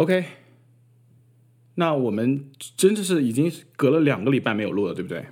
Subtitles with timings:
[0.00, 0.24] OK，
[1.74, 2.42] 那我们
[2.74, 5.18] 真的是已经隔了两个礼拜没有录了，对不对？
[5.18, 5.26] 对，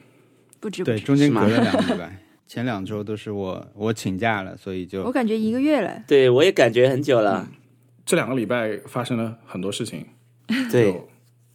[0.61, 6.05] 不止，对，中间隔了两个礼拜， 前两周都是我我请假了，所以就我感觉一个月了。
[6.07, 7.49] 对我也感觉很久了。
[8.05, 10.05] 这两个礼拜发生了很多事情，
[10.71, 11.03] 对，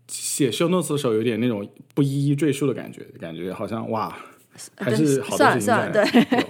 [0.07, 4.11] 写 show notes 的时候有点那种不一一赘述的感觉，感觉好像哇，
[4.77, 6.45] 还是好多算了事情算了，在对。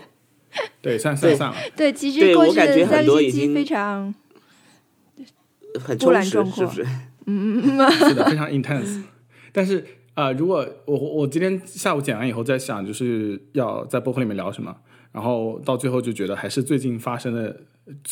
[0.81, 4.13] 对，算算了，对，其实对过去我感觉很的三个星期多已经非常
[5.79, 6.87] 很波澜充实，壮阔是不是？
[8.09, 9.03] 是的，非常 intense。
[9.51, 14.75] 但是呃，如果我我今天下午剪完以后在想，就是要在播客里面聊什么，
[15.11, 17.61] 然后到最后就觉得还是最近发生的，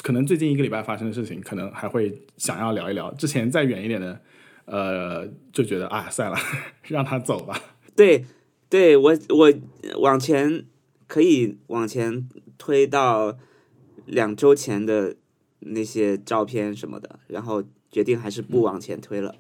[0.02, 3.11] 可能最近一个礼拜发生的事情，可能还会想要聊一聊。
[3.13, 4.19] 之前再远一点的，
[4.66, 6.38] 呃，就觉得啊，算了，
[6.88, 7.59] 让他走吧。
[7.95, 8.25] 对，
[8.69, 9.53] 对我我
[9.99, 10.66] 往前
[11.07, 13.38] 可以往前推到
[14.05, 15.16] 两周前的
[15.61, 19.33] 那些照片什么的，然后决定还是不往前推了。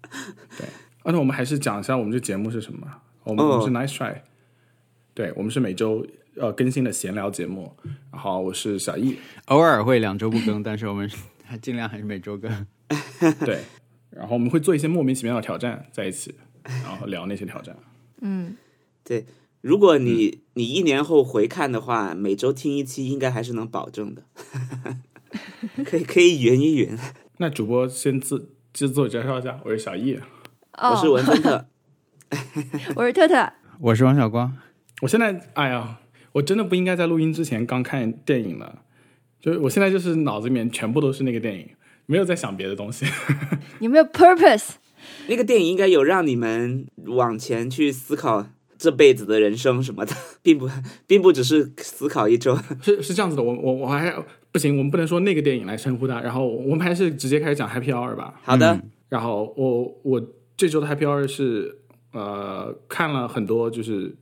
[0.58, 0.66] 对
[1.02, 2.86] 啊，那我们还是讲一下我们这节目是什么。
[3.24, 4.20] 我们、哦我们是 Nice Try，
[5.14, 7.74] 对我们是每周呃更新的闲聊节目。
[8.10, 11.10] 然后我是小易，偶尔会两周不更，但是我们
[11.44, 12.66] 还尽量还是每周更。
[13.46, 13.60] 对，
[14.10, 16.34] 然后我们会做一些莫名其妙的挑战在一起，
[16.64, 17.76] 然后聊那些挑战。
[18.20, 18.56] 嗯，
[19.02, 19.24] 对
[19.60, 24.24] 如果你、你一年后回看的话，每周听一期应该还是能保证的。
[25.84, 26.98] 可以可以圆一圆。
[27.38, 30.18] 那主播先自自自我介绍一下，我是小易。
[30.78, 31.66] 哦，我是文森特，
[32.96, 34.56] 我是特特，我是王小光，
[35.02, 35.98] 我现在哎呀，
[36.32, 38.82] 我真的不应该在录音之前刚看电影了，
[39.40, 41.68] 就是我现在就是脑子里面全部都是那个电影，
[42.06, 43.06] 没有在想别的东西。
[43.80, 44.70] 有没有 purpose？
[45.26, 48.46] 那个电影应该有让你们往前去思考
[48.78, 50.70] 这辈子的人生什么的，并不
[51.06, 52.56] 并不只是思考一周。
[52.80, 54.14] 是是这样子的，我我我还
[54.52, 58.38] 不行，我们不能说那个电影来称呼它，然后我们还是直接开始讲 Happy Hour 吧。
[58.44, 60.22] 好的，嗯然后我我
[60.56, 61.78] 这周的 Happy Hour 是
[62.12, 64.14] 呃看了很多就是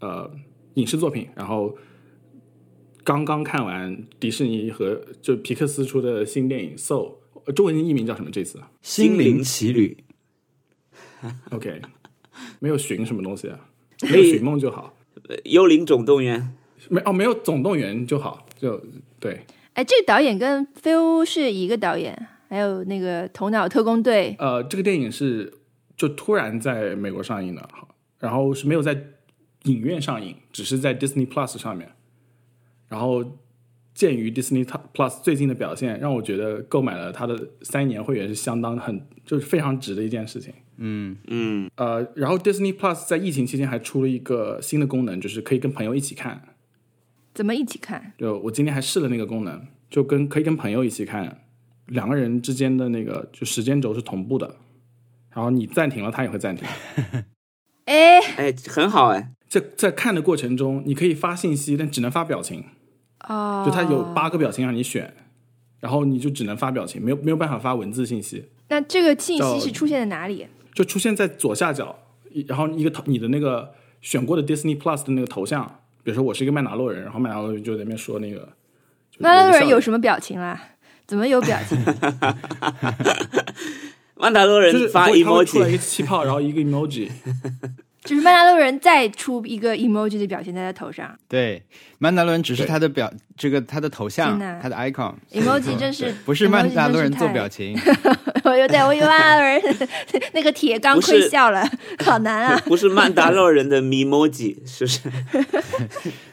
[0.00, 0.30] 呃
[0.74, 1.76] 影视作品，然后
[3.04, 7.08] 刚刚看完迪士尼和就皮克斯出的新电影《Soul》，
[7.46, 8.30] 呃中文译名叫什么？
[8.30, 9.96] 这次心灵奇旅，
[11.52, 11.80] OK，
[12.60, 13.58] 没有寻什么东西啊，
[14.10, 14.94] 没有寻梦就好，
[15.28, 16.54] 呃幽灵总动员，
[16.88, 18.82] 没哦没有总动员就好，就
[19.18, 19.40] 对。
[19.74, 25.52] 哎，这个导演跟飞屋是一个导演，还有那个《头脑特工队》呃，这个电影是
[25.96, 27.68] 就突然在美国上映的，
[28.18, 29.00] 然后是没有在
[29.64, 31.92] 影院上映，只是在 Disney Plus 上面。
[32.88, 33.38] 然后
[33.94, 40.52] 鉴于 Disney Plus 最近的表现，让我觉得购买了它的三年会员是相当很就是非常值的一件事情。
[40.78, 46.42] 嗯，嗯，呃，然后 Disney Plus 在疫情期间还出了一个新的功能，就是可以跟朋友一起看。
[47.40, 48.12] 怎么一起看？
[48.18, 51.40] 就我今天还试了那个功能，就跟可以跟朋友一起看，
[51.86, 54.56] 两个人之间的那个就时间轴是同步的，
[55.30, 56.68] 然后你暂停了，他也会暂停。
[57.88, 62.62] 哎，哎，很好哎，在在看的过程中，你可以发信息，但只能发表情。
[63.26, 65.14] 哦，就它有八个表情让你选，
[65.78, 70.46] 然后你就只能发表情，没有没有办法发文字信息，那这个信息是出现在哪里？
[70.74, 71.98] 就出现在左下角，
[72.30, 73.72] 一然后一个头你的那个
[74.02, 78.38] 选过的 Disney Plus 的那个头像，比如说我是一个曼达洛人，然后曼达洛人就在那边说那个，
[79.10, 79.80] 就曼达洛人有？
[79.80, 80.60] 什么表情啦？
[81.06, 81.76] 怎么有表情？
[84.16, 87.10] 曼达洛就是人发 emoji，个气泡，然后一个 emoji，
[88.02, 91.14] 就是曼达洛人再出一个 emoji 的表情在他头上。
[91.28, 91.62] 对，
[91.98, 97.92] 曼达洛人只是他的表，这个他的头像他的 icon，，emoji 真是不是曼达洛人做表情，太，
[98.50, 99.60] 我有点，我以为曼达洛人
[100.32, 101.62] 那个铁钢盔笑了，
[102.04, 102.58] 好难啊！
[102.64, 105.00] 不是曼达洛人的 memoji，是不是？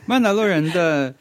[0.06, 1.14] 曼达洛人的，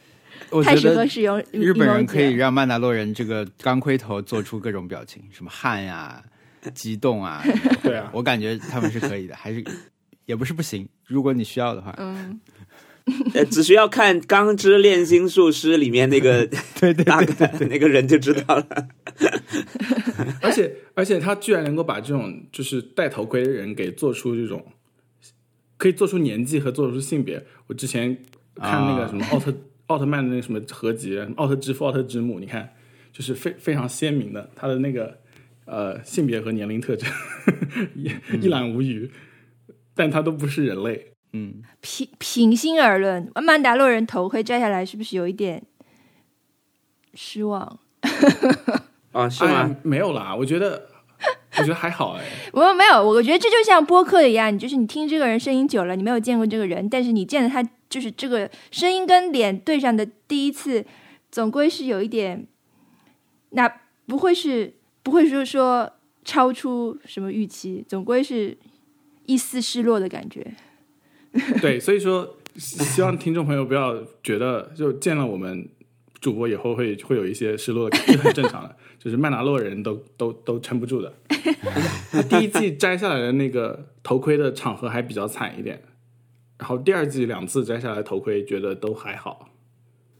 [0.49, 6.23] 我太适觉得合使用日本人可以让曼达洛人这个钢盔头做出各种表情，什么汗呀、
[6.73, 7.43] 激动啊，
[7.83, 9.61] 对啊，我感觉他们是可以的，还是
[10.27, 11.95] 也不是不行，如果你需要的话。
[11.97, 12.39] 嗯，
[13.33, 16.45] 呃，只需要看《钢之炼金术师》里面那个
[16.79, 18.87] 对对大概那个人就知道了。
[20.43, 24.63] 而且而且他居然能够把这种就是戴头盔的人给做出这种，
[25.77, 27.43] 可以做出年纪和做出性别。
[27.67, 28.15] 我之前
[28.55, 29.53] 看那个啊什么奥特、
[29.85, 32.69] 奥特曼的那个什么合集，奥特之父、奥特之母，你看
[33.13, 35.17] 就是非非常鲜明的他的那个
[35.63, 37.09] 呃性别和年龄特征
[37.95, 38.11] 一
[38.41, 39.09] 一览无余，
[39.97, 41.11] 但他都不是人类。
[41.33, 45.61] 嗯，平平心而论，曼达洛人头盔摘下来是不是有一点
[47.13, 47.79] 失望？
[49.11, 49.75] 啊，是吗？
[49.83, 50.87] 没有啦，我觉得
[51.57, 52.23] 我觉得还好哎。
[52.53, 60.85] 我没有，我觉得这就像播客一样，你就是你听这个人声音久了，你没有见过这个人，但是你见了他，就是这个声音跟脸对上的第一次，
[61.29, 62.47] 总归是有一点，
[63.49, 63.67] 那
[64.05, 64.73] 不会是
[65.03, 65.91] 不会说说
[66.23, 68.57] 超出什么预期，总归是
[69.27, 70.55] 一丝失落的感觉。
[71.61, 75.69] 对，所以说希希望听众朋友不要觉得就见了我们
[76.19, 78.75] 主播以后会会有一些失落的感觉，是很正常的。
[78.97, 81.13] 就是曼达洛人都都都撑不住的。
[82.11, 85.79] 他第一季摘下来的那个头盔的场合还比较惨一点，
[86.57, 89.53] 然后第二季两次摘下来头盔觉得都还好。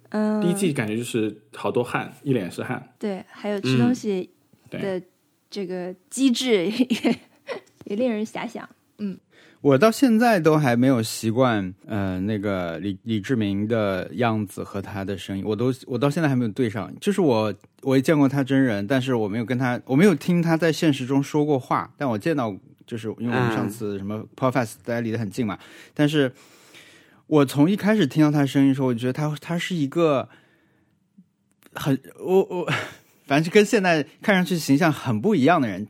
[0.09, 2.93] 嗯，第一季感觉就是好多汗，一脸是汗。
[2.99, 4.29] 对，还有吃东西
[4.69, 5.01] 对的
[5.49, 7.19] 这个机制也
[7.85, 8.69] 也令人遐想。
[9.61, 16.93] 我到现在都还没有习惯，呃，那个李李志明的样子和他的声音，我都我到现在还没有对上。
[17.01, 22.55] 就是我我也见过他真人，但是我没有跟他，我没有听他在现实中说过话，但我见到，
[22.85, 25.57] 就是因为我们上次什么 Profess 大家离得很近嘛，
[25.95, 26.31] 但是
[27.25, 30.29] 我从一开始听到他的声音的时候，我觉得他他是一个
[31.73, 32.71] 很我我
[33.25, 35.87] 反正是跟现在看上去形象很不一样的人。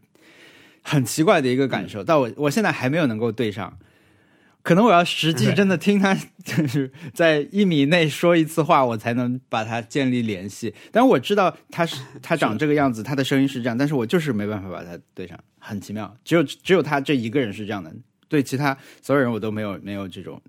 [0.90, 3.78] 很奇怪的一个感受，但我我现在还没有能够对上，
[4.64, 10.74] 可能我要实际真的听他，就是在一米内说一次话，我才能把他建立联系。
[10.90, 16.16] 但是我知道他是 他长这个样子，他的声音是这样，但是我就是没办法把它对上，很奇妙。
[16.24, 17.94] 只有只有他这一个人是这样的，
[18.30, 20.42] 对其他所有人我都没有没有这种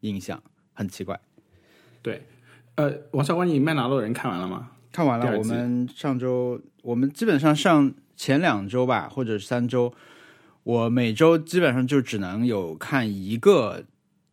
[0.00, 1.18] 印象，很奇怪。
[2.02, 2.26] 对，
[2.74, 4.70] 呃，王小关，你《麦拿洛人》看完了吗？
[4.90, 9.94] 看完了，我们上周我们基本上上前两周吧，或者三周，
[10.62, 13.82] 我每周基本上就只能有看一个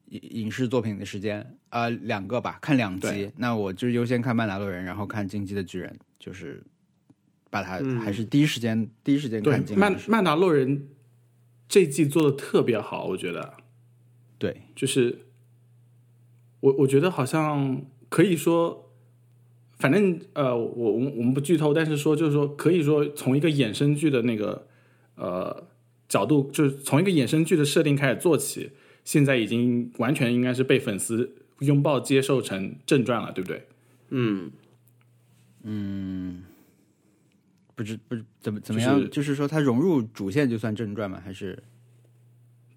[0.09, 3.31] 影影视作品的时间，啊，两个吧，看两集。
[3.37, 5.89] 那我就优先看《曼达洛人》，然后看《进击的巨人》，
[6.19, 6.61] 就是
[7.49, 9.97] 把它嗯还是第一时间、第一时间看，进曼。
[10.09, 10.89] 曼达洛人
[11.69, 13.53] 这季做的特别好，我觉得。
[14.37, 15.27] 对，就是
[16.59, 18.86] 我我觉得好像可以说，
[19.79, 24.67] 反正呃，我我我们不剧透，但是说就是说可以说从一个衍生剧的那个
[25.15, 25.67] 呃
[26.09, 28.71] 角度，就是从一个衍生剧的设定开始做起，
[29.03, 33.67] 现在已经完全应该是被粉丝拥抱接受成正传了，对不对？
[34.09, 34.51] 嗯
[35.63, 36.43] 嗯，
[37.75, 41.21] 不知不知怎么怎么就是样，就是说它融入主线就算正传吗？
[41.23, 41.61] 还是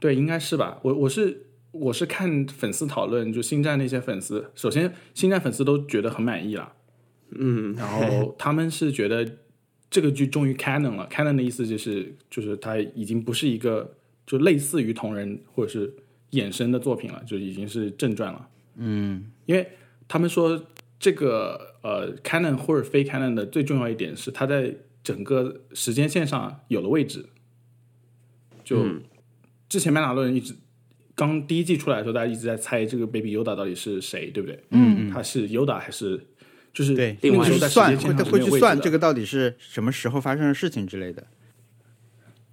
[0.00, 0.78] 对，应该是吧。
[0.82, 6.72] 我我是我是看粉丝讨论，就星战那些粉丝，首先星战粉丝都觉得很满意了，
[7.32, 9.36] 嗯，然后他们是觉得
[9.90, 13.96] 这个剧终于 canon 了，canon 的意思就是就是它已经不是一个
[14.26, 15.92] 就类似于同人或者是
[16.32, 18.48] 衍生的作品了，就已经是正传了。
[18.76, 19.68] 嗯，因为
[20.06, 20.64] 他们说
[20.98, 27.26] 这个呃 canon 或者非 canon 的最重要一点是它在整个时间线上有了位置。
[28.62, 28.86] 就、
[29.68, 30.54] 之前曼达洛人一直
[31.16, 34.62] 刚第一季出来的时候，大家一直在猜这个 Baby Yoda 到底是谁，对不对？
[34.70, 36.24] 嗯他是 Yoda 还是
[36.72, 41.26] 就是对，那个时会去候在算会会去算这个到底是什么时候发生的事情之类的。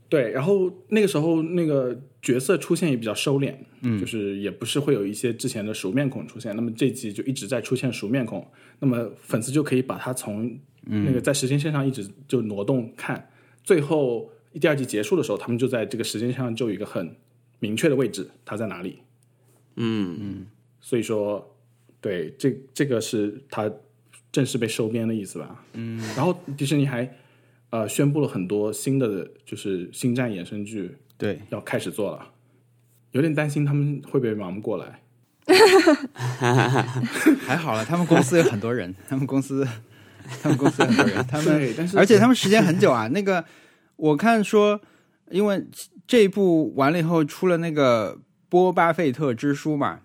[0.09, 8.45] 对，然后那个时候那个角色出现也比较收敛，嗯，就是也不是会有一些之前的熟面孔出现，那么这集就一直在出现熟面孔，
[8.79, 13.29] 那么粉丝就可以把它从那个在时间线上一直就挪动看，
[13.63, 17.13] 最后第二季结束的时候，他们就在这个时间线上就有一个很
[17.59, 18.99] 明确的位置，他在哪里，
[19.75, 20.47] 嗯嗯。
[20.79, 21.53] 所以说，
[21.99, 23.69] 对，这这个是它
[24.31, 25.63] 正式被收编的意思吧？
[25.73, 27.09] 嗯，然后迪士尼还
[27.69, 32.29] 呃宣布了很多新的就是星战衍生剧，对，要开始做了，
[33.11, 35.01] 有点担心他们会不会忙不过来。
[37.39, 39.65] 还好了，他们公司有很多人， 他们公司，
[40.41, 43.07] 他们公司有很多人， 他们，但是而且他们时间很久啊。
[43.07, 43.43] 那个
[43.95, 44.79] 我看说，
[45.31, 45.65] 因为
[46.05, 50.01] 这一部完了以后出了那个波巴费特之书嘛，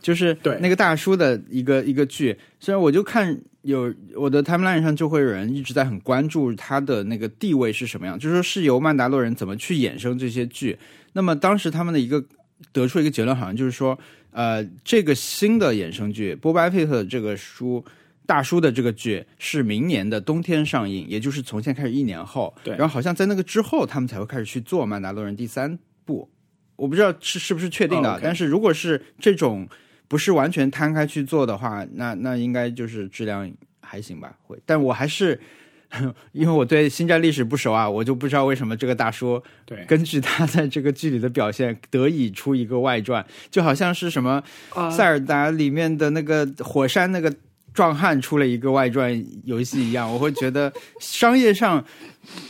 [0.00, 2.38] 就是对那个大叔的一个一个剧。
[2.60, 10.78] 虽然我就看有我的 timeline 上就会有人一直在很关注他的那个地位是什么样，就是说是由曼达洛人怎么去衍生这些剧。
[11.14, 12.24] 那么当时他们的一个
[12.72, 13.98] 得出一个结论，好像就是说，
[14.30, 17.84] 呃，这个新的衍生剧波巴费特的这个书。
[18.24, 22.54] 大叔的这个剧是明年的冬天上映，也就是从现在开始一年后。
[22.62, 26.30] 对然后好像在那个之后，他们才会开始去做《曼达洛人》第三部。
[26.76, 29.68] 我不知道是是不是确定的，但是如果是这种
[30.12, 33.50] 不是完全摊开去做的话，那那应该就是质量
[33.80, 34.30] 还行吧。
[34.42, 35.40] 会，但我还是
[36.32, 44.42] 因为我对星战历史不熟啊，我就不知道为什么这个大叔对根据他在这个剧里的表现，得以出一个外传，就好像是什么
[44.74, 47.34] 啊塞尔达里面的那个火山那个
[47.74, 51.84] 壮汉出了一个外传游戏一样，我会觉得商业上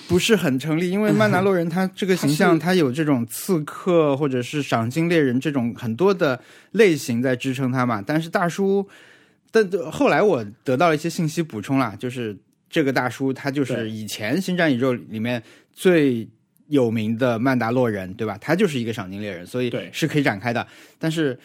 [0.08, 6.40] 不是很成立，因为曼达洛人他这个形象，他有这种刺客或者是赏金猎人这种很多的
[6.72, 8.02] 类型在支撑他嘛。
[8.04, 8.86] 但是大叔，
[9.50, 12.36] 但后来我得到了一些信息补充啦，就是
[12.68, 16.28] 这个大叔他就是以前星战宇宙里面最
[16.68, 18.36] 有名的曼达洛人，对吧？
[18.40, 20.66] 他就是一个赏金猎人，所以是可以展开的。
[20.98, 21.38] 但是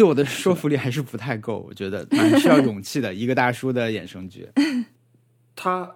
[0.00, 3.12] 对我的说服力还是不太够，我觉得 蛮需要勇气的。
[3.12, 4.48] 一个大叔的衍生剧，
[5.54, 5.90] 他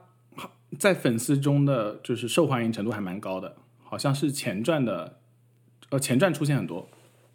[0.78, 5.20] 在粉丝中的就是受欢迎程度还蛮高的，好像是前传的，
[5.88, 6.86] 呃，前传出现很多，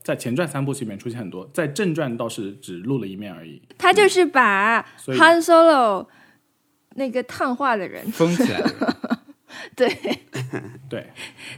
[0.03, 3.59] 在前传三部曲里面出现很多，在正传倒是只露了一面而已。
[3.79, 6.05] 他就是把所以 Han Solo
[6.93, 9.19] 那个烫化的人，封起来了。
[9.75, 9.89] 对。
[10.89, 11.05] 对，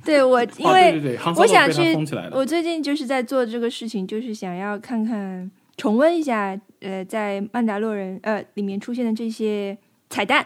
[0.03, 1.95] 对，我因哦，为对对对，我想去。
[2.31, 9.77] 我最近就是在做这个事情，就是想要看看重温一下，呃，在《曼达洛人》呃里面出现的这些
[10.09, 10.45] 彩蛋，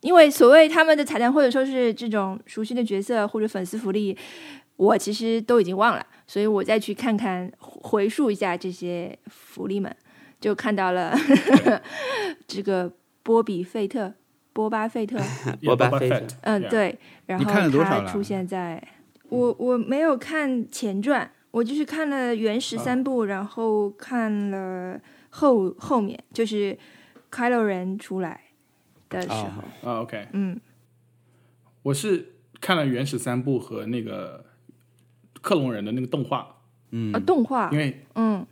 [0.00, 4.16] 因为所谓他们的彩蛋，或者说是这种熟悉的角色或者粉丝福利，
[4.76, 9.94] 我其实都已经忘了，所以我再去看看回溯一下这些福利们，
[10.40, 11.16] 就看到了
[12.46, 12.92] 这个
[13.22, 14.12] 波比费特、
[14.54, 15.18] 波巴费特，
[15.62, 16.22] 波巴菲特。
[16.40, 18.06] 嗯，对，然后你看了多少了？
[18.06, 18.82] 他出现在
[19.28, 26.78] 我我没有看前传，我就是看了原始三部，然后看了后后面就是
[27.30, 28.40] 开罗人出来
[29.10, 30.58] 的时候，啊啊，OK，嗯，
[31.82, 34.46] 我是看了原始三部和那个
[35.42, 36.56] 克隆人的那个动画，
[36.90, 37.12] 嗯。
[37.12, 38.46] 啊，动画因，为嗯。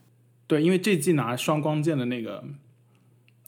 [0.49, 2.45] 对，因为这季拿双光剑的那个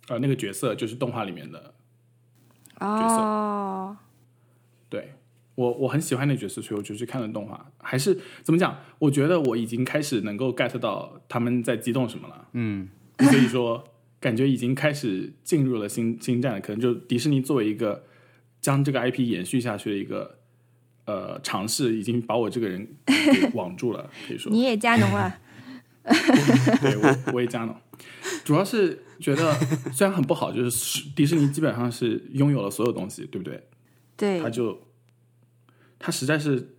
[0.09, 1.74] 呃那个角色就是动画里面的，
[2.81, 3.97] 哦，
[4.89, 5.13] 对
[5.55, 7.71] 我我很喜欢那角色，所以我就去看了动画。
[7.79, 8.77] 还是怎么讲？
[8.99, 12.89] 我觉得我已经开始能够 get 到他们在激动什么了，嗯
[13.19, 13.85] 所以说
[14.19, 18.05] 感觉已经开始进入了星星战，可能就迪士尼作为一个
[18.61, 20.39] 将这个 IP 延续下去的一个
[21.05, 24.51] 呃尝试，已经把我这个人给网住了，可以说。
[24.51, 25.39] 你也加农了，
[26.83, 27.77] 对我我也加农，
[28.45, 29.53] 主要是觉得
[29.93, 33.63] 虽然很不好，就是迪士尼基本上是拥有了所有东西，对不对？
[34.17, 34.41] 对。
[34.41, 34.87] 他就
[35.99, 36.77] 他实在是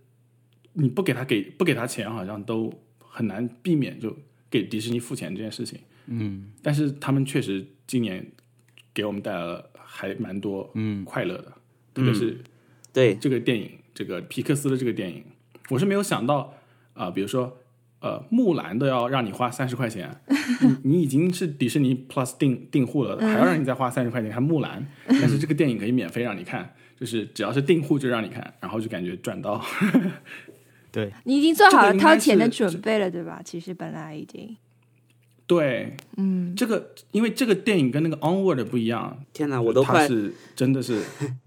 [0.74, 4.16] 你不给他给不给他钱，好像都很难避免就
[4.50, 5.80] 给迪士尼付钱这件事情。
[6.06, 6.52] 嗯。
[6.62, 8.24] 但是他们确实今年
[8.94, 11.04] 给我们带来了还蛮多嗯。
[11.04, 11.52] 快乐的，
[11.94, 12.38] 特别是
[12.92, 15.24] 对，这个电影，这个皮克斯的这个电影，
[15.70, 16.54] 我是没有想到
[16.94, 17.58] 啊、比如说
[18.00, 20.14] 呃，木兰都要让你花三十块钱，
[20.60, 29.64] 你你已经是迪士尼 Plus 订订户了，还要让你再花三十块钱看木兰，但是这个电影可以免费让你看，就是只要是订户就让你看，然后就感觉赚到。
[30.92, 33.40] 对，你已经做好了掏钱的准备了，对吧？
[33.44, 34.56] 其实本来已经，
[35.46, 41.02] 对，嗯，这个因为这个电影跟那个 Onward 不一样，天哪，我都它快是真的是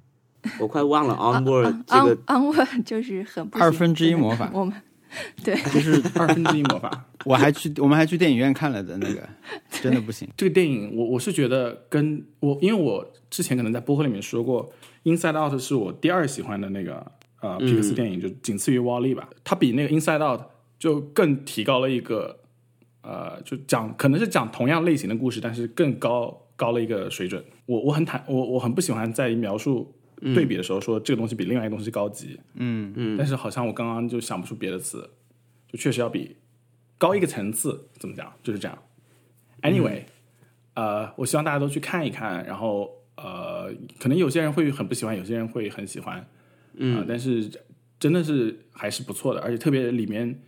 [0.59, 4.73] 我快忘了 Onward 这个 Onward 就是很二分之一魔法我们
[5.43, 7.05] 对就是二分之一魔法。
[7.25, 9.27] 我还去我们还去电影院看了的那个，
[9.81, 10.27] 真的不行。
[10.37, 14.71] 这个电影，我我是觉得跟我，因为我之前可能在播客里面说过，
[15.11, 17.11] 《Inside Out》是我第二喜欢的那个
[17.41, 19.29] 呃皮克斯电影，就仅次于《Wall-E》吧。
[19.43, 20.41] 它比那个《Inside Out》
[20.77, 22.39] 就更提高了一个
[23.01, 27.43] 呃，就讲可能是讲同样类型的故事，但是更高高了一个水准。
[27.65, 35.09] 我我很坦我我很不喜欢在描述对比的时候说这个东西比另外一个东西高级，嗯嗯但是好像我刚刚就想不出别的词，
[35.67, 36.35] 就确实要比
[36.97, 38.33] 高一个层次，怎么讲？
[38.43, 38.77] 就是这样。
[39.61, 40.03] Anyway，、
[40.73, 46.27] 呃，我希望大家都去看一看，然后呃，可能有些人会很不喜欢，有些人会很喜欢，
[46.73, 47.49] 嗯、但是
[47.99, 50.41] 真的是还是不错的，而且特别里面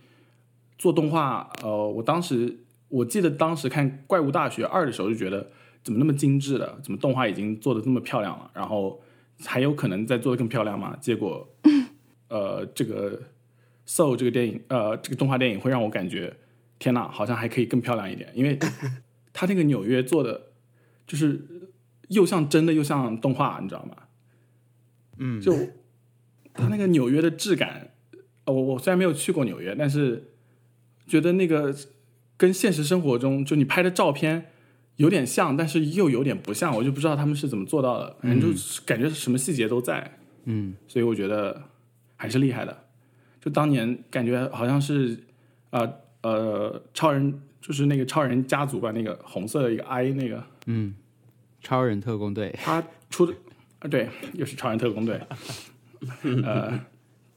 [0.78, 5.50] 做动画，呃，我当时我记得当时看《怪物大学二》的时候就觉得
[5.82, 9.02] 怎么那么精致了，怎么动画已经做的这么漂亮了，然后
[9.44, 10.96] 还有可能再做的更漂亮吗？
[11.00, 11.48] 结果，
[12.28, 13.18] 呃，这个
[13.86, 16.34] 《Soul》这个电影，呃，这个动画电影会让我感觉，
[16.78, 18.58] 天呐，好像还可以更漂亮一点，因为
[19.32, 20.48] 它那个纽约做的
[21.06, 21.40] 就是
[22.08, 23.96] 又像真的又像动画，你知道吗？
[25.18, 25.54] 嗯，就
[26.54, 27.90] 它那个纽约的质感，
[28.44, 30.32] 呃我我虽然没有去过纽约，但是
[31.06, 31.74] 觉得那个
[32.36, 34.50] 跟现实生活中就你拍的照片
[34.96, 40.74] 有点像，但是又有点不像，我就不知道他们是怎么做到的，反正就是感觉什么细节都在，嗯。
[40.86, 41.62] 所以我觉得
[42.16, 42.84] 还是厉害的。
[43.40, 45.18] 就当年感觉好像是
[45.70, 50.44] 呃呃超人，就是那个超人家族吧，那个红色的一个 I 那个。
[50.66, 50.94] 嗯，
[51.60, 53.34] 超人特工队，他出的
[53.80, 55.20] 啊对，又是超人特工队，
[56.44, 56.78] 呃，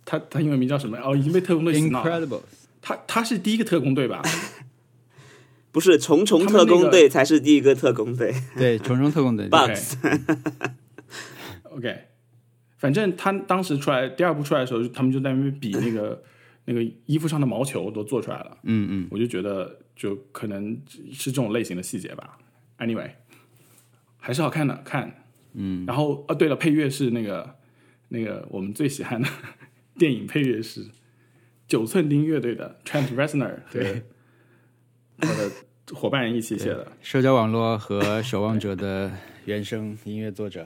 [0.06, 0.96] 他他英文名叫什么？
[1.00, 2.22] 哦，已经被特工队洗脑了。
[2.22, 2.42] Incredible，
[2.82, 4.22] 他他是第一个特工队吧？
[5.76, 8.34] 不是虫虫他们那个特工队才是第一个特工队。
[8.56, 9.84] 对，虫虫特工队，， Bugs，OK，
[12.80, 16.24] 反正他当时出来第二部出来的时候，他们就在那边比那个
[16.64, 18.58] 那个衣服上的毛球都做出来了。
[18.64, 22.38] 嗯嗯，我就觉得就可能是这种类型的细节吧。
[22.80, 23.10] Anyway，
[24.18, 25.26] 还是好看的，看。
[25.56, 27.54] 嗯，然后啊，对了，配乐是那个
[28.08, 29.28] 那个我们最喜欢的
[29.98, 30.86] 电影配乐是
[31.68, 34.02] 九寸钉乐队的 Trent Reznor 和
[35.22, 35.52] 我的
[35.94, 36.88] 伙伴一起写的。
[37.02, 39.12] 社交网络和守望者的
[39.46, 40.66] 原声音乐作者。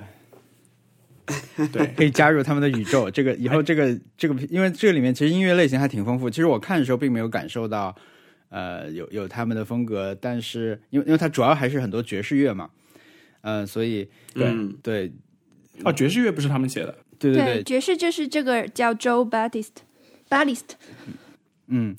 [1.72, 3.10] 对， 可以加入他们的宇宙。
[3.12, 6.29] 这个以后这个这个，因为这个里面其实音乐类型还挺丰富。
[6.29, 7.96] 其实我看的时候并没有感受到，
[8.50, 12.70] 呃，有有他们的风格，但是因为因为它主要还是很多爵士乐嘛，
[13.41, 14.75] 嗯、所以对嗯。
[14.82, 15.12] 对
[15.86, 20.72] 哦，爵士乐不是他们写的，对对对，爵士就是这个叫 Joe Baptist，Baptist，
[21.68, 21.96] 嗯，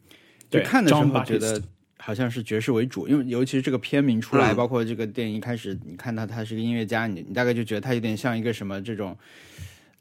[0.50, 1.62] 就看的时候觉得
[2.00, 9.16] 好像是爵士为主，因为尤其是这个片名出来，嗯包括这个电影一开始，你看到他是个音乐家，你你大概就觉得他有点像一个什么这种。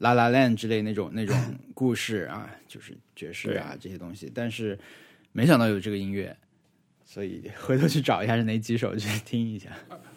[0.02, 1.36] La La Land 之类那种那种
[1.74, 4.78] 故事啊， 就是爵士啊这些东西，但是
[5.32, 6.34] 没想到有这个音乐，
[7.04, 9.68] 所以回头去找一下是哪几首去听一下。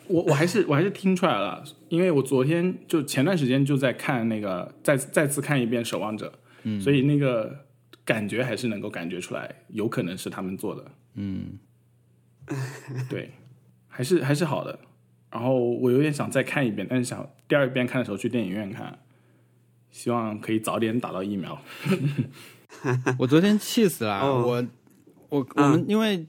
[0.08, 6.30] 我我还是我还是听出来了，因为我昨天就前段时间就在看那个再再次看一遍《守望者》，
[6.64, 7.66] 嗯，所以那个
[8.06, 11.60] 感觉还是能够感觉出来，有可能是他们做的，嗯，
[13.10, 13.32] 对，
[13.88, 14.80] 还是还是好的。
[15.32, 19.00] 然后我有点想再看一遍，但是想第二遍看的时候去电影院看，
[19.90, 21.60] 希望可以早点打到疫苗。
[23.18, 24.68] 我昨天气死了，哦我
[25.30, 26.28] 我我们因为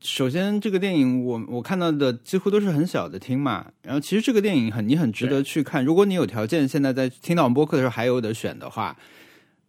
[0.00, 8.96] 首先这个电影我我看到的几乎都是很小的厅嘛，然后其实这个电影很你很值得去看，如果你有条件现在在听到我们播客的时候还有的选的话，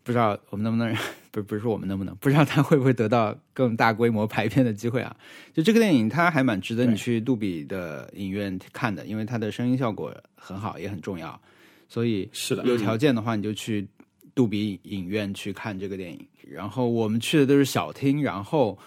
[0.05, 0.95] 不知道我们能不能
[1.31, 5.17] 不是不是说我们能不能，不知道他会不会得到更大规模排片的机会啊？
[5.51, 11.41] 就这个电影它还蛮值得你去杜比的影院看的，因为它的声音效果很好，也很重要，
[11.89, 13.87] 所以是的，有条件的话，你就去
[14.35, 16.25] 杜比影院去看这个电影。
[16.47, 18.77] 然后我们去的都是小厅，然后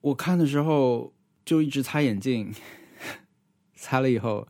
[0.00, 1.12] 我看的时候
[1.44, 2.50] 就一直擦眼镜，
[3.76, 4.48] 擦了以后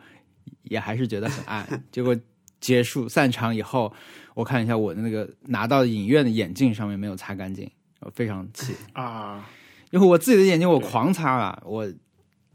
[0.62, 1.82] 也还是觉得很暗。
[1.90, 2.16] 结果
[2.60, 3.92] 结束散场以后，
[4.34, 7.70] 我看一下我的那个拿到影院的眼镜上面没有擦干净，
[8.00, 9.48] 我非常气，啊，
[9.90, 11.92] 因为我自己的眼睛我狂擦啊，我。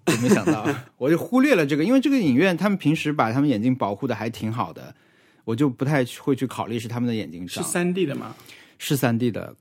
[0.08, 0.64] 我没想到，
[0.98, 4.94] 我就忽略了这个，因为这个影院他们平时把他们眼睛保护的还挺好的，
[5.44, 7.64] 我就不太会去考虑是他们的眼睛是脏。
[7.64, 8.36] 三 D 的吗？
[8.78, 9.56] 是三 D 的，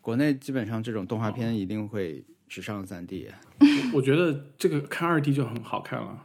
[0.00, 3.28] 国内基本上这种动画片一定会只上三 D。
[3.92, 6.24] 我觉得这个看二 D 就很好看了，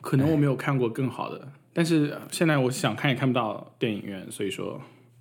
[0.00, 4.80] 可能我没有看过更好的，但是现在我想看也看不到电影院，所以说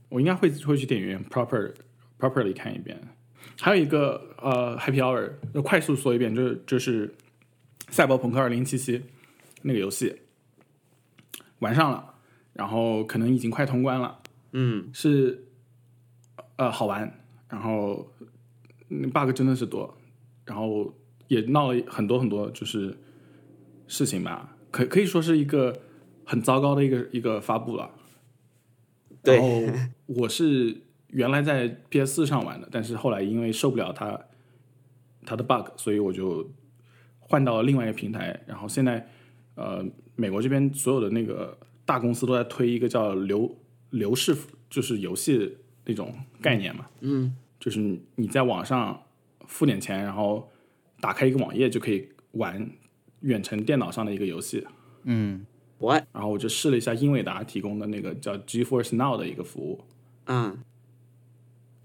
[0.09, 1.73] 我应该会会去电影院 proper
[2.19, 2.99] properly 看一遍。
[3.61, 7.13] 还有一个呃 Happy Hour，就快速说一遍，就是就是
[7.89, 9.01] 赛博朋克二零七七
[9.61, 10.15] 那个游戏
[11.59, 12.15] 玩上了，
[12.53, 14.19] 然后可能已经快通关了，
[14.53, 15.43] 嗯，是
[16.55, 18.09] 呃好玩，然后
[19.13, 19.97] bug 真的是多，
[20.45, 20.93] 然后
[21.27, 22.97] 也闹了很多很多就是
[23.87, 25.81] 事情吧，可可以说是一个
[26.29, 27.89] 很糟糕的一个一个发布了。
[29.23, 29.73] 对然后
[30.05, 34.27] 我是原来在 PS 四上玩的，但是后来因为受不了它
[35.25, 36.47] 它的 bug，所以我就
[37.17, 38.39] 换到了另外一个平台。
[38.45, 39.09] 然后现在
[39.55, 39.83] 呃，
[40.15, 43.57] 美国这边所有的那个大公司都在推一个叫流
[43.89, 44.37] 流式，
[44.69, 46.85] 就是游戏那种概念嘛。
[46.99, 49.01] 嗯，就是你你在网上
[49.47, 50.47] 付点钱，然后
[51.01, 52.69] 打开一个网页就可以玩
[53.21, 54.65] 远程电脑上的一个游戏。
[55.03, 55.45] 嗯，
[55.79, 59.83] 我然后我就试了一下英伟达提供的那个叫 GeForce Now 的一个服务，
[60.25, 60.59] 嗯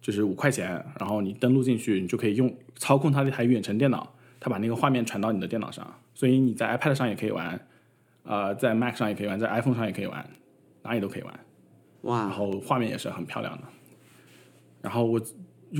[0.02, 7.66] 就是五块钱，然后你登录进去，你就可以用操控它那台远程电脑，它把那个画面传到你的电脑上，所以你在 iPad 上也可以玩，
[8.24, 10.28] 呃，在 Mac 上也可以玩，在 iPhone 上也可以玩，
[10.82, 11.40] 哪里都可以玩，
[12.02, 13.62] 哇然，后画面也是很漂亮的。
[14.82, 15.18] 然后我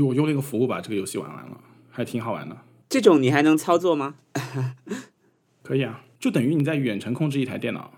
[0.02, 2.56] 我用那个服务把这个游戏玩完了，还挺好玩的。
[2.88, 4.14] 这种你还能操作吗？
[5.62, 7.92] 可以啊，就等于你在远程控制一台电脑。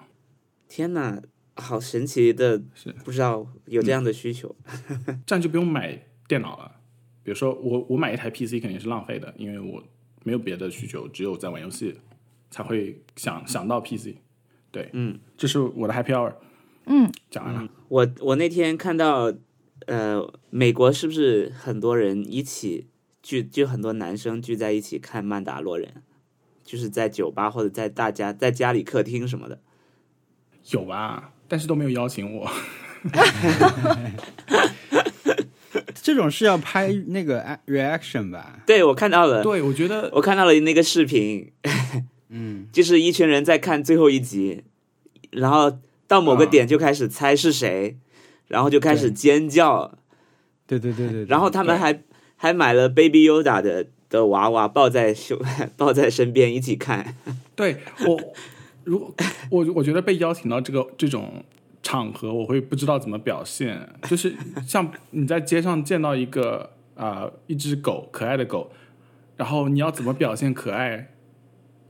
[0.68, 1.22] 天哪，
[1.54, 4.54] 好神奇的，是不知道有这样的需求。
[5.24, 6.72] 这样就不用买电脑了。
[7.22, 9.82] 比如说我我买一台 PC 肯定是浪费的，因为我
[10.22, 11.98] 没有别的需求，只有在玩游戏
[12.50, 14.16] 才会想想到 PC。
[14.70, 16.34] 对，嗯，这是我的 Happy Hour，
[16.86, 17.68] 嗯，讲完了。
[17.88, 19.32] 我我那天看到，
[19.86, 22.86] 呃，美国是不是很多人一起
[23.22, 25.88] 聚，就很多男生聚在一起看《曼达洛人》，
[26.62, 29.60] 就是在酒吧或者在大家在家里客厅什么的。
[30.70, 32.50] 有吧，但是都没有邀请我。
[36.02, 38.60] 这种是要拍那个 reaction 吧？
[38.66, 41.50] 对，我看到了，对，我觉得我看到了那个视频，
[42.30, 44.62] 嗯，就是一群人在看最后一集，
[45.30, 47.96] 然后到某个啊点就开始猜是谁，
[48.48, 49.98] 然后就开始尖叫，
[50.66, 52.02] 对对对对对然后他们还
[52.36, 55.38] 还买了 Baby Yoda 的的娃娃抱在胸
[55.76, 57.16] 抱在身边一起看。
[57.56, 58.34] 对我
[58.86, 59.14] 如果
[59.50, 61.44] 我我觉得被邀请到这个这种
[61.82, 63.86] 场合，我会不知道怎么表现。
[64.08, 64.34] 就是
[64.66, 68.70] 像你在街上见到一个啊、一只狗，可爱的狗，
[69.36, 71.12] 然后你要怎么表现可爱？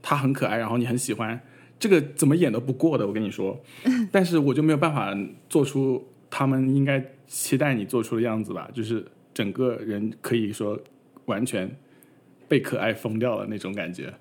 [0.01, 1.39] 它很可爱，然后你很喜欢，
[1.79, 3.59] 这个怎么演都不过的，我跟你说。
[4.11, 5.15] 但是我就没有办法
[5.49, 10.79] 做出他们应该期待你做出的样子吧，就是整个人可以说
[11.25, 11.69] 完全
[12.47, 14.13] 被可爱疯掉了那种感觉。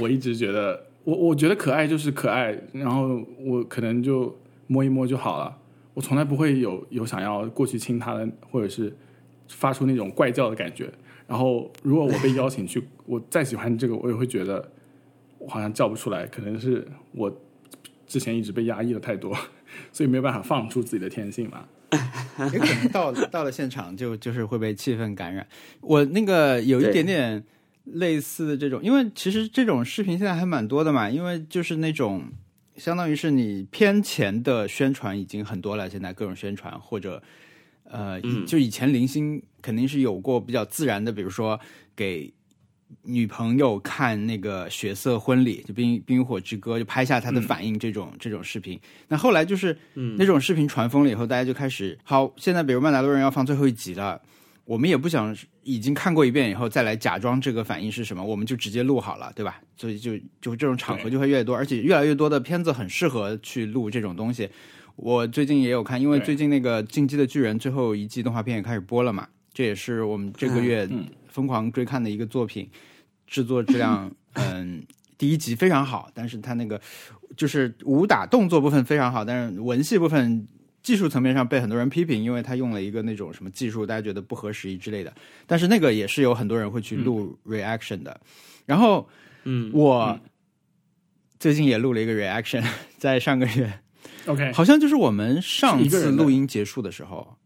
[0.00, 5.56] 我一直觉得，我我觉得可爱就是可爱，然后我可能就摸一摸就好了。
[5.94, 8.92] 我从来不会有有想要过去亲它的，或者是
[9.48, 10.90] 发出那种怪叫的感觉。
[11.28, 14.68] 然后如果我被邀请去，我再喜欢这个，我也会觉得
[15.38, 17.32] 我好像叫不出来，可能是我
[18.04, 19.32] 之前一直被压抑的太多，
[19.92, 21.64] 所以没有办法放出自己的天性嘛。
[22.52, 25.46] 也可能到到了现场就就是会被气氛感染。
[25.80, 27.42] 我那个有一点点
[27.86, 32.24] 类似的这种，因为其实这种视频现在还蛮多的嘛，因为就是那种
[32.76, 37.22] 相当于是你偏前的宣传已经很多了，现在各种宣传或者
[37.84, 41.58] 呃，以就以前零星肯定是有过比较自然的，比如说
[41.94, 42.32] 给。
[43.02, 48.78] 女朋友看那个血色婚礼，就冰冰与火之歌，就拍下她的反应这种、这种视频。
[49.08, 49.76] 那后来就是，
[50.16, 52.32] 那种视频传疯了以后，大家就开始好。
[52.36, 54.22] 现在比如《曼达洛人》要放最后一集了，
[54.66, 59.58] 我们也不想已经看过一遍以后再来假装这个反应是什么，我们就直接录好了，对吧？
[59.76, 64.50] 所以就就这种场合就会越多，而且越来越多的片子很适合去录这种东西。
[64.96, 72.68] 我最近也有看，因为最近那个《进击的巨人》最后一季动画片也开始播了嘛，这也是我们这个月嗯疯狂追看的一个作品，
[73.26, 74.84] 制作质量 嗯。
[75.18, 76.78] 第一集非常好，但是它那个
[77.38, 80.46] 就是武打动作部分非常好，但是文戏部分
[80.86, 85.12] 技术层面上被很多人批评，因为他用了一个那种什么技术，大家觉得不合时宜之类的。
[85.44, 88.20] 但是那个也是有很多人会去录 reaction 的。
[88.66, 89.08] 然后
[89.42, 90.16] 嗯，我
[91.40, 92.64] 最近也录了一个 reaction，
[92.98, 93.80] 在上个月
[94.26, 97.36] ，OK，好像就是我们上次录音结束的时候，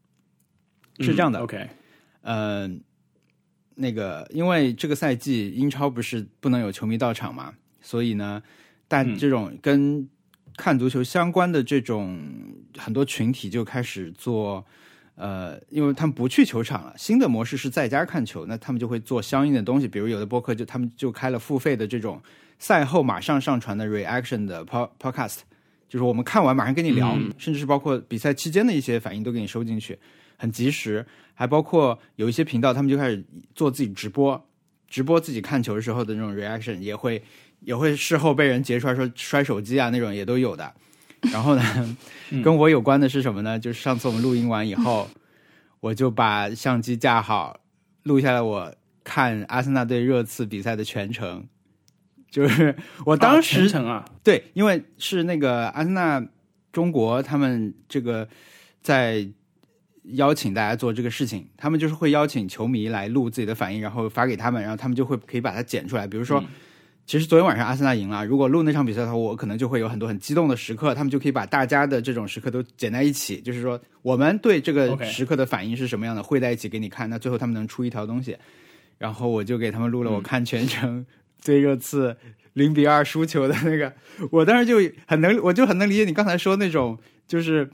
[0.98, 1.38] 是这样的。
[1.38, 1.66] OK，
[2.20, 2.82] 嗯，
[3.76, 8.42] 那个因为这个赛季英超不是不能有球迷到场嘛，所以呢，
[8.86, 10.06] 但嗯这种跟
[10.60, 12.20] 看足球相关的这种
[12.76, 14.64] 很多群体就开始做。
[15.16, 22.18] 呃，因为他们不去球场了，新的模式是在家看球，那他们就会做相应的东西，比如有的播客就他们就开了付费的这种
[22.58, 25.40] 赛后马上上传的 reaction 的 podcast，
[25.90, 29.98] 就是我们看完马上跟你聊，甚至是包括比赛期间的一些反应都给你收进去，
[30.38, 31.04] 很及时。
[31.34, 33.22] 还包括有一些频道，他们就开始
[33.54, 34.42] 做自己直播，
[34.88, 37.22] 直播自己看球的时候的那种 reaction，也会
[37.60, 40.72] 也会事后被人截出来说摔手机啊那种也都有的。
[41.32, 41.96] 然后呢，
[42.42, 43.58] 跟我有关的是什么呢？
[43.58, 45.08] 就是上次我们录音完以后，
[45.80, 47.60] 我就把相机架好，
[48.04, 51.46] 录下来我看阿森纳队热刺比赛的全程。
[52.30, 56.24] 就是我当啊时啊，对，因为是那个阿森纳
[56.72, 58.28] 中国他们这个
[58.80, 59.28] 在
[60.04, 66.06] 邀请大家做这个事情，他们就是会邀请球迷来录自己的反应，然后发给他们，然后他们就会可以把它剪出来。
[66.06, 66.42] 比如说，
[67.10, 77.10] 其实昨天晚上阿森纳赢了，如果录那场比赛的话，我可能就会有很多很激动的时刻，他们就可以把大家的这种时刻都剪在一起，就是说我们对这个时刻的反应是什么样的，汇在一起给你看。
[77.10, 78.36] 那最后他们能出一条东西，
[78.96, 81.04] 然后我就给他们录了我看全程
[81.44, 82.16] 对热刺
[82.52, 83.92] 零比二输球的那个，
[84.30, 84.76] 我当时就
[85.08, 86.96] 很能，我就很能理解你刚才说那种，
[87.26, 87.68] 就是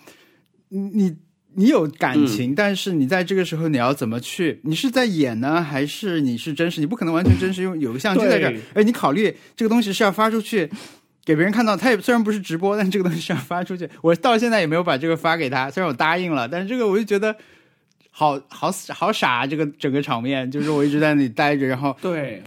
[0.70, 1.14] 你
[1.57, 4.61] 你你有感情，但是你在这个时候你要怎么去？
[4.62, 6.81] 你是在演呢，还是你是真实？
[6.81, 10.71] 你不可能完全真实，用有个相机在这儿对，哎，你考虑这个东西是要发出去。
[11.25, 13.90] 给别人看到，他也虽然不是直播，但这个东西是要发出去。
[14.01, 17.35] 我到现在也没有把这个发给他，虽然我答应了，但是这个我就觉得
[18.12, 22.40] 好好 好傻，这个整个场面就是我一直在那里待着，然后对，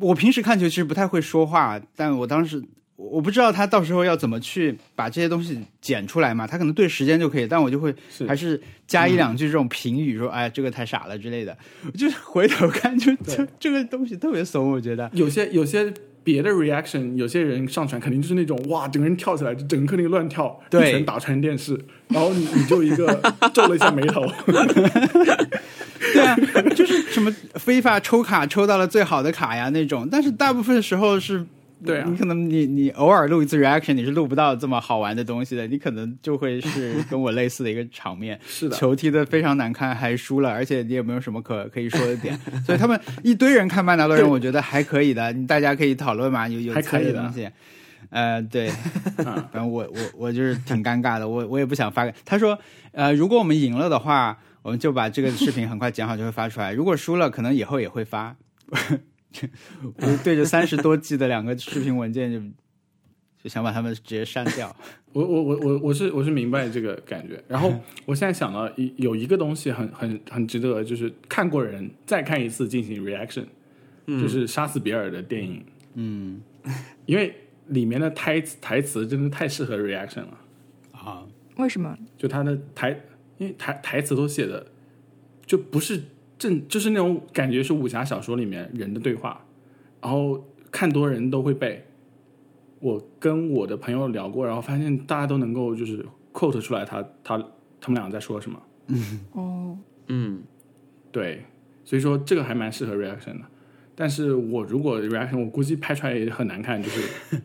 [0.00, 2.60] 我平时看球其实不太会说话，但我当时
[2.96, 7.94] 我我不知道他到时候要怎么去把这些东西剪出来嘛，他可能对时间就可以，但我就会
[8.26, 11.56] 还是加一两句这种评语，说哎这个太傻了之类的。
[11.84, 15.10] 我就是回头看就就这个东西特别怂，我觉得。
[15.12, 15.92] 有些有些
[16.24, 21.78] 别的 reaction，有些人上传肯定就是那种哇，整个人跳起来，就整个客厅乱跳，对一拳打穿电视，
[22.08, 23.06] 然后你你就一个
[23.52, 24.26] 皱了一下眉头，
[26.14, 26.34] 对啊，
[26.74, 31.44] 就是什么非法抽卡抽到了最好的卡呀那种，但是大部分时候是。
[31.84, 32.06] 对啊。
[32.08, 38.38] 你可能你你偶尔录一次 reaction，你是录不到这么好玩的东西的，你可能就会是跟我类似的一个场面。
[38.46, 47.12] 是的，球踢的非常难看，还输了，而且你也没有什么可可以说的点， 所以他们一堆人看曼达洛人，我觉得还可以的，你大家可以讨论嘛，有有还可以的。
[47.14, 47.48] 的东西。
[48.08, 52.56] 呃，对，啊 反正我我我就是挺尴尬的，我我也不想发给他说，
[52.92, 58.36] 呃，如果我们赢了的话，我们就把这个视频很快剪好就会发出来；如果输了，可能以后也会发。
[59.96, 62.40] 我就对着三十多 G 的两个视频文件就
[63.42, 64.74] 就想把他们直接删掉。
[65.12, 67.42] 我我我我我是我是明白这个感觉。
[67.48, 67.72] 然后
[68.04, 73.46] 我现在想到一有一个东西很很很值得，就是看过人再看一次进行 reaction，、
[74.06, 75.64] 就是杀死比尔的电影。
[75.94, 76.42] 嗯
[77.06, 77.34] 因为
[77.68, 80.38] 里面的台词台词真的太适合 reaction 了，
[80.92, 81.96] 啊，为什么？
[82.18, 82.90] 就他的台，
[83.38, 84.66] 因为台台词都写的
[85.46, 86.02] 就不是
[86.38, 89.44] 正，就是那种感觉是武侠小说里面人的对话，
[90.00, 91.84] 然后看多人都会背。
[92.78, 97.38] 我跟我的朋友聊过，然后发现大家都能够就是 quote 出来他他
[97.80, 98.62] 他们俩在说什么。
[99.32, 100.42] 哦，嗯，
[101.10, 101.42] 对，
[101.84, 103.46] 所以说这个还蛮适合 reaction 的。
[103.94, 107.40] 但是我如果 reaction，我估计拍出来也很难看，就是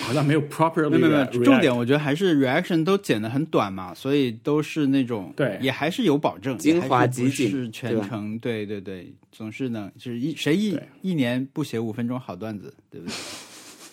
[0.00, 5.58] 好像没有 properly 没有没有重点我觉得还是 reaction 都剪得很短嘛，所以都是那种对。
[5.60, 13.06] 也还是有保证，精华集锦全程，对对对，总是能就是一谁一一年不写五分钟好段子，对不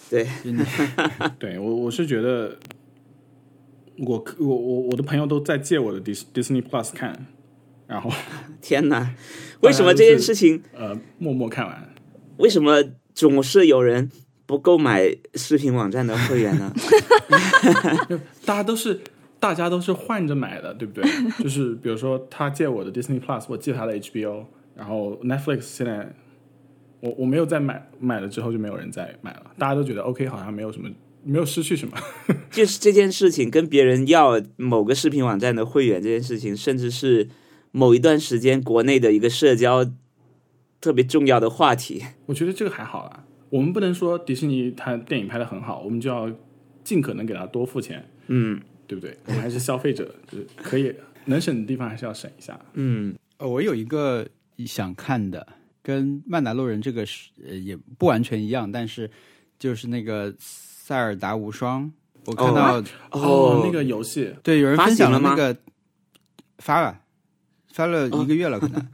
[0.10, 0.26] 对？
[0.26, 0.28] 对，
[1.38, 2.58] 对我我是觉得
[3.98, 7.28] 我我我我的朋友都在借我的 Dis Disney Plus 看，
[7.86, 8.10] 然后
[8.62, 9.14] 天哪，
[9.62, 11.94] 为什么这件事情，呃默默看完。
[12.38, 12.82] 为什么
[13.14, 14.10] 总是有人
[14.50, 16.74] 不购买视频网站的会员呢？
[18.44, 19.00] 大家都是
[19.40, 21.08] 大家都是换着买的，对不对？
[21.38, 26.12] 就是比如说他借我的 Disney Plus，我借他的 HBO，然后 Netflix 现在
[27.00, 30.90] 我我没有再买，买了之后就没有人再买了，大家都觉得 OK，好像没有什么
[31.24, 31.96] 没有失去什么。
[32.50, 37.30] 就是这件事情跟别人要某个视频网站的会员这件事情，甚至是
[37.70, 39.86] 某一段时间国内的一个社交
[40.82, 42.04] 特别重要的话题。
[42.26, 46.32] 我觉得这个还好啦，我们不能说迪士尼它电影拍的很好，我们就要
[46.84, 48.62] 尽可能给他多付钱，嗯。
[48.90, 49.16] 对不对？
[49.28, 50.92] 我们还是消费者，就是可以
[51.26, 52.60] 能省的地方还是要省一下。
[52.74, 54.28] 嗯，呃我有一个
[54.66, 55.46] 想看的，
[55.84, 59.08] 跟《曼达洛人》这个是呃也不完全一样，但是
[59.60, 61.86] 就是那个《塞尔达无双》，
[62.26, 63.62] 我看到、哦。
[63.64, 65.56] 那个游戏，对有人分享了吗那个
[66.58, 67.02] 发了，
[67.72, 68.88] 发了一个月了，可能、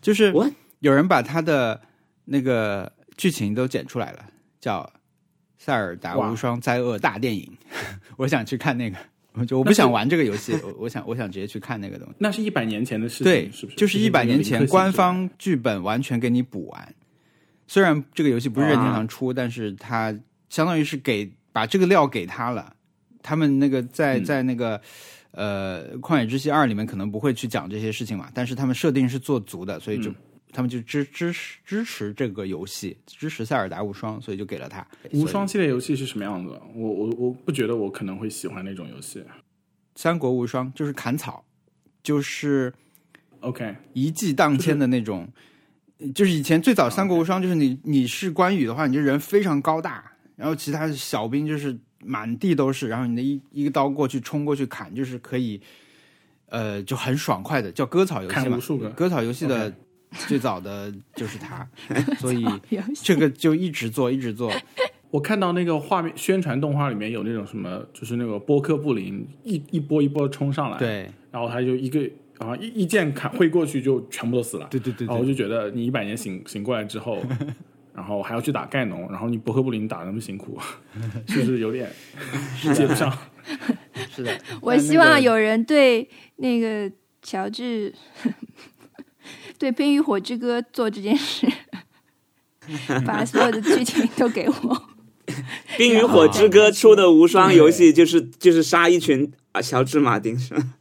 [0.00, 0.32] 就是
[0.78, 1.78] 有人把他的
[2.24, 2.90] 那个
[3.20, 4.24] 剧情都剪出来了，
[4.58, 4.80] 叫
[5.58, 7.46] 《塞尔达无双灾厄大电影》，
[8.16, 8.96] 我想去看那个。
[9.34, 12.14] 我就我不想玩这个游戏，我我想我想直接去看那个东西。
[12.18, 13.76] 那是一百年前的事情，对，是不是？
[13.76, 15.28] 就是一百年前官方。
[15.38, 16.94] 剧本完全给你补完。
[17.68, 20.12] 虽然这个游戏不是任天堂出，但是它
[20.48, 22.74] 相当于是给把这个料给他了。
[23.22, 24.80] 他们那个在嗯在那个、
[25.30, 30.14] 呃《旷野之息二》里面可能不会去讲这些事情嘛，但是他们设定是做足的，所以就、嗯
[30.52, 34.86] 他们就支支持支持这个游戏，支持塞尔达无双，所以就给了他。
[35.12, 36.50] 无双系列游戏是什么样子？
[36.74, 39.22] 我我我不觉得我可能会喜欢那种游戏。
[39.94, 41.44] 三国无双就是砍草，
[42.02, 42.72] 就是。
[43.40, 45.26] OK，一骑当千的那种，
[46.14, 55.58] 就是以前最早《三国无双》，就是你你是关羽的话，你这人非常高大，然后其他的小兵就是满地都是，然后你的一一个刀过去冲过去砍，就是可以，
[56.50, 58.90] 呃，就很爽快的，叫割草游戏嘛砍无数个。
[58.90, 59.74] 割草游戏的
[60.26, 61.68] 最早的就是他，
[62.18, 62.44] 所以
[63.02, 64.52] 这个就一直做，一直做。
[65.10, 72.00] 我看到那个画面宣传动画里面有那种什么，就是那个波克布林一一波一波冲上来，，对然后他就一个
[72.38, 74.68] 啊一一剑砍挥过去就全部都死了。
[74.70, 77.20] 对对对然后我，就觉得你一百年醒醒过来之后，
[77.92, 80.56] 然后还要去打盖农，然后你波克布林打那么辛苦，
[81.26, 81.90] 是不是有点
[82.74, 83.12] 接不上？
[84.10, 84.38] 是的。
[84.60, 86.88] 我希望有人对那个
[87.20, 87.92] 乔治
[89.60, 91.46] 对《冰与火之歌》做这件事，
[93.04, 94.54] 把所有的剧情都给我。
[95.76, 100.74] 《冰与火之歌》出的无双游戏就是就是杀一群啊乔治马丁是吗？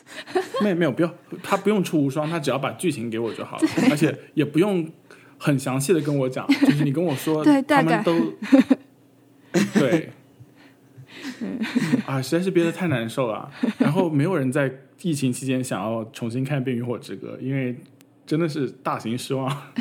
[0.62, 4.90] 没有没有，不要他不用出无双，他只要把剧情给我就好了，而且也不用
[5.36, 8.34] 很详细的跟我讲，就是你跟我说对大概他们
[9.62, 10.08] 都对。
[12.06, 13.50] 啊，实在是憋得太难受了。
[13.78, 17.76] 然后没有人在疫情期间想要重新看《冰与火之歌》，因为
[18.26, 19.72] 真的是大型失望。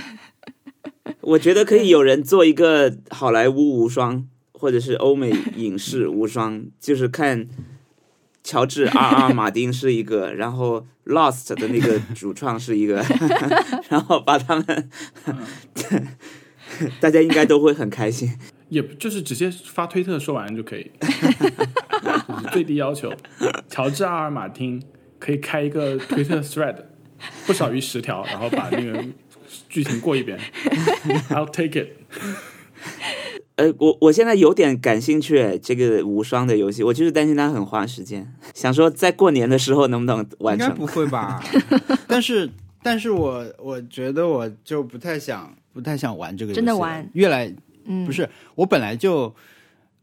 [1.21, 7.47] 我觉得可以有人做一个好莱坞无双，或者是欧美影视无双，就是看
[8.43, 13.04] 乔治 R R 马丁是一个，然后 Lost 的那个主创是一个，
[13.89, 14.89] 然后把他们，
[16.99, 18.32] 大家应该都会很开心。
[18.69, 23.12] 也就是直接发推特说完就可以，就是最低要求。
[23.67, 24.82] 乔治阿尔马丁
[25.19, 26.77] 可以开一个推特 thread，
[27.45, 29.03] 不少于十条，然后把那个
[29.69, 30.39] 剧情过一遍。
[31.29, 31.89] I'll take it。
[33.57, 40.67] 呃，我我现在有点感兴趣，哎这个无双的游戏，我就是担心它很花时间，想说在过年的时候能不能完成？
[40.67, 41.43] 应该不会吧？
[42.07, 42.49] 但是，
[42.81, 47.53] 但是我我觉得我就不太想，不太想玩这个游戏真的玩越来
[47.86, 49.36] 嗯，不是我本来就，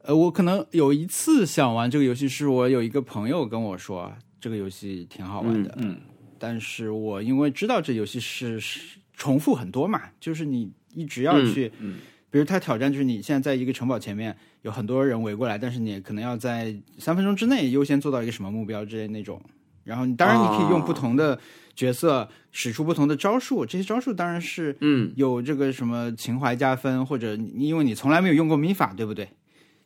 [0.03, 5.99] 呃，我可能有一次想玩这个游戏，是我有一个朋友跟我说这个游戏挺好玩的，嗯
[6.39, 11.97] 但是我因为知道这游戏是是重复很多嘛，就是你一直要去，嗯
[12.31, 19.41] 比如他挑战就是你现在在一个城堡前面有很多人围过来，但是你可能要在三分钟之内优先做到一个什么目标之类那种。
[19.85, 21.41] 然后你当然你可以用不同的
[21.75, 29.27] 角色使出不同的招数，这些招数当然是嗯有这个什么情怀加分，或者你因为你从来没有用过米法，对不对？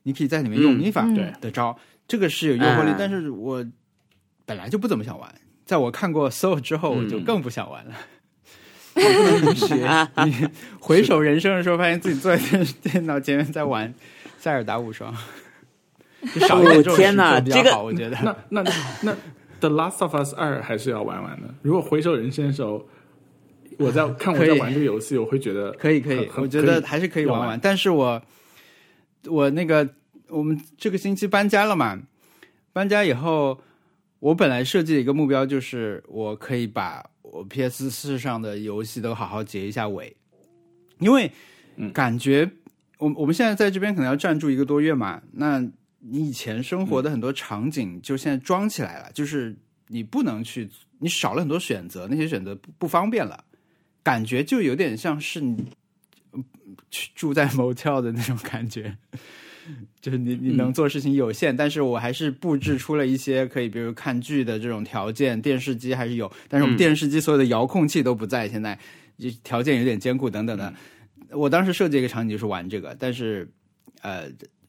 [0.02, 2.96] 你可以在里面用嗯米法嗯对的招，这个是有诱惑力哎。
[2.98, 3.64] 但是我
[4.44, 5.32] 本来就不怎么想玩，
[5.72, 7.94] 在我看过 Soul 之后，我就嗯更不想玩了。
[8.94, 9.74] 我不能允许
[10.26, 10.46] 你
[10.78, 13.88] 回首人生的时候，发现自己坐在电电脑前面在玩
[14.38, 15.10] 《塞尔达无双》，
[16.34, 18.18] 就少一点这种天哪这个事做比较好，我觉得。
[18.50, 19.16] 那那那
[19.60, 21.54] The Last of Us 二还是要玩玩的。
[21.62, 22.86] 如果回首人生的时候，
[23.78, 27.48] 我在看我在玩这个游戏，我会觉得可以可以我觉得还是可以玩玩。
[27.48, 28.20] 玩但是我
[29.24, 29.88] 我那个
[30.28, 31.98] 我们这个星期搬家了嘛，
[32.74, 33.58] 搬家以后，
[34.22, 40.16] 我本来设计的一个目标就是我可以把我 PS 四上的游戏都好好结一下尾，
[41.00, 41.28] 因为
[41.74, 41.92] 嗯。
[41.92, 42.48] 感觉
[42.98, 45.58] 我我们现在在这边可能要暂住一个多月嘛，那
[45.98, 49.56] 你以前生活的很多场景就现在装起来了，就是
[49.88, 53.44] 你不能去，你少了很多选择，那些选择不不方便了。
[54.04, 55.66] 感觉就有点像是你
[56.32, 56.44] 嗯
[56.92, 58.96] 去住在 motel 的那种感觉，
[60.00, 68.78] 就是你你能做事情有限，但是我还是布置出了一些可以，比如看剧的这种条件，电视机还是有，但是我们嗯电视机所有的遥控器都不在，现在
[69.18, 70.72] 就条件有点艰苦等等的。
[71.30, 73.48] 我当时设计一个场景就是玩这个，但是
[74.02, 74.24] 呃，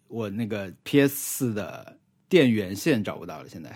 [0.08, 1.98] 我那个 PS 四的
[2.30, 3.70] 电源线找不到了，现在。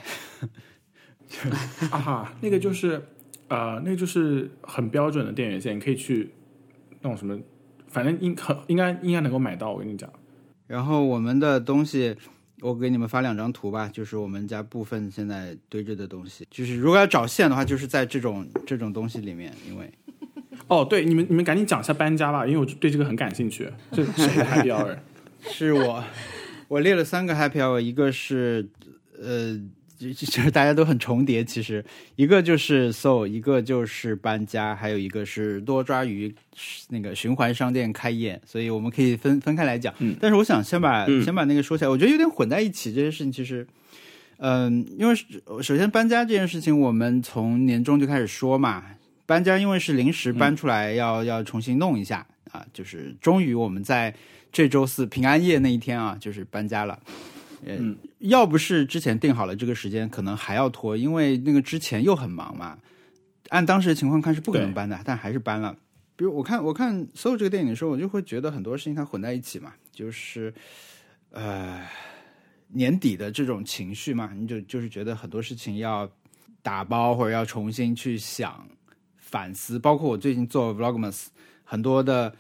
[1.91, 3.01] 啊哈，那个就是
[3.49, 6.29] 呃，那个就是很标准的电源线，你可以去
[7.01, 7.37] 那种什么，
[7.89, 9.73] 反正应很应该应该能够买到。
[9.73, 10.09] 我跟你讲，
[10.67, 12.15] 然后我们的东西，
[12.61, 16.47] 我给你们发两张图吧，就是我们家部分现在堆着的东西。
[16.51, 19.91] 就是如果要找线的话，就是在这种这种东西里面，因为
[20.67, 23.71] 哦，对，你们你们赶紧讲一下搬家吧，因为我对这个很感兴趣。
[23.91, 24.97] 这是谁的 Happy Hour？
[25.49, 26.03] 是我
[26.67, 28.67] 我列了三个 happy hour，一个是
[29.17, 29.57] 呃，
[29.97, 31.83] 就就是大家都很重叠，其实
[32.15, 36.33] 一个就是 soul，一个就是搬家，还有一个是多抓鱼
[36.89, 39.93] 那个循环商店开业，所以我们可以分分开来讲。
[39.99, 43.67] 嗯但是我想先把、嗯先把那个说起来，我觉得有点混在一起，这些事情其实。
[44.39, 45.15] 嗯，因为
[45.63, 48.83] 首先搬家这件事情，我们从年终就开始说嘛。
[49.25, 54.13] 搬家因为是临时搬出来要，要重新弄一下啊，就是终于我们在
[54.51, 56.99] 这周四平安夜那一天啊，就是搬家了。
[57.65, 62.77] 呃，嗯要不是之前定好了这个时间，可能还要拖，因为那个之前又很忙嘛。
[63.49, 65.75] 按当时的情况看是不可能搬的，但还是搬了。
[66.15, 70.53] 比如我看我看所有这个电影的时候，我就会觉得很多事情它混在一起嘛，就是
[71.31, 71.81] 呃
[72.67, 76.09] 年底的这种情绪嘛，你就就是觉得很多事情要
[76.61, 78.67] 打包或者要重新去想
[79.15, 81.27] 反思，包括我最近做 vlogmas
[81.63, 82.35] 很多的，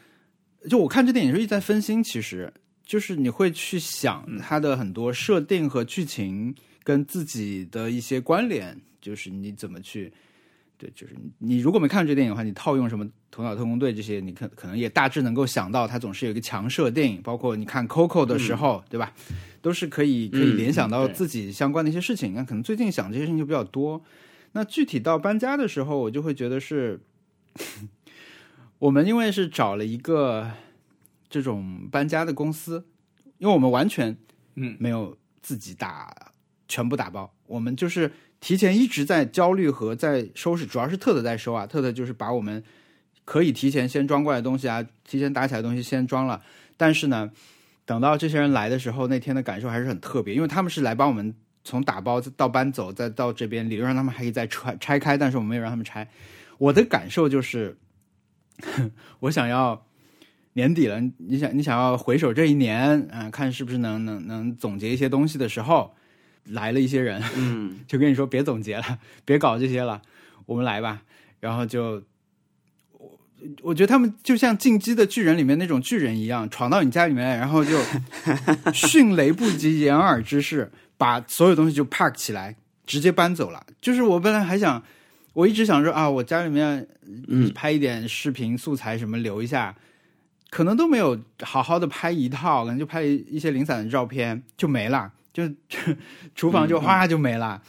[0.69, 2.51] 就我看这电影的时候一直在分心，其实
[2.87, 10.13] 就是你会去想它的很多设定和剧情跟自己的一些关联，就是你怎么去。
[10.79, 19.11] 对，就是你你如果没看这个电影的话，你套用什么《头脑特工队》这些，你可可能也大致能够想到，它总是有一个强设定，包括你看 Coco 的时候，对吧？
[19.61, 22.35] 都是可以可以联想到自己相关的一些事情。
[22.35, 24.01] 那可能最近想这些事情就比较多。
[24.51, 27.01] 那具体到搬家的时候，我就会觉得是，
[28.77, 30.51] 我们因为是找了一个
[31.29, 32.85] 这种搬家的公司，
[33.37, 34.17] 因为我们完全
[34.55, 34.75] 嗯。
[34.79, 36.31] 没有自己打
[36.67, 42.63] 全部打包，我们就是提前一直在焦虑和在收拾，主要是特特在收啊，特特就是把我们
[43.23, 46.43] 可以提前先装过来的东西啊，提前打起来的东西先装了，
[46.75, 47.31] 但是呢，
[47.85, 56.09] 等到这些人来的时候，那天的感受还是很特别，因为他们是来帮我们从打包到搬走，再到这边，理论上他们还可以再拆拆开，但是我们没有让他们拆。
[56.57, 57.77] 我的感受就是，
[59.21, 59.86] 我想要
[60.57, 65.93] 年底了，你想你想要回首这一年，嗯、看是不是能能能总结一些东西的时候，
[66.45, 70.01] 来了一些人，嗯 就跟你说别总结了， 别搞这些了，
[70.47, 71.03] 我们来吧。
[71.39, 72.01] 然后就
[72.93, 73.19] 我
[73.61, 77.79] 我觉得他们就像《进击的巨人》里面那种巨人一样，闯到你家里面，然后就
[78.73, 82.55] 迅雷不及掩耳之势，把所有东西就 park 起来，
[82.87, 83.63] 直接搬走了。
[83.79, 84.83] 就是我本来还想，
[85.33, 86.87] 我一直想说啊，我家里面
[87.27, 89.75] 嗯拍一点视频素材什么留一下，
[90.49, 95.43] 可能都没有好好的拍一套，可能就拍一些零散的照片就没了，就
[96.35, 97.61] 厨房就哗就没了。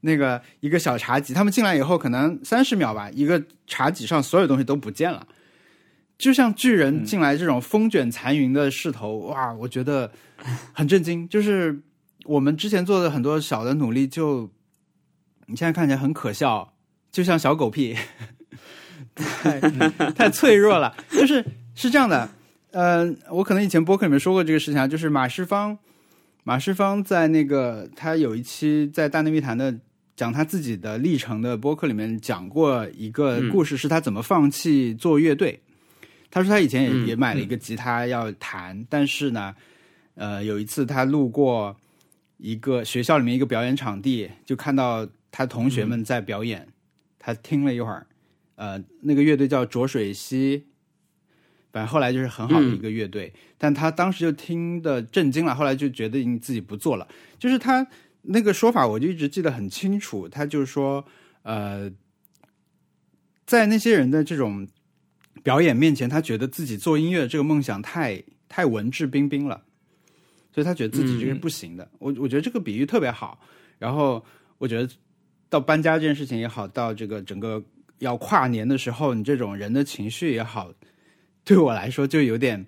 [0.00, 5.26] 那个一个小茶几，他们进来以后可能三十秒吧，一个茶几上所有东西都不见了。
[6.18, 10.10] 就像巨人进来这种风卷残云的势头，哇，我觉得
[10.72, 11.28] 很震惊。
[11.28, 11.82] 就是
[12.24, 14.48] 我们之前做的很多小的努力，就
[15.46, 16.74] 你现在看起来很可笑，
[17.10, 17.96] 就像小狗屁，
[19.16, 19.58] 太
[20.14, 20.94] 太脆弱了。
[21.10, 21.44] 就是
[21.74, 22.30] 是这样的，
[22.70, 25.76] 呃，我可能以前播客里面说过这个事情啊，就是马世芳，
[26.44, 29.74] 马世芳在那个他有一期在大内密谈的
[30.16, 35.60] 讲他自己的历程的播客里面讲过一个故事，是他怎么放弃做乐队。
[36.30, 39.54] 他说他以前也、嗯也买了一个吉他要弹，但是呢，
[40.14, 41.76] 呃，有一次他路过
[42.38, 46.66] 一个学校里面一个表演场地，就看到他同学们在表演，
[47.18, 48.06] 他听了一会儿，
[48.56, 50.64] 呃，那个乐队叫浊水溪，
[51.74, 57.08] 反正后来就是很好的一个乐队，但他当时就听的震惊了，后来就决定自己不做了。
[57.36, 57.84] 就是他
[58.22, 61.04] 那个说法，我就一直记得很清楚，他就是说，
[61.42, 61.90] 呃，
[63.44, 64.64] 在那些人的这种
[65.42, 69.60] 表演面前，他觉得自己做音乐这个梦想太太文质彬彬了，
[70.52, 71.90] 所以他觉得自己这个是不行的。
[71.98, 73.40] 我我觉得这个比喻特别好。
[73.80, 74.24] 然后
[74.58, 74.88] 我觉得
[75.48, 77.60] 到搬家这件事情也好，到这个整个
[77.98, 80.72] 要跨年的时候，你这种人的情绪也好，
[81.44, 82.66] 对我来说就有点，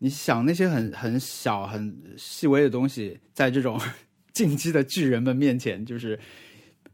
[0.00, 3.80] 你想那些很很小很细微的东西，在这种
[4.32, 6.18] 进击的巨人们面前，就是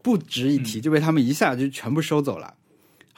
[0.02, 2.54] 不值一提，就被他们一下就全部收走了。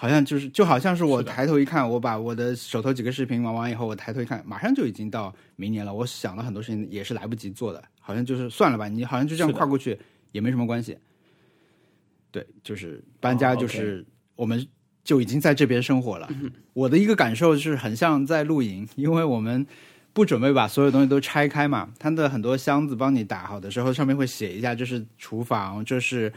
[0.00, 5.92] 好像就是就好像是我抬头一看，我把我的手头几个视频忙完以后，我抬头一看，马上就已经到明年了。
[5.92, 9.98] 我想了很多事情也是来不及做的，好像就是算了吧，你好像就这样跨过去
[10.30, 10.96] 也没什么关系。
[12.30, 14.64] 对，就是搬家，哦就是我们
[15.08, 16.28] 就已经在这边生活了。
[16.74, 19.66] 我的一个感受是很像在露营， 因为我们
[20.12, 26.30] 不准备把所有东西都拆开嘛，它的很多箱子帮你打好的时候，上面会写一下这是厨房，这是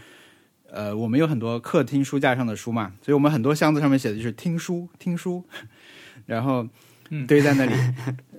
[0.72, 5.44] 呃，我们有很多客厅书架上的书嘛，所以我们很多箱子上面写的就是听书，听书，
[6.26, 6.66] 然后
[7.10, 7.74] 嗯堆在那里。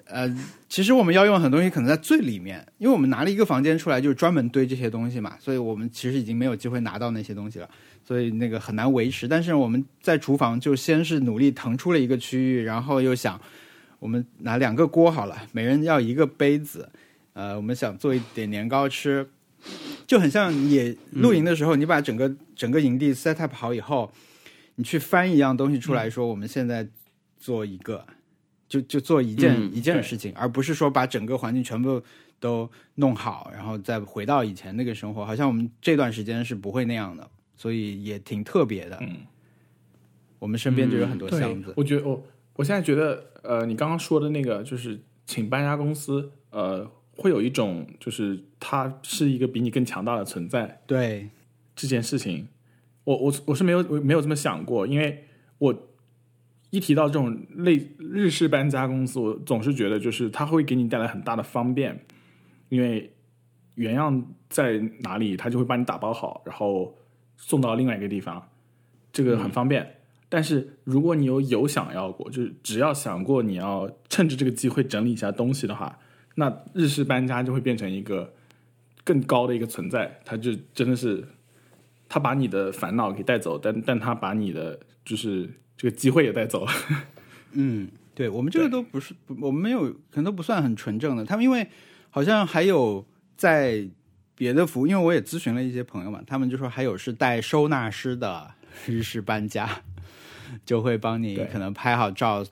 [0.06, 0.34] 呃，
[0.68, 7.70] 其实我们要用很多东西可能在最里面，因为我们拿了一个房间出来，就是专门堆这些东西嘛，所以我们其实已经没有机会拿到那些东西了，
[8.04, 9.26] 所以那个很难维持。
[9.26, 13.40] 但是我们在厨房就先是努力腾出了一个区域，然后又想，
[13.98, 16.88] 我们拿两个锅好了，每人要一个杯子，
[17.32, 19.28] 呃，我们想做一点年糕吃，
[20.06, 24.12] 就很像野露营的时候，你把整个整个营地 set up 好以后，
[24.74, 26.86] 你去翻一样东西出来说，我们现在
[27.38, 28.04] 做一个，
[28.68, 32.02] 就就做一件、嗯一件事情，而不是说把整个环境全部
[32.40, 35.24] 都弄好，然后再回到以前那个生活。
[35.24, 37.30] 好像我们这段时间是不会那样的，
[37.62, 38.98] 所以也挺特别的。
[39.00, 39.18] 嗯，
[40.40, 42.20] 我们身边就有很多对箱子，，我觉得我
[42.54, 51.28] 我现在觉得，呃，你刚刚说的那个就是请搬家公司，呃，会有一种就是它是一个比你更强大的存在对，
[51.76, 52.48] 这件事情，
[53.04, 55.24] 我我我是没有没有这么想过，因为
[55.58, 55.88] 我
[56.70, 62.04] 一提到这种类日式搬家公司，我总是觉得就是它会给你带来很大的方便，
[62.70, 63.12] 因为
[63.76, 66.98] 原样在哪里，它就会帮你打包好，然后
[67.44, 68.48] 送到另外一个地方，
[69.12, 69.96] 这个很方便。
[70.28, 75.98] 但是如果你有有想要过，就是只要想过你要趁着这个机会整理一下东西的话，
[76.36, 78.32] 那日式搬家就会变成一个
[79.04, 81.22] 更高的一个存在，它就真的是
[82.08, 86.72] 它把你的烦恼给带走，但但它把你的就是这个机会也带走了。
[87.52, 91.26] 嗯，对我们这个都不是，不我们没有，可能都不算很纯正的。
[91.26, 91.68] 他们因为
[92.08, 93.04] 好像还有
[93.36, 93.86] 在
[94.34, 98.54] 别的服务，因为我也咨询了一些朋友嘛，他们就说还有是带收纳师的
[98.86, 99.82] 日式搬家，
[100.64, 102.44] 就会帮你可能拍好照。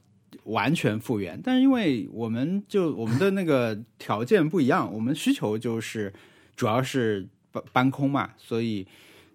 [0.45, 6.13] 完全复原，但是因为我们就我们的那个条件不一样， 我们需求就是
[6.57, 8.85] 主要是搬搬空嘛，所以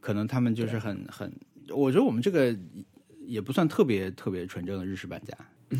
[0.01, 1.31] 可能他们就是很很，
[1.69, 2.53] 我觉得我们这个
[3.27, 5.37] 也不算特别特别纯正的日式搬家。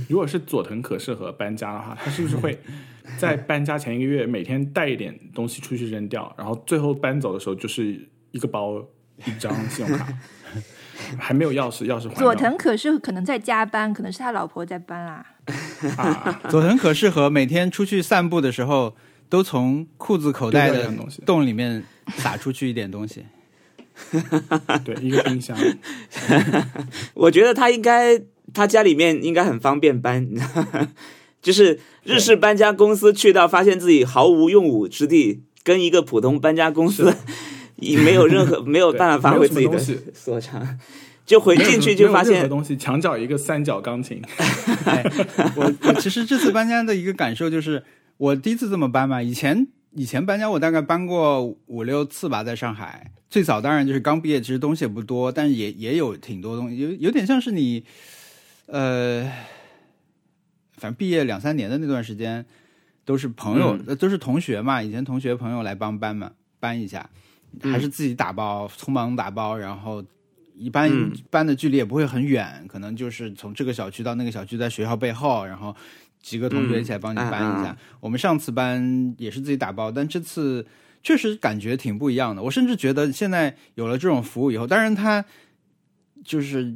[0.07, 2.57] 如果是佐藤可士和搬家的话，他是不是会
[3.17, 8.83] 在搬家前一个月每天带一点东西出去扔掉，然后最后搬走的时候就是一个包
[9.25, 10.07] 一张信用卡，
[11.17, 15.25] 还没有钥匙，钥匙还到佐藤可是可能在加班，可能是他老婆在搬啦。
[15.97, 18.95] 啊， 佐藤可士和每天出去散步的时候，
[19.29, 20.91] 都从裤子口袋的
[21.25, 21.83] 洞里面
[22.17, 23.25] 撒出去一点东西。
[24.83, 25.57] 对，一个冰箱，
[27.13, 28.19] 我觉得他应该，
[28.55, 30.27] 他家里面应该很方便搬，
[31.43, 37.13] 就是日式搬家公司去到，发现自己毫无用武之地，跟一个普通搬家公司
[37.75, 39.77] 也没有任何 没有办法发挥自己的
[40.13, 40.79] 所长，
[41.25, 44.21] 就回进去就发现，东西，墙角一个三角钢琴，
[44.85, 45.03] 哎，
[45.55, 47.83] 我我其实这次搬家的一个感受就是，
[48.17, 49.21] 我第一次这么搬嘛。
[49.21, 53.11] 以前以前搬家我大概搬过五六次吧，在上海。
[53.27, 57.83] 最早当然就是刚毕业，其实东西也不多，但是也也有挺多东西，有有点像是你，
[58.67, 59.23] 呃，
[60.73, 62.45] 反正毕业两三年的那段时间，
[63.03, 67.09] 都是朋友，都是同学嘛，以前同学朋友来帮搬嘛，搬一下，
[67.61, 70.03] 嗯还是自己打包，匆忙打包，然后
[70.55, 75.75] 一般嗯搬的距离也不会很远，可能就是从这个小区到那个小区，在学校背后，然后
[76.21, 77.71] 几个同学一起来帮你搬一下。
[77.71, 80.65] 嗯我们上次搬也是自己打包，但这次
[81.01, 82.41] 确实感觉挺不一样的。
[82.41, 85.23] 我甚至觉得现在有了这种服务以后，当然它
[86.23, 86.75] 就是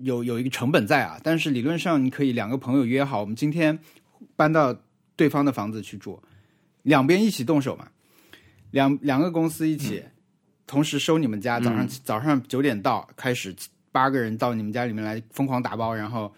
[0.00, 3.78] 有有一个成本在啊，但是理论上你可以两个朋友约好，我们今天
[4.36, 4.76] 搬到
[5.16, 6.20] 对方的房子去住，
[6.82, 7.88] 两边一起动手嘛，
[8.70, 10.02] 两两个公司一起、
[10.66, 13.54] 同时收你们家，早上、早上九点到开始，
[13.92, 16.32] 八个人到你们家里面来疯狂打包，然后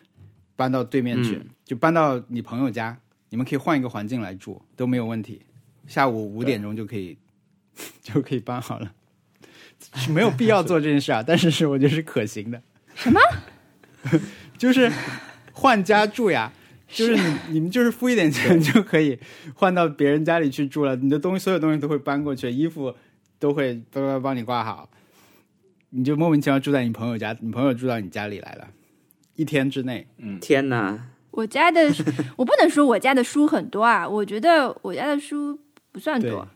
[0.56, 2.98] 搬到对面去，嗯就搬到你朋友家，
[3.30, 5.40] 你们可以换一个环境来住都没有问题，
[5.86, 7.16] 下午五点钟就可以
[8.02, 8.92] 就可以搬好了。
[9.94, 12.62] 是没有必要做这件事啊，但是是我觉得是可行的。
[12.94, 13.20] 什么？
[14.58, 14.90] 就是
[15.52, 16.52] 换家住呀，
[16.88, 19.18] 就是你你们就是付一点钱就可以
[19.54, 22.94] 换到别人家里去住了，你的东西所有东西都会搬过去，衣服
[23.38, 24.88] 都会都要帮你挂好，
[25.90, 28.68] 你就莫名其妙住在你朋友家，你朋友住到你家里来了，
[29.36, 30.38] 一天之内，嗯。
[30.40, 31.90] 天哪， 我家的，
[32.36, 35.58] 我不能说我家的书很多啊，我觉得我家的书
[35.90, 36.46] 不算多，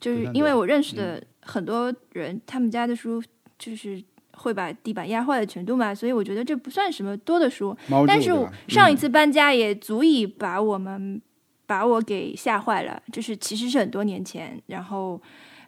[0.00, 3.22] 就是因为我认识的很多人，他们家的书
[3.58, 4.02] 就是
[4.36, 7.76] 会把地板压坏的程度嘛，所以我觉得这不算什么多的书。
[8.06, 8.30] 但是？
[8.68, 11.20] 上一次搬家也足以把我们
[11.66, 15.20] 把我给吓坏了，就是其实是很多年前，然后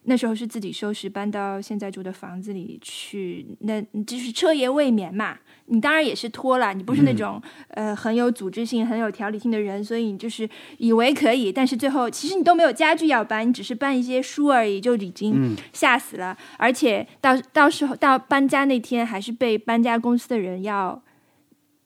[0.08, 5.36] 那时候是自己收拾搬到现在住的房子里去，那就是彻夜未眠嘛。
[5.66, 10.48] 你当然也是拖了，你不是那种、呃很有组织性、很有条理性的人，所以你就是
[10.78, 16.36] 以为可以，但是最后其实你都没有家具要搬，你只是搬一些书而已，就已经吓死了。
[16.56, 21.02] 而且到到时候到搬家那天，还是被搬家公司的人要。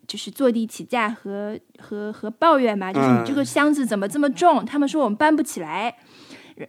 [0.05, 4.63] 就是坐地起价和和和抱怨嘛，就是你这个箱子怎么这么重？
[4.63, 5.97] 他们说我们搬不起来，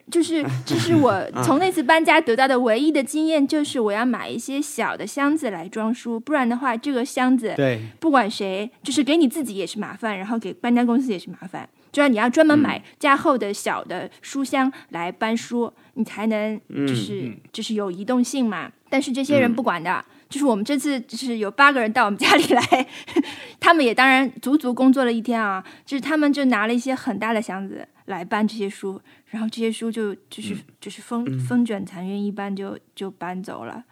[0.10, 11.68] 就是这是我 从那次搬家得到的唯一的经验，就是我要买一些小的箱子来装书，不然的话，这个箱子对，不管谁，就是给你自己也是麻烦，然后给搬家公司也是麻烦。
[11.92, 18.72] 就要你要专门买加厚的小的书箱来搬书，你才能就是、就是有移动性嘛。
[18.90, 22.88] 但是这些人不管的，就是我们这次就是有八个人到我们家里来，
[23.60, 29.00] 他们也当然足足工作了一天啊，就是他们就拿了一些很大的箱子来搬这些书，
[29.34, 33.84] 然后这些书就就是、就是风风卷残云一般就就搬走了。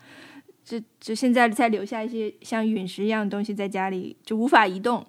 [0.64, 5.04] 就就现在才留下一些像陨石一样的东西在家里，就无法移动。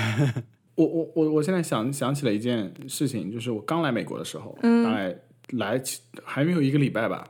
[0.76, 5.14] 我我我我现在想想起了一件事情，就是我刚来美国的时候，大概
[5.50, 5.78] 来
[6.24, 7.22] 还没有一个礼拜吧，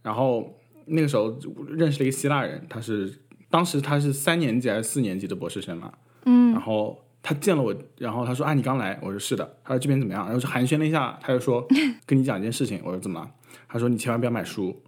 [0.00, 0.56] 然后
[0.86, 1.36] 那个时候
[1.68, 3.12] 认识了一个希腊人，他是
[3.50, 5.92] 当时他是三年级还是四年级的博士生嘛，
[6.24, 11.66] 嗯，然后他见了我，然后他说啊你刚来，我说是的，他说这边怎么样，然后就寒暄了一下，他就说
[12.04, 13.30] 跟你讲一件事情，我说怎么了？
[13.66, 14.82] 他说你千万不要买书，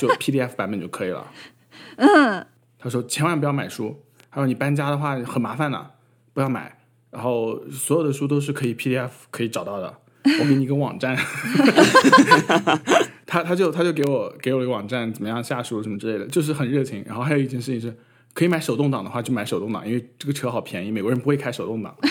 [0.00, 1.26] 就 PDF 版本就可以了，
[1.98, 2.46] 嗯，
[2.78, 5.90] 他说千万不要买书，他说你搬家的话很麻烦的，
[6.32, 6.78] 不要买。
[7.10, 9.94] 然后所有的书都是可以 PDF 可以找到的，
[10.40, 11.14] 我给你一个网站，
[13.24, 17.04] 他他就他就给我给我一个网站，怎么样下书什么之类的，就是很热情。
[17.06, 17.96] 然后还有一件事情是，
[18.34, 21.96] 可以买手动挡的话就买手动挡，因为这个车好便宜，美国人不会开手动挡。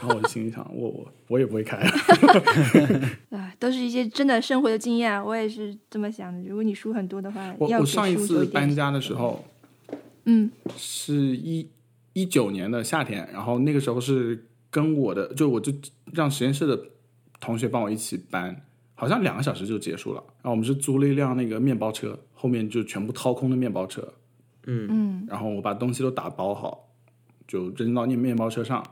[0.00, 1.76] 然后我就心里想，我我我也不会开，
[3.36, 6.40] 啊，都是一些真的生活的经验啊，我也是这么想的。
[6.48, 9.44] 如果你书很多的话，我我上一次搬家的时候，
[10.24, 11.68] 嗯，是一
[12.14, 15.70] 一九年的夏天，然后那个时候是跟我的，就我就
[16.14, 16.80] 让实验室的
[17.38, 18.64] 同学帮我一起搬，
[18.94, 20.24] 好像两个小时就结束了。
[20.36, 24.14] 然后我们是租了一辆那个面包车，后面就全部掏空的面包车，
[24.66, 26.88] 嗯，然后我把东西都打包好，
[27.46, 28.84] 就扔到那面包车上，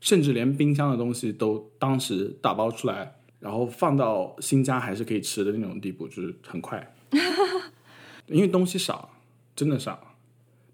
[0.00, 6.94] 甚至连冰箱的东西都当时打包出来，然后放到新家还是可以吃的那种地步，就是很快。
[8.26, 9.10] 因为东西少，
[9.56, 10.14] 真的少，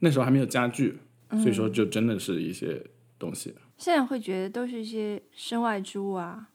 [0.00, 0.98] 那时候还没有家具，
[1.30, 2.84] 所以说就真的是一些
[3.18, 3.54] 东西。
[3.78, 6.48] 现在会觉得都是一些身外之物啊，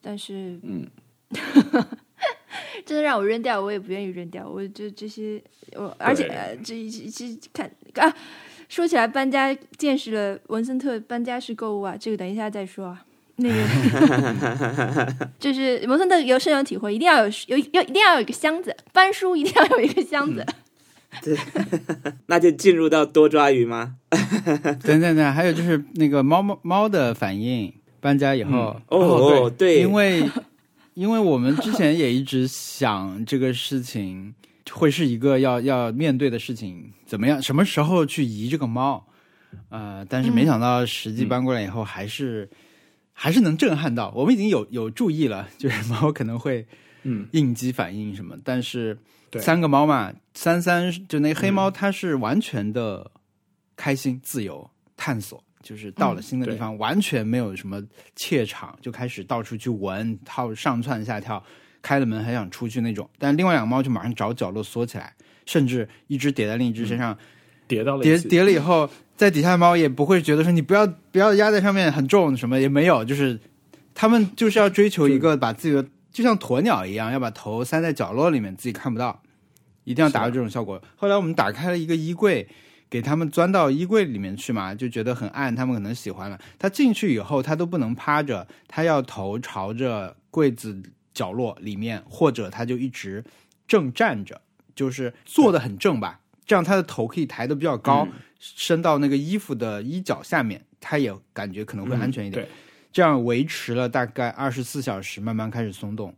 [0.00, 0.86] 但是嗯，
[2.86, 4.48] 真的让我扔掉，我也不愿意扔掉。
[4.48, 5.42] 我就这些，
[5.74, 6.30] 我而且
[6.64, 8.14] 这这这看啊，
[8.68, 13.02] 说起来搬家见识了文森特搬家式购物啊，这个等一下再说啊。
[13.38, 20.46] 那个 就是文森特有深有体会，一定要有有有一定要有一个箱子，搬书一定要有一个箱子。
[21.22, 21.36] 对
[22.26, 23.96] 那就进入到多抓鱼吗？
[24.82, 30.22] 等等等，还有就是那个猫猫猫的反应，搬家以后，哦哦，对，因为
[30.96, 34.34] 因为我们之前也一直想这个事情
[34.70, 39.06] 会是一个要要面对的事情，怎么样，什么时候去移这个猫？
[39.68, 42.48] 呃，但是没想到实际搬过来以后，还是、
[43.12, 44.10] 还是能震撼到。
[44.16, 46.66] 我们已经有有注意了，就是猫可能会
[47.02, 53.10] 嗯应激反应什么，但是对三个猫嘛，三三就那黑猫，它是完全的
[53.76, 57.82] 开心、自由、探索，就是到了新的地方，完全没有什么
[58.14, 61.42] 怯场，就开始到处去闻，套上窜下跳，
[61.82, 63.10] 开了门还想出去那种。
[63.18, 65.12] 但另外两个猫就马上找角落缩起来，
[65.44, 67.18] 甚至一只叠在另一只身上，
[67.66, 73.36] 叠到了叠，叠了以后，在底下的猫也不会觉得说你不要不要压在上面很重什么也没有，就是
[73.92, 79.20] 他们就是要追求一个把自己的就像鸵鸟一样，要把头塞在角落里面，自己看不到，
[79.82, 80.80] 一定要达到这种效果。
[80.94, 82.46] 后来我们打开了一个衣柜，
[82.88, 86.40] 给他们钻到衣柜里面去嘛，就觉得很暗，他们可能喜欢了。
[86.58, 90.80] 他进去以后，他都不能趴着，他要头朝着柜子
[91.12, 93.24] 角落里面，或者他就一直
[93.66, 94.40] 正站着，
[94.74, 98.06] 就是坐的很正吧，这样他的头可以抬得比较高，
[98.38, 102.44] 伸到那个衣服的衣角下面，他也感觉可能会安全一点。
[102.44, 102.50] 对，
[102.92, 106.14] 这样维持了大概二十四小时，慢慢开始松动，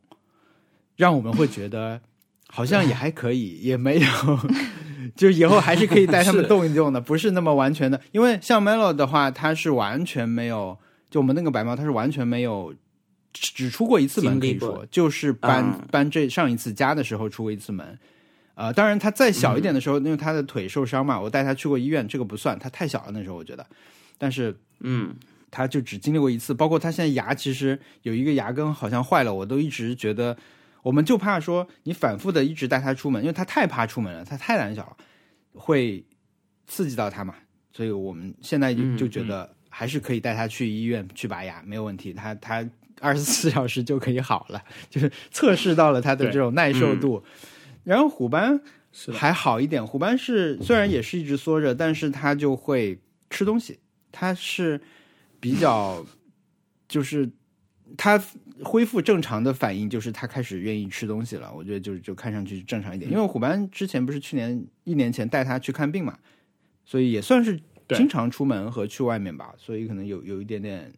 [0.96, 2.00] 让我们会觉得
[2.48, 4.06] 好像也还可以，也没有，
[5.14, 8.00] 就以后还是可以带他们动一动的，不是那么完全的。
[8.12, 10.76] 因为像 Melo 的话，它是完全没有，
[11.10, 12.74] 就我们那个白猫，它是完全没有。
[13.30, 17.96] 只只出过一次门，可以说就是搬、啊搬这上一次家的时候出过一次门，
[18.54, 23.64] 呃，当然它再小一点的时候，因为它的腿受伤嘛，我带它去过医院，这个不算，它太小了那时候我觉得，
[24.16, 25.14] 但是嗯，
[25.50, 30.36] 他就只经历过一次，包括他现在牙其实有一个牙根好像坏了，我都一直觉得，
[30.88, 34.96] 我们就怕说你反复的一直带它出门，因为它太怕出门了，它太胆小了，
[35.52, 36.02] 会
[36.66, 37.34] 刺激到它嘛，
[37.74, 42.66] 所以我们现在就嗯就觉得还是可以带它去医院去拔牙，没有问题，它它
[43.02, 47.22] 二十四 小时就可以好了，就是测试到了它的这种耐受度。
[47.84, 48.58] 然后虎斑，
[49.12, 53.78] 还好一点，虎斑是虽然也是一直缩着，但是它就会吃东西，
[54.10, 54.80] 它是
[55.38, 56.02] 比较
[56.88, 57.30] 就是
[57.96, 58.22] 它
[58.62, 61.52] 恢复正常的反应，就是他开始愿意吃东西了。
[61.52, 66.18] 我觉得就就看上去正常一点，因为虎斑之前不是去年一年前带他去看病嘛，
[66.84, 67.58] 所以也算是
[67.88, 70.92] 经常出门和去外面吧，所以可能有有一点点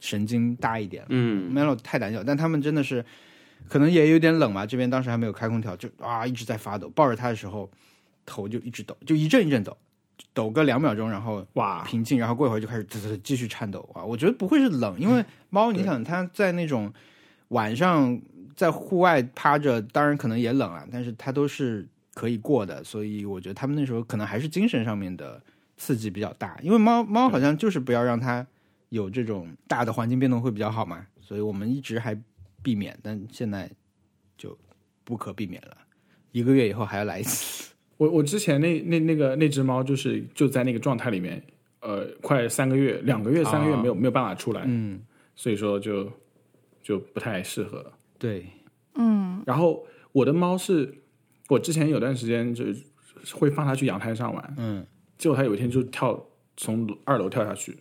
[0.00, 1.04] 神经大一点。
[1.10, 1.54] 嗯。
[1.54, 3.04] Melo 太胆小，但他们真的是
[3.68, 7.70] 可能也有点冷嘛，这边当时还没有开空调，就啊一直在发抖，抱着他的时候
[8.24, 9.76] 头就一直抖，就一阵一阵抖，
[10.32, 14.04] 抖个两秒钟，然后哇，平静，然后过一会儿就开始嘚嘚嘚继续颤抖啊！
[14.04, 16.92] 我觉得不会是冷，因为猫，你想它在那种
[17.48, 18.20] 晚上
[18.54, 25.42] 在户外趴着，当然可能也冷啊，但是它都是可以过的，所以我觉得它们那时候可能还是精神上面的
[25.76, 28.46] 刺激比较大，因为猫猫好像就是不要让它
[28.90, 32.16] 有这种大的环境变动会比较好嘛，所以我们一直还
[32.62, 33.70] 避免，但现在
[34.36, 34.56] 就
[35.04, 35.76] 不可避免了，
[36.32, 37.69] 一个月以后还要来一次。
[38.00, 41.42] 我我之前那那那个那只猫就是就在那个状态里面，
[41.80, 44.98] 呃，快三个月，两个月三个月啊没有、没有办法出来，嗯，
[45.36, 46.10] 所以说就
[46.82, 47.92] 就不太适合。
[48.18, 48.46] 对，
[48.94, 49.42] 嗯。
[49.44, 50.94] 然后我的猫是，
[51.50, 52.64] 我之前有段时间就
[53.34, 54.86] 会放它去阳台上玩，嗯。
[55.18, 56.26] 结果它有一天就跳
[56.56, 57.76] 从二楼跳下去，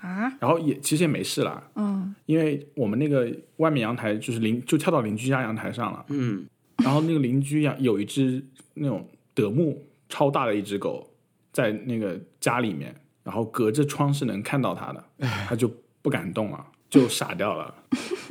[0.00, 0.28] 啊？
[0.40, 2.12] 然后也其实也没事啦，嗯。
[2.26, 6.44] 因为我们那个外面阳台就是邻就跳到邻居家阳台上了，嗯，
[6.82, 8.44] 然后那个邻居养有一只
[8.78, 11.08] 那种德牧超大的一只狗
[11.52, 15.04] 在那个家里面，然后隔着窗是能看到它的，
[15.48, 15.68] 它就
[16.02, 17.74] 不敢动了，就傻掉了。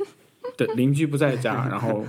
[0.56, 2.02] 对，邻居不在家，然后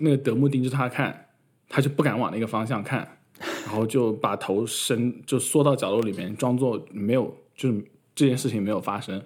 [0.00, 1.28] 那个德牧盯着它看，
[1.68, 3.18] 它就不敢往那个方向看，
[3.66, 9.22] 然后就把头伸就缩到角落里面，装作没有，就是这件事情没有发生，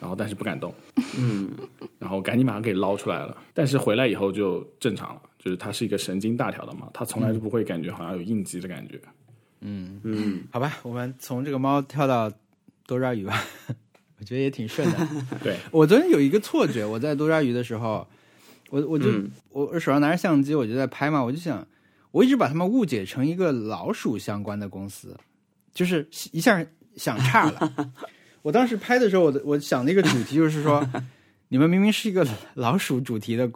[0.00, 0.74] 然后但是不敢动。
[1.16, 1.50] 嗯，
[1.98, 3.34] 然后赶紧把它给捞出来了。
[3.54, 8.98] 但是回来以后就正常了，就是它是一个神经大条的猫，它从来就不会感觉好像有应激的感觉。
[9.60, 12.32] 嗯，嗯，好吧，我们从这个猫跳到
[12.86, 13.44] 多抓鱼吧，
[14.18, 15.08] 我觉得也挺顺的。
[15.44, 18.06] 对，我昨天有一个错觉，我在多抓鱼的时候，
[18.70, 21.66] 我我就、嗯我我手上拿着相机，我就在拍嘛，我就想，
[22.10, 25.14] 我一直把它们误解成一个老鼠相关的公司，
[25.74, 26.64] 就是一下
[26.96, 27.92] 想差了。
[28.42, 30.86] 我当时拍的时候，我的我想的一个主题就是说，
[31.48, 33.50] 你们明明是一个老鼠主题的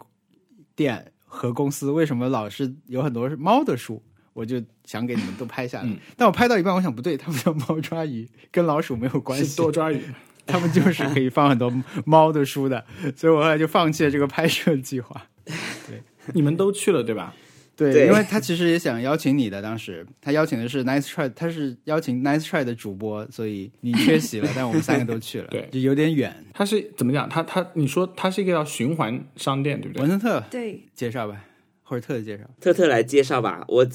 [0.75, 4.03] 店和公司，为什么老是有很多是猫的书？
[4.33, 9.55] 我就想给你们都拍下来，嗯但我拍到一半，我想不对，他们叫猫抓鱼，跟老鼠没有关系。
[9.55, 10.01] 多抓鱼。
[10.47, 11.71] 他们就是可以放很多
[12.05, 12.83] 猫的书的，
[13.15, 15.21] 所以我后来就放弃了这个拍摄计划。
[15.45, 16.01] 对
[16.33, 17.35] 你们都去了对吧？
[17.79, 26.35] 对，对因为他其实也想邀请你的，当时他邀请的是 Nice Try，他是邀请 Nice Try 的主播，所以你缺席了，但我们三个都去了，对就有点远。
[26.53, 27.29] 他是怎么讲？
[27.29, 30.01] 他他你说他是一个叫循环商店对不对？
[30.01, 31.45] 文森特对，介绍吧，
[31.83, 32.43] 或者特特介绍。
[32.59, 33.63] 特特来介绍吧。
[33.69, 33.87] 我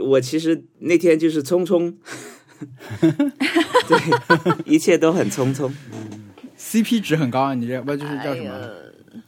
[0.00, 1.94] 我其实那天就是匆匆，
[3.00, 5.72] 对， 一切都很匆匆。
[6.58, 8.50] CP 值很高啊，你这不就是叫什么？
[8.50, 8.68] 哎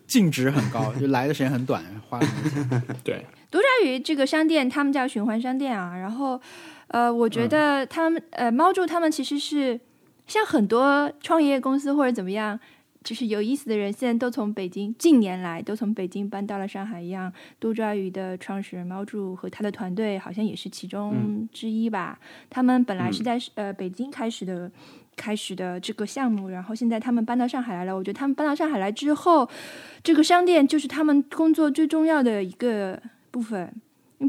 [0.07, 2.83] 净值很高， 就来的时间很短，花了很多钱。
[3.05, 5.97] 对，独抓鱼这个商店，他们叫循环商店啊。
[5.97, 6.41] 然后，
[6.89, 9.79] 呃，我觉得他们、呃猫住他们其实是
[10.27, 12.59] 像很多创业公司或者怎么样，
[13.05, 17.33] 就是有意思的人，现在都从北京近年来都从北京搬到了上海一样。
[17.59, 22.19] 多抓鱼的创始人猫住和他的团队好像也是其中之一吧。
[22.51, 24.71] 他们本来是在、呃北京开始的。
[25.17, 27.97] 开始的这个项目，然后现在他们搬到上海来了。
[27.97, 29.49] 我觉得他们搬到上海来之后，
[30.03, 33.01] 这个商店就是他们工作最重要的一个
[33.31, 33.73] 部分。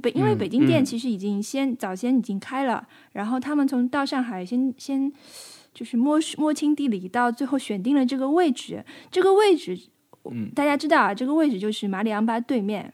[0.02, 5.12] 北因为北京店嗯其实已经先、早先已经开了，然后他们从到上海先先
[5.74, 8.84] 就是摸摸清地理，到最后选定了这个位置。
[9.12, 9.78] 这个位置，
[10.30, 12.94] 嗯大家知道啊，这个位置就是马里昂巴对面，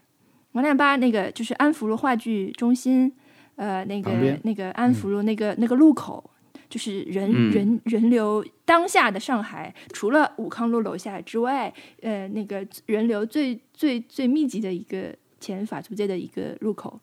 [0.52, 3.12] 马里昂巴那个就是安福路话剧中心，
[3.56, 6.30] 呃，那个那个安福路那个、那个路口。
[6.74, 11.72] 就是人、嗯人人流当下的上海，除了武康路楼下之外，
[12.02, 16.98] 呃，那个人流最最最密集的一个前法租界的一个入口。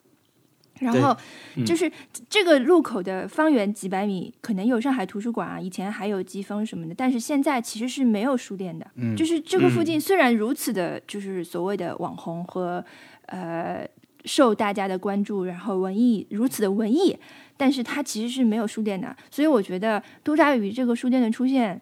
[0.81, 1.15] 然后
[1.55, 1.89] 嗯就是
[2.27, 8.85] 这个路口的方圆几百米，可能有上海图书馆啊，以前还有疾风什么的，但是现在其实是没有书店的。
[8.95, 12.83] 嗯就是这个附近虽然如此的，就是所谓的网红和
[13.27, 13.87] 呃
[14.25, 17.17] 受大家的关注，然后文艺如此的文艺，
[17.57, 19.15] 但是它其实是没有书店的。
[19.29, 21.81] 所以我觉得多扎鱼这个书店的出现，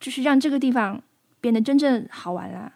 [0.00, 1.02] 就是让这个地方
[1.40, 2.72] 变得真正好玩了，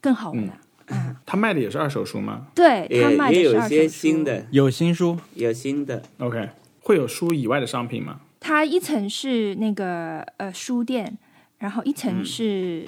[0.00, 0.58] 更好玩了。
[0.88, 6.48] 嗯， 他卖的也是二手书吗对他卖的也有些是二手书新的，有新书，有新的，？OK，
[6.80, 8.20] 会有书以外的商品吗？
[8.40, 11.16] 它一层是那个呃书店，
[11.58, 12.84] 然后一层是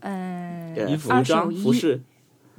[0.00, 2.00] 嗯、呃，服服装、二手衣服饰，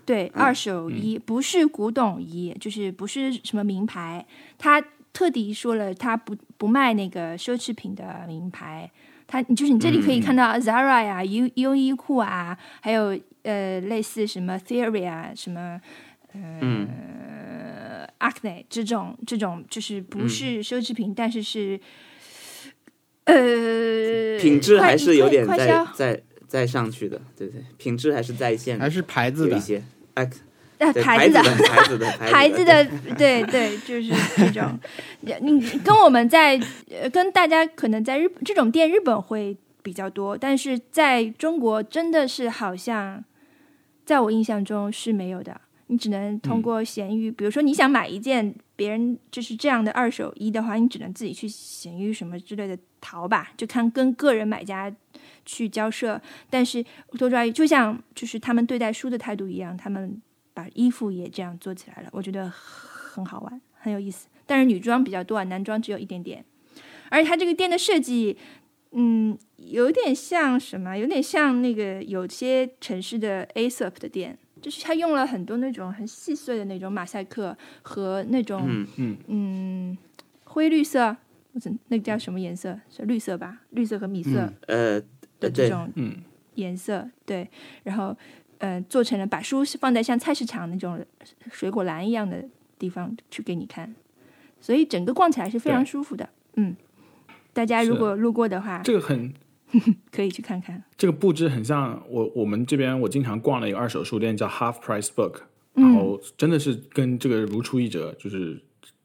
[0.06, 4.26] 对，嗯二手衣、不是古董衣，就是不是什么名牌，
[4.58, 4.82] 他
[5.12, 8.91] 特地说了，他不不卖那个奢侈品的名牌。
[9.28, 15.82] 他就是你这里可以看到 Zara 呀、优优衣库啊，还有呃类似什么 Theory 啊、什么
[16.34, 21.80] 嗯，呃 Acne 这种这种，就是不是奢侈品，但是是
[23.24, 29.84] 呃品质还是有点在快快销在在上去的，对对，品质还是在线的，还是牌子的有一，些，
[30.16, 32.86] 哎，牌子的的 牌子的牌子的，
[33.18, 34.78] 对对，就是这种。
[35.41, 36.59] 你跟我们在
[36.89, 43.24] 呃跟大家可能在日这种店日本会比较多，但是在中国真的是好像，
[44.05, 45.61] 在我印象中是没有的。
[45.88, 54.91] 你只能通过闲鱼，比如说你想买一件别人就是这样的二手衣的话，你只能自己去闲鱼什么之类的淘吧，就看跟个人买家
[55.46, 56.20] 去交涉。
[56.50, 56.84] 但是
[57.18, 60.22] 多抓鱼就像就是他们对待书的态度一样，他们
[60.54, 64.28] 把衣服也这样做起来了，我觉得很好玩，很有意思。
[64.46, 66.43] 但是女装比较多啊，男装只有一点点。
[67.10, 68.38] 而且它这个店的设计，
[68.91, 70.98] 嗯，有点像什么？
[70.98, 79.98] 有点像那个有些城市的 ASOP 的店，就是它用了很多那种很细碎的那种马赛克和那种嗯嗯嗯
[80.46, 81.16] 灰绿色，
[81.54, 82.80] 或者那个叫什么颜色？
[82.89, 83.62] 是绿色吧？
[83.70, 85.02] 绿色和米色嗯呃，
[85.40, 86.16] 的这种嗯
[86.56, 87.50] 颜色，对，
[87.84, 88.16] 然后
[88.60, 91.04] 呃，做成了把书是放在像菜市场那种
[91.52, 92.44] 水果篮一样的
[92.80, 93.94] 地方去给你看，
[94.62, 96.30] 所以整个逛起来是非常舒服的。
[96.56, 96.76] 嗯，
[97.54, 99.34] 大家如果路过的话，这个很
[100.12, 100.82] 可以去看看。
[100.98, 105.42] 这个布置很像我我们这边我经常逛的一个二手书店叫 Half Price Book，
[105.74, 108.62] 然后真的是跟这个如出一辙，就是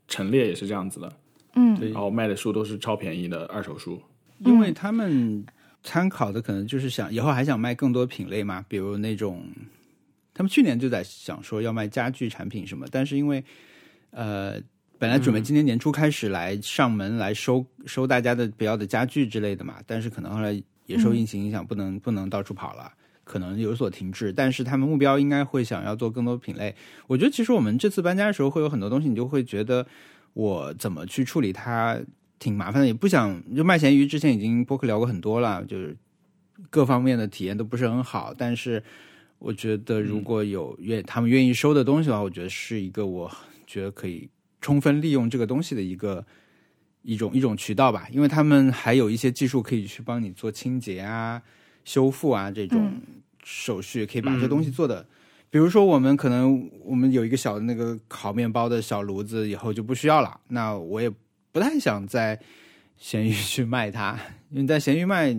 [0.07, 1.13] 陈列也是这样子的，
[1.55, 4.01] 嗯然后卖的书都是超便宜的二手书。
[4.45, 5.45] 因为他们
[5.83, 9.45] 参考的可能就是想以后还想卖更多品类嘛，比如那种
[10.35, 13.43] 他们去年就在想说要卖家具产品什么，但是因为
[14.11, 14.61] 呃
[14.99, 22.93] 本来准备今年年初开始来上门来收收大家的不要的家具之类的嘛，但是可能后来也受疫情影响，不能不能到处跑了。
[23.23, 26.75] 可能有所停滞，但是他们目标应该会想要做更多品类。
[27.07, 29.87] 我觉得其实我们这次搬家的时候会有很多东西，你就会觉得
[30.33, 31.97] 我怎么去处理它
[32.41, 35.97] 挺麻烦的，也不想就卖咸鱼之前已经播客聊过很多了，就是
[36.71, 38.83] 各方面的体验都不是很好，但是
[39.39, 43.31] 我觉得如果有愿他们愿意收的东西的话，我觉得是一个我
[43.67, 44.29] 觉得可以
[44.61, 46.27] 充分利用这个东西的一个
[47.03, 51.41] 一种一种渠道吧，因为他们还有一些技术可以去帮你做清洁啊、
[51.85, 52.93] 修复啊这种
[53.45, 55.07] 手续，可以把这东西做的。
[55.51, 60.41] 比如说，我们可能我们有一个小的那个烤面包的小炉子，以后就不需要了。
[60.49, 61.11] 那我也
[61.53, 62.41] 不太想在
[62.97, 64.19] 闲鱼去卖它，
[64.51, 65.33] 因为在闲鱼卖，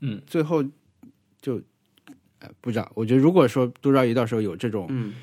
[0.00, 0.62] 嗯，最后
[1.40, 1.60] 就
[2.40, 2.90] 呃不知道。
[2.94, 5.14] 我觉得如果说杜兆鱼到时候有这种嗯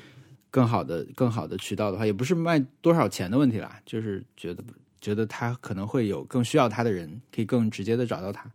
[0.50, 4.62] 更好的、更好的渠道的话，也不是卖多少钱的问题啦，就是觉得
[5.00, 8.50] 觉得他可能会有更需要他的人，可以更直接的找到他，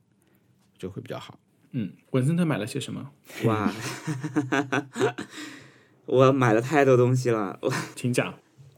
[0.78, 1.38] 就会比较好。
[1.72, 3.12] 嗯，文森特买了些什么？
[3.46, 3.72] 哇，
[6.08, 7.60] 我买了太多东西了。
[7.62, 8.34] 我请讲。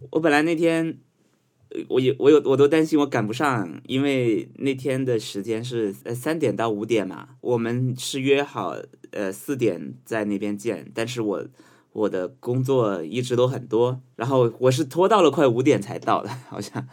[0.09, 0.93] 我本来那天，呃
[1.87, 8.75] 我有我有我都担心我赶不上，因为那天的时间是呃三点到五点嘛，我们是约好
[9.11, 11.45] 呃四点在那边见，但是我
[11.93, 16.87] 我的工作一直都很多，然后我是拖到了快五点才到的，好像。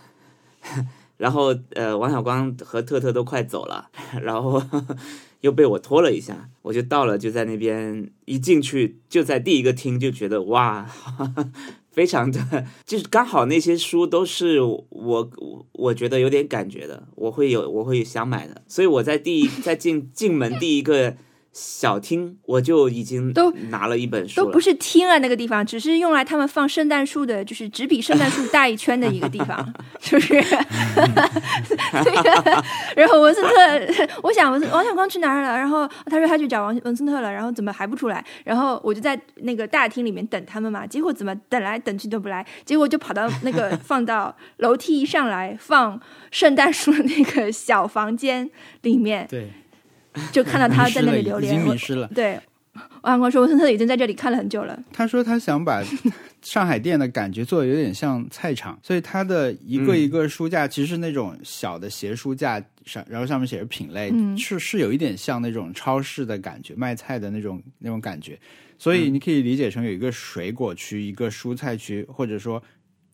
[1.18, 3.90] 然后呃，王小光和特特都快走了，
[4.22, 4.62] 然后
[5.42, 10.88] 又被我拖了一下，我就到了，就在那边一进去就在第一个厅就觉得哇，
[11.99, 15.30] 非常的，就是刚好那些书都是我
[15.72, 21.16] 我觉得有点感觉的，我会有我会想买的，所以我在第一在进进门第一个
[21.53, 30.34] 小厅，我就已经都拿了一本书了，都不是厅啊，那个地方只是用来他们放圣诞树的，就是只比圣诞树大一圈的一个地方， 是不是？
[31.92, 35.57] 那个，然后文森特，我想文森王小光去哪儿了？
[35.57, 38.24] 然后他说他去找王文森特了，然后怎么还不出来？
[38.44, 48.49] 然后我就在那个大厅里面等他们嘛，结果怎么等来等去都不来，结果就跑到那个 放到楼梯一上来放圣诞树的那个小房间
[48.82, 49.51] 里面，对，
[50.32, 51.54] 就看到他在那里流连。
[51.54, 52.08] 我经迷失了。
[52.14, 52.38] 对，
[53.02, 54.78] 我阿光说文森特已经在这里看了很久了。
[54.92, 55.82] 他说他想把
[56.42, 68.38] 上海店的感觉做的有点像菜场，所以他的一个一个书架其实是那种小的斜书架上，然后上面写着品类，嗯是是有一点像那种超市的感觉，卖菜的那种那种感觉。
[68.78, 72.62] 所以你可以理解成有一个水果区，一个蔬菜区，或者说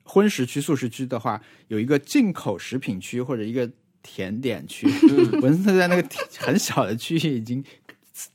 [0.03, 3.67] 荤食区、素食区的话，有一个进口食品区或者一个
[4.05, 4.87] 甜点区。
[5.43, 7.65] 文森特在那个 很小的区域已经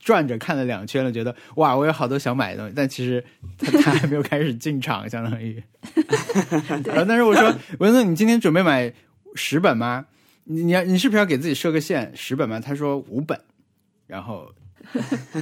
[0.00, 3.24] 转着看了两圈了，觉得哇，我有好多想买的东西，但其实
[3.56, 5.62] 他他还没有开始进场，相当于。
[6.84, 8.92] 然后但是我说，文森特，你今天准备买
[9.34, 10.04] 十本吗？
[10.44, 12.60] 你你要你是不是要给自己设个限，十本吗？
[12.60, 13.40] 他说五本，
[14.06, 14.52] 然后。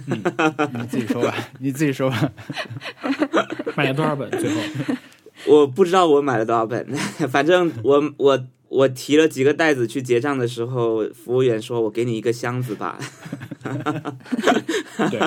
[0.09, 0.23] 嗯，
[0.75, 2.31] 你自己说吧，你自己说吧。
[3.77, 4.29] 买了多少本？
[4.33, 4.61] 最后
[5.47, 6.87] 我不知道我买了多少本，
[7.31, 12.99] 反正我我我提了几个袋子去结账的时候，服务员说我给你一个箱子吧。
[15.11, 15.21] 对，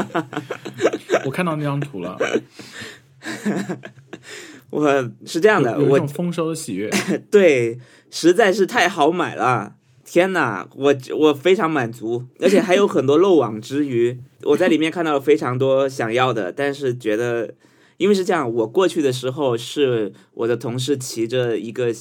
[1.26, 2.18] 我看到那张图了，
[4.70, 6.90] 我是这样的，我丰收的喜悦。
[7.32, 7.80] 对
[8.10, 9.76] 实在是太好买了，
[10.06, 14.20] 天哪，我我非常满足，而且还有很多漏网之鱼。
[14.44, 17.54] 我在里面看到了非常多想要的，但是觉得，
[17.98, 21.94] 因为是这样，我过去的时候是我的同事骑着一个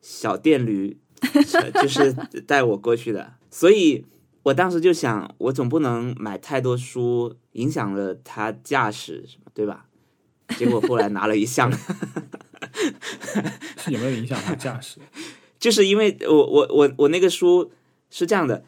[0.00, 0.98] 小电驴，
[1.74, 2.12] 就是
[2.46, 4.04] 带我过去的，所以
[4.44, 9.86] 我当时就想，我总不能买太多书，影响了他驾驶，对吧？
[10.56, 11.70] 结果后来拿了一箱。
[13.78, 14.98] 是有没有影响他驾驶？
[15.58, 17.70] 就是因为我我我我那个书
[18.10, 18.64] 是这样的，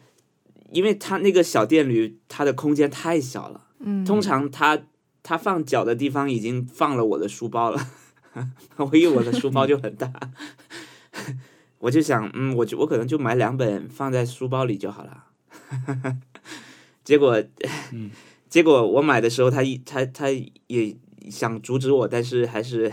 [0.71, 4.83] 因为他那个小电驴它的空间太小了，嗯，通常他
[5.23, 7.87] 他放脚的地方已经放了我的书包了，
[8.77, 10.11] 我以为我的书包就很大，
[11.79, 15.25] 我就想，嗯，我就我可能就买两本放在书包里就好了，
[17.03, 17.43] 结果，
[17.91, 18.09] 嗯
[18.49, 20.29] 结果我买的时候他一他他
[20.67, 20.95] 也
[21.29, 22.91] 想阻止我，但是还是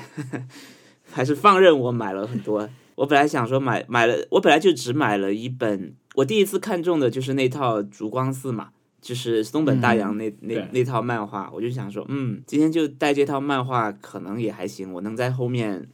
[1.11, 2.68] 还是放任我买了很多。
[2.97, 5.95] 我本来想说买买了，我本来就只买了一本。
[6.16, 8.70] 我第一次看中的就是那套《烛光寺》嘛，
[9.01, 11.51] 就是松本大洋那、那那套漫画。
[11.55, 15.89] 我就想说，嗯，今天就带这套漫画，可能也还行，我能在后面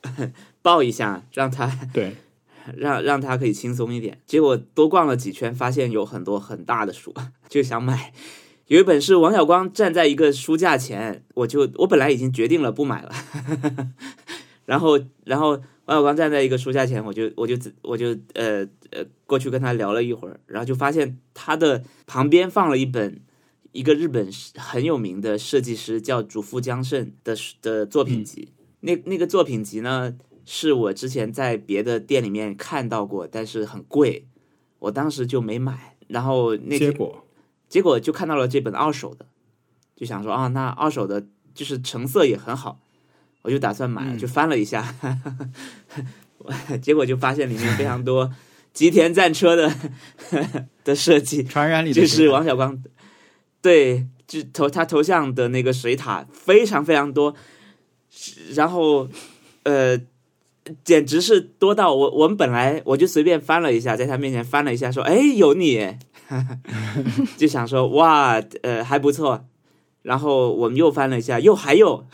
[0.62, 2.16] 抱一下，让他对，
[2.76, 4.18] 让让他可以轻松一点。
[4.26, 7.14] 结果多逛了几圈，发现有很多很大的书，
[7.48, 8.12] 就想买。
[8.66, 13.12] 有一本是王小光站在一个书架前，我就我本来已经决定了不买了，
[14.66, 15.50] 然后然后
[15.84, 23.20] 王小光站在一个书架前，我就我就我就呃呃过去跟他聊了一会儿，然后就发现他的旁边放了一本
[23.70, 28.48] 一个日本很有名的设计师叫主富江胜的的作品集，
[28.80, 30.12] 那那个作品集呢
[30.46, 34.26] 是我之前在别的店里面看到过，但是很贵，
[34.78, 37.26] 我当时就没买，然后那天结果
[37.68, 39.26] 结果就看到了这本二手的，
[39.96, 42.80] 就想说啊，那二手的就是成色也很好，
[43.42, 44.16] 我就打算买，嗯。
[44.16, 44.94] 就翻了一下，
[46.80, 48.32] 结果就发现里面非常多
[48.72, 49.74] 吉田战车的
[50.84, 52.80] 的设计，传染里就是王小光，
[53.60, 57.34] 对，就头他头像的那个水塔非常非常多，
[58.54, 59.08] 然后
[59.64, 59.98] 呃，
[60.84, 65.96] 简直是多到我我们本来我就随便翻了一下，在他面前翻了一下，说哎有你，
[67.36, 69.44] 就想说哇呃还不错，
[70.02, 72.04] 然后我们又翻了一下，又还有，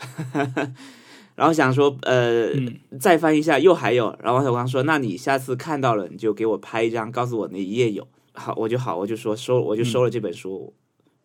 [1.35, 2.79] 然后想说呃、嗯。
[2.99, 8.07] 再翻一下又还有，然后王小刚说那你下次看到了你就给我拍一张，告诉我那一页有。
[8.33, 10.73] 好，我就好，我就说收，我就收了这本书，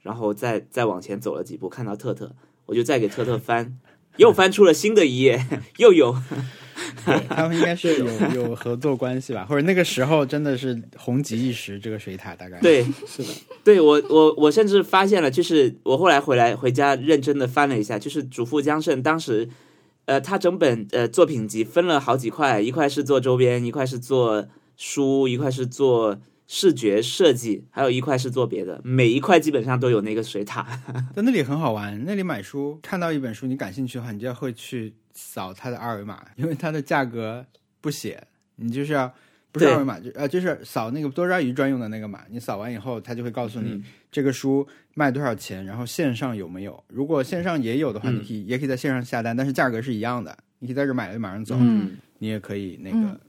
[0.03, 2.33] 然后再再往前走了几步，看到特特，
[2.67, 3.79] 我就再给特特翻，
[4.17, 6.17] 又翻出了新的一页， 又有。
[7.29, 12.59] 他们应该是有有合作关系吧，或者那个时候真的是红极一时，这个水塔大概。
[12.61, 13.29] 对，是的，
[13.65, 19.49] 对我我我甚至发现了，就是我后来回来回家认真的翻了一下，就是主妇江胜当时，
[20.07, 24.47] 呃，他整本呃作品集分了好几块，一块是做周边，一块是做
[24.77, 30.67] 书，一块是做视觉设计，还有一块是做别的，每一块基本上都有那个水塔。
[31.15, 37.45] 在那里很好玩，那里买书看到一本书你感兴趣的话，你就要会去扫它的二维码，因为它的价格
[37.81, 38.23] 不写，
[38.55, 39.13] 你就是要
[39.51, 46.85] 不是二维码就呃就是扫那个多抓鱼专用的那个码，你扫完以后，它就会告诉你嗯这个书卖多少钱，然后线上有没有。
[46.87, 51.57] 如果线上也有的话，嗯你可以也可以在线上下单，但是价格是一样的，你可以在这买了就马上走。
[51.59, 53.21] 嗯你也可以那个，嗯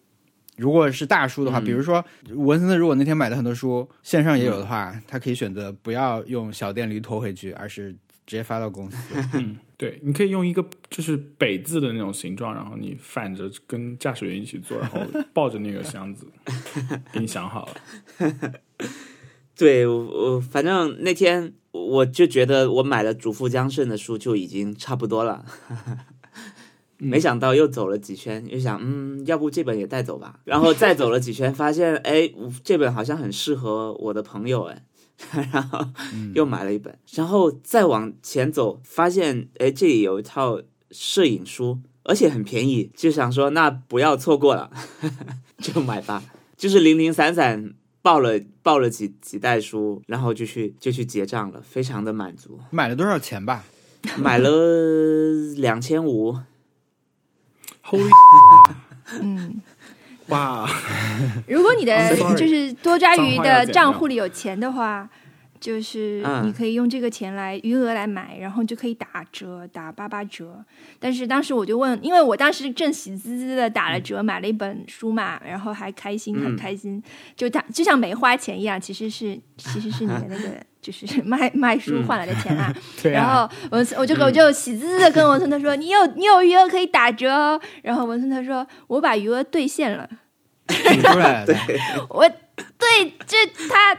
[0.58, 7.94] 如果是大书的话，嗯比如说文森特，如果那天买的很多书线上也有的话，他可以选择不要用小电驴拖回去，而是
[8.26, 8.98] 直接发到公司。
[9.80, 15.00] 嗯，对，你可以用一个就是北字的那种形状，然后你反着跟驾驶员一起坐，然后
[15.34, 16.28] 抱着那个箱子，
[17.14, 18.54] 给你想好了。
[19.58, 25.46] 对我我反正那天我就觉得我买了主妇江胜的书就已经差不多了。
[27.02, 30.42] 没想到又走了几圈，又想，嗯，要不这本也带走吧。
[30.44, 32.30] 然后再走了几圈，发现，哎，
[32.62, 34.84] 这本好像很适合我的朋友，哎，
[35.52, 35.86] 然后
[36.34, 36.98] 又买了一本。
[37.14, 40.62] 然后再往前走，发现，哎，这里有一套
[40.92, 44.72] 摄影书，而且很便宜，就想说，那不要错过了，
[45.60, 46.24] 就买吧。
[46.58, 52.60] 就是零零散散报了报了几几袋书，然后就去就去结账了，非常的满足。
[52.72, 53.64] 买了多少钱吧？
[54.18, 54.50] 买了
[55.58, 56.38] 两千五
[57.84, 58.10] ，Holy
[59.22, 59.62] 嗯，
[60.30, 60.70] 哇，
[61.48, 65.10] 如果你的就是多抓鱼的账户里有钱的话，
[65.60, 66.48] 就是嗯。
[66.48, 70.64] 你可以用这个钱来余额来买，然后就可以打折，打八八折。
[71.00, 76.58] 但是当时我就问，因为我当时正喜滋滋的打了折，买了一本书嘛，然后还开心，很嗯。
[76.58, 77.02] 开心，
[77.36, 80.50] 就他就像没花钱一样，其实是其实是你的那个
[80.82, 82.74] 就是 卖卖书换来的钱啊。
[83.02, 90.10] 对然啊，后文森我就我就喜滋滋的跟文森特说：“你有你有余额可以打折哦。”然后文森特说：“我把余额兑现了。
[90.68, 91.56] 提出来了。
[92.10, 92.30] 我
[92.78, 93.98] 对这他，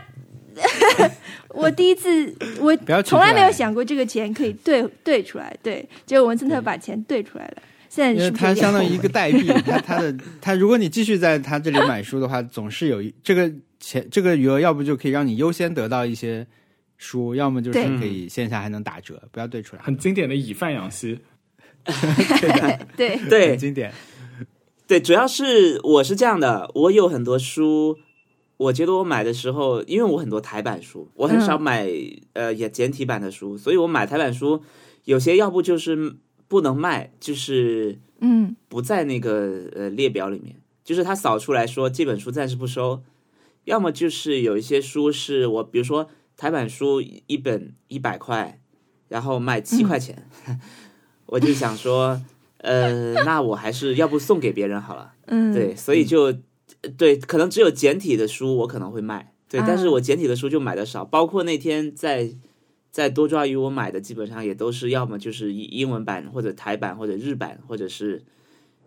[1.49, 7.63] 我第一次我从来没有想过这个钱可以兑兑出来，对，结果文森特把钱兑出来了。
[7.89, 13.51] 现在因为是不是有点它相当于一个代币，它它的他，如果你继续在他这里买书的话，总是有一这个
[13.81, 16.47] 钱这个余额，要不就可以让你优先得到一些
[17.01, 21.19] 书，要么就是可以线下还能打折，不要对出来，很经典的以贩养吸。
[22.95, 23.91] 对对很经典。
[24.87, 27.97] 对，主要是我是这样的，我有很多书，
[28.59, 31.89] 我觉得我买的时候，因为我很多台版书，我很少买、
[32.35, 34.63] 呃也简体版的书，所以我买台版书，
[35.05, 38.55] 有些要不就是不能卖，就是嗯。
[38.69, 43.03] 不在那个呃列表里面，就是他扫出来说这本书暂时不收，
[43.65, 46.09] 要么就是有一些书是我比如说
[46.41, 48.59] 台版书一本一百块，
[49.09, 50.27] 然后卖七块钱，
[51.27, 52.19] 我就想说，
[52.57, 55.13] 呃，那我还是要不送给别人好了。
[55.27, 56.33] 嗯，对，所以就
[56.97, 62.31] 对，可能只有简体的书我可能会卖，对，啊但是我简体的书就买的少，包括那天在
[62.91, 68.23] 在多抓鱼我买的基本上也都是要么就是英英文版或者台版或者日版或者是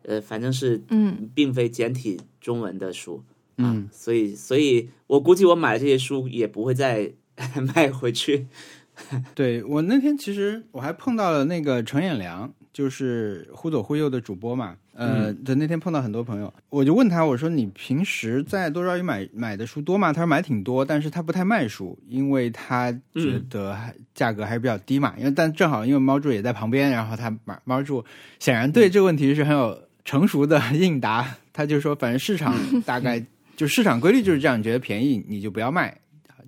[0.02, 1.30] 呃反正是嗯。
[1.36, 3.22] 并非简体中文的书，
[3.58, 7.14] 嗯，所以所以我估计我买的这些书也不会再
[7.76, 8.48] 卖回去。
[9.34, 14.76] 对我那天其实我还碰到了那个程彦良，就是忽左忽右的主播嘛。
[14.96, 20.14] 呃，对，那天碰到很多朋友，我就问他，我说你平时在多抓鱼买买的书多吗？
[20.14, 25.16] 他说买挺多，但是他不太卖书，因为他觉得还价格还是比较低嘛。
[25.18, 28.06] 因为但正好因为猫柱也在旁边，然后他猫猫柱
[28.38, 29.76] 显然对这个问题是很有
[30.06, 33.26] 成熟的 应答，他就说反正市场大概
[33.56, 35.98] 就市场规律就是这样，你觉得便宜你就不要卖，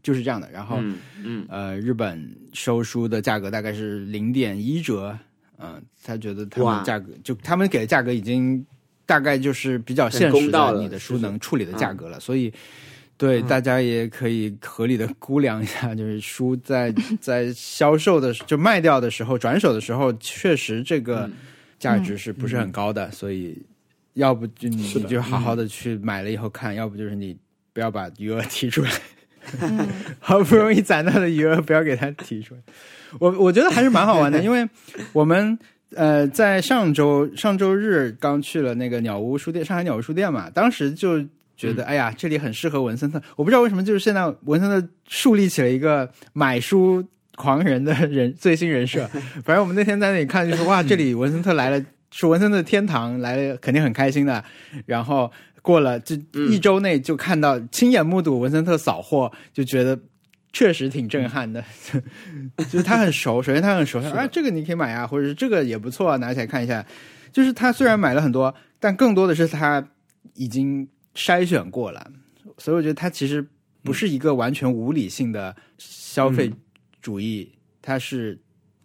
[0.05, 0.49] 就是这样的。
[0.51, 0.77] 然后。
[0.79, 0.97] 嗯
[1.27, 5.17] 嗯呃，日本收书的价格大概是零点一折，
[5.57, 8.63] 嗯、他觉得他哇们价格就他们给的价格已经
[9.07, 12.53] 大概就是比较现实的你的书能处理的价格了，所以
[13.17, 21.27] 对、大家也可以合理的估量一下，就是书在在销售的就卖掉的时候转手的时候，确实这个
[21.79, 23.57] 价值是不是很高的，所以
[24.13, 27.35] 要不就你你就好好的去买了以后看，要不就是你
[27.73, 28.91] 不要把余额提出来。
[29.61, 29.87] 嗯
[30.19, 32.61] 好不容易攒到的余额，不要给他提出来。
[33.19, 34.67] 我我觉得还是蛮好玩的，因为
[35.13, 35.57] 我们
[35.95, 41.23] 呃在上周上周日刚去了那个鸟屋书店，上海鸟屋书店嘛，当时就
[41.55, 43.21] 觉得、哎呀，这里很适合文森特。
[43.37, 47.01] 我不知道为什么，就是现在文森特树立起了一个买书
[47.35, 49.07] 狂人的人最新人设。
[49.45, 51.81] 反正我们那天在那里看，就是哇，这里文森特来了，
[52.11, 54.43] 是文森特的天堂来了，肯定很开心的。
[54.85, 55.31] 然后
[55.66, 56.16] 过了这
[56.51, 59.99] 一周内就看到亲眼目睹文森特扫货，就觉得
[60.53, 61.63] 确实挺震撼的。
[62.70, 66.86] 就是他很熟，首先他很熟，啊，这个你可以买啊，或者是这个也不错啊，拿起来看一下。
[67.34, 69.86] 就是他虽然买了很多，但更多的是他
[70.36, 72.11] 已经筛选过了，
[72.59, 73.45] 所以我觉得他其实
[73.82, 76.53] 不是一个完全无理性的消费
[77.01, 77.51] 主义，
[77.82, 78.39] 他是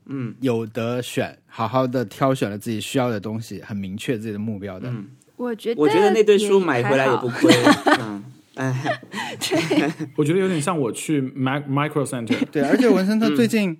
[0.06, 4.88] 嗯有得选，好好的挑选了自己需要的东西，很明确自己的目标的。
[4.88, 5.06] 嗯，
[5.40, 7.50] 我觉得我觉得那堆书买回来也不亏。
[7.98, 8.22] 嗯，
[8.56, 9.00] 哎，
[9.40, 13.74] 对我觉得有点像我去 Mac Micro Center， 对，而且文森特最近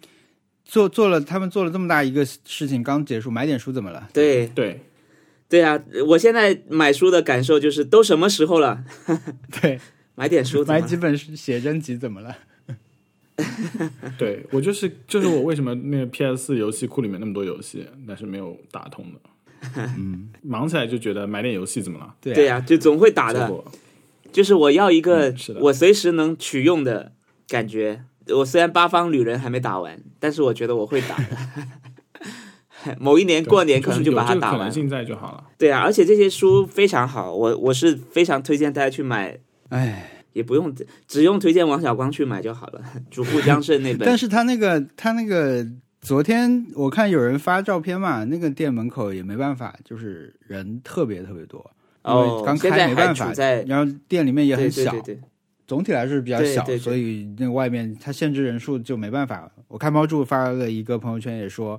[0.65, 4.09] 做做了，他们做了这么大一个事情，刚结束，买点书怎么了？
[4.15, 4.81] 对对，
[5.51, 8.83] 对啊，我现在买书的感受就是，都什么时候了，
[9.61, 9.79] 对，
[10.15, 12.35] 买点书怎么了买几本写真集怎么了？
[14.19, 19.21] 对我就是就是我为什么那个 PS 四游戏库里面那么多游戏，但是没有打通的。
[19.77, 22.15] 嗯，忙起来就觉得买点游戏怎么了？
[22.21, 23.53] 对呀、就总会打的。
[24.33, 27.13] 就是我要一个嗯是的我随时能取用的
[27.49, 28.05] 感觉。
[28.29, 31.25] 我虽然八方旅人还没打完，但是我觉得我会打的。
[32.99, 34.73] 某一年过年可能就把它打完有这个可能。
[34.73, 35.45] 性在就好了。
[35.59, 39.37] 对啊，而且这些书非常好，我我是非常推荐大家去买，
[39.71, 40.73] 哎，也不用
[41.09, 42.81] 只用推荐王小光去买就好了。
[43.11, 45.67] 主妇江胜那本，但是他那个他那个
[46.01, 51.59] 昨天我看有人发照片嘛，那个店门口也没办法，就是人特别特别多，
[52.05, 53.33] 因为哦，刚开没办法
[53.67, 55.21] 然后店里面也很小，对对对，
[55.67, 59.51] 总体来说是比较小，所以那外面它限制人数就没办法。
[59.69, 61.79] 我看猫柱发了一个朋友圈也说，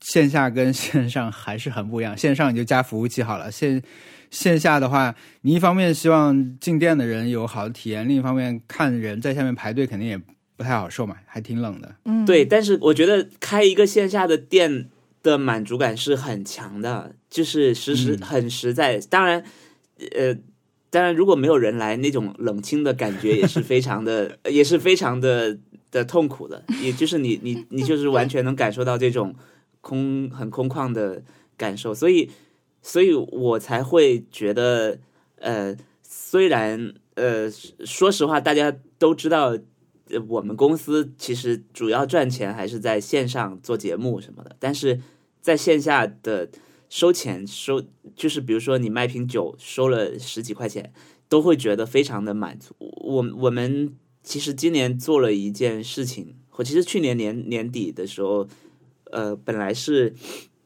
[0.00, 3.82] 线下跟线上还是很不一样，线上你就加服务器好了，线
[4.30, 10.18] 线下的话，你一方面希望进店的人有好的体验，另一方面看人在下面排队肯定也
[10.60, 11.94] 不太好受嘛，还挺冷的。
[12.04, 14.90] 嗯，对，但是我觉得开一个线下的店
[15.22, 18.98] 的满足感是很强的，就是实实嗯很实在。
[19.08, 19.42] 当然，
[20.14, 20.36] 呃，
[20.90, 25.56] 当然如果没有人来，那种冷清的感觉也是非常的， 也是非常的
[25.90, 26.62] 的痛苦的。
[26.82, 29.34] 也就是你你你就是完全能感受到这种
[29.80, 31.22] 空很空旷的
[31.56, 32.30] 感受，所以
[32.82, 34.98] 所以我才会觉得，
[35.38, 39.56] 呃，虽然呃，说实话，大家都知道。
[40.12, 45.00] 呃我们公司其实主要赚钱还是在线上做节目什么的，但是
[45.40, 46.50] 在线下的
[46.88, 47.82] 收钱收，
[48.16, 50.92] 就是比如说你卖瓶酒收了十几块钱，
[51.28, 52.74] 都会觉得非常的满足。
[52.78, 58.48] 我我们其实今年做了一件事情，或其实去年年年底的时候，
[59.12, 60.14] 呃，本来是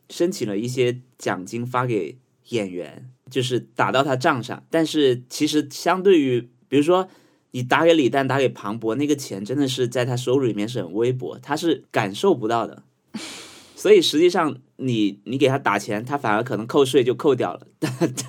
[0.08, 2.18] 申请了一些奖金发给
[2.48, 7.08] 演员，就是打到他账上，但是其实相对于比如说。
[7.54, 12.82] 你打给李诞、打给庞博，那个钱真的是在他收入里面是很微薄，他是感受不到的。
[13.76, 17.68] 所以实际上你，你给他打钱，他反而可能扣税就扣掉了。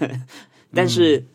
[0.72, 1.26] 但是，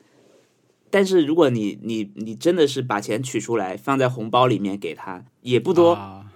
[0.88, 6.26] 但是如果你你你真的是把钱取出来放在红包里面给他，也不多，啊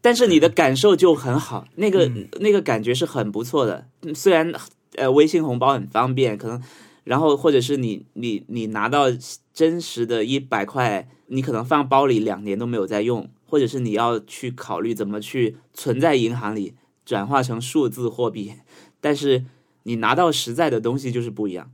[0.00, 3.86] 但是你的感受就很好，那个、嗯那个感觉是很不错的。
[4.14, 4.50] 虽然
[4.96, 6.62] 呃微信红包很方便，可能
[7.04, 9.04] 然后或者是你你你拿到
[9.54, 16.74] 真实的一百块，你可能放包里两年都没有在用，或者是你要去考虑怎么去存在银行里
[17.06, 18.52] 转化成数字货币，
[19.00, 19.44] 但是
[19.84, 21.70] 你拿到实在的东西就是不一样，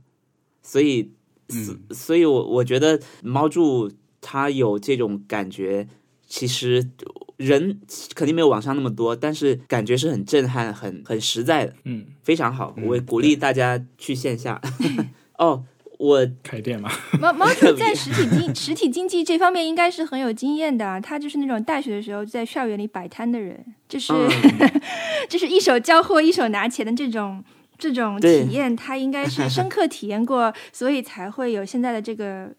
[0.61, 1.11] 所以。
[1.51, 3.91] 所所以我，我觉得猫柱
[4.21, 5.85] 它有这种感觉，
[6.25, 6.89] 其实
[7.35, 7.77] 人
[8.15, 12.73] 肯定没有网上那么多，但是感觉是很震撼、很很实在的，嗯，非常好。
[12.85, 14.61] 我也鼓励大家去线下。
[15.37, 15.65] 哦，
[16.01, 16.89] 我开店嘛，
[17.21, 24.81] 毛毛主在实体经 实体经济这方面应该是很有经验的啊，他就是那种大学的时候在校园里摆摊的人，就是、嗯。
[25.29, 27.43] 就是一手交货一手拿钱的这种
[27.77, 32.51] 这种体验，他应该是深刻体验过，所以才会有现在的这个，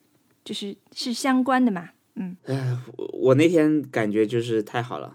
[0.44, 1.90] 就是是相关的嘛。
[2.14, 2.36] 嗯，
[2.96, 5.12] 我我那天感觉就是太好了，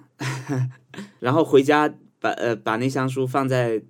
[1.20, 3.82] 然后回家把呃把那箱书放在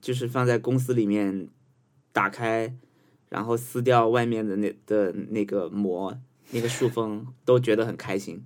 [0.00, 1.48] 就是放在公司里面
[2.12, 2.72] 打开，
[3.34, 6.16] 然后撕掉外面的那的那个膜
[6.52, 8.44] 那个塑封，都觉得很开心。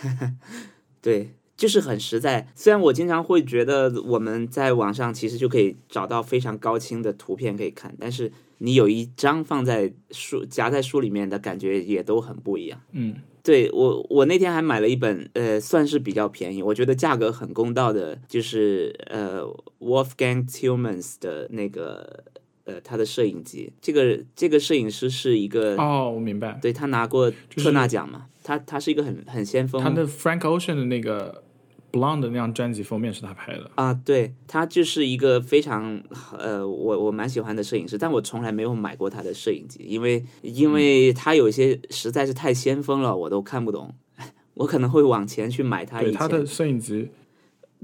[1.02, 2.48] 对，就是很实在。
[2.54, 12.80] 虽然我经常会觉得我们在网上其实就可以找到非常高清的图片可以看，但是你有一张放在书夹在书里面的感觉也都很不一样。
[12.92, 19.42] 嗯，对我，我那天还买了一本，呃，算是比较便宜，我觉得价格很公道的，就是呃
[19.80, 22.24] ，Wolfgang Tillmans 的那个
[22.68, 23.72] 呃他的摄影集。
[23.80, 31.42] 这个这个摄影师是一个，哦，我明白，对他拿过特纳奖嘛，他他是一个很很先锋，他的 Frank Ocean 的那个
[31.90, 33.70] Blonde 的那张专辑封面是他拍的。
[33.74, 36.00] 啊，对他就是一个非常
[36.38, 43.94] 呃，我我蛮喜欢的摄影师，但我从来没有买过他的摄影机，因为因为他有一些实在是太先锋了，我都看不懂。
[44.58, 47.08] 我可能会往前去买他以前他的摄影集，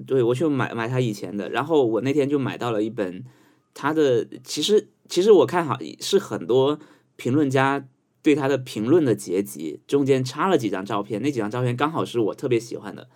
[0.09, 3.23] 对，我去买买他以前的，然后我那天就买到了一本
[3.74, 6.78] 他的，其实其实我看好是很多
[7.16, 7.86] 评论家
[8.22, 13.09] 对他的评论的结集，中间插了几张照片，那几张照片刚好是我特别喜欢的，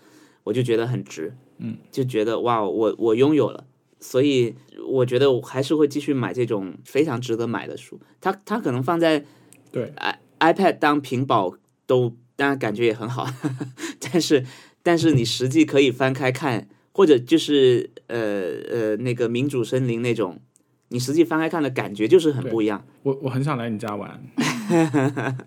[0.44, 3.66] 我就觉得很值，嗯，就觉得哇，我我拥有了，
[4.00, 4.54] 所以
[4.86, 9.24] 我觉得我还是会继续买这种非常值得买的书，它它可能放在
[9.72, 11.56] 对 i iPad 当屏保
[11.86, 13.26] 都当然感觉也很好，
[13.98, 14.44] 但是
[14.82, 20.40] 但是你实际可以翻开看，或者就是呃呃那个民主森林那种，
[20.88, 22.84] 你实际翻开看的感觉就是很不一样。
[23.02, 24.20] 我我很想来你家玩。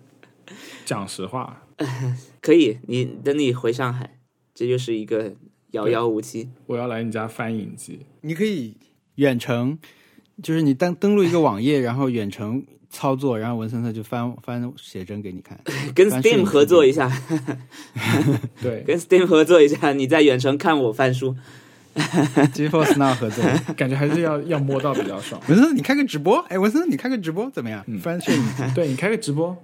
[0.84, 1.62] 讲实话，
[2.42, 4.18] 可以，你等你回上海，
[4.54, 5.32] 这就是一个
[5.70, 6.50] 遥遥无期。
[6.66, 8.00] 我要来你家翻影集。
[8.20, 8.76] 你可以
[9.14, 9.78] 远程，
[10.42, 15.58] 就是你登登录一个网页，然后远程操作，然后文森特就翻翻写真给你看。
[15.94, 17.10] 跟 Steam 合作一下，
[18.60, 21.36] 对，跟 Steam 合作一下，你在远程看我翻书。
[22.54, 23.44] GeForce Now 合作。
[23.76, 25.40] 感觉还是要要摸到比较爽。
[25.48, 26.38] 文森，你开个直播？
[26.48, 27.84] 哎，文森，你开个直播怎么样？
[28.00, 28.62] 翻摄影机。
[28.74, 29.56] 对你开个直播，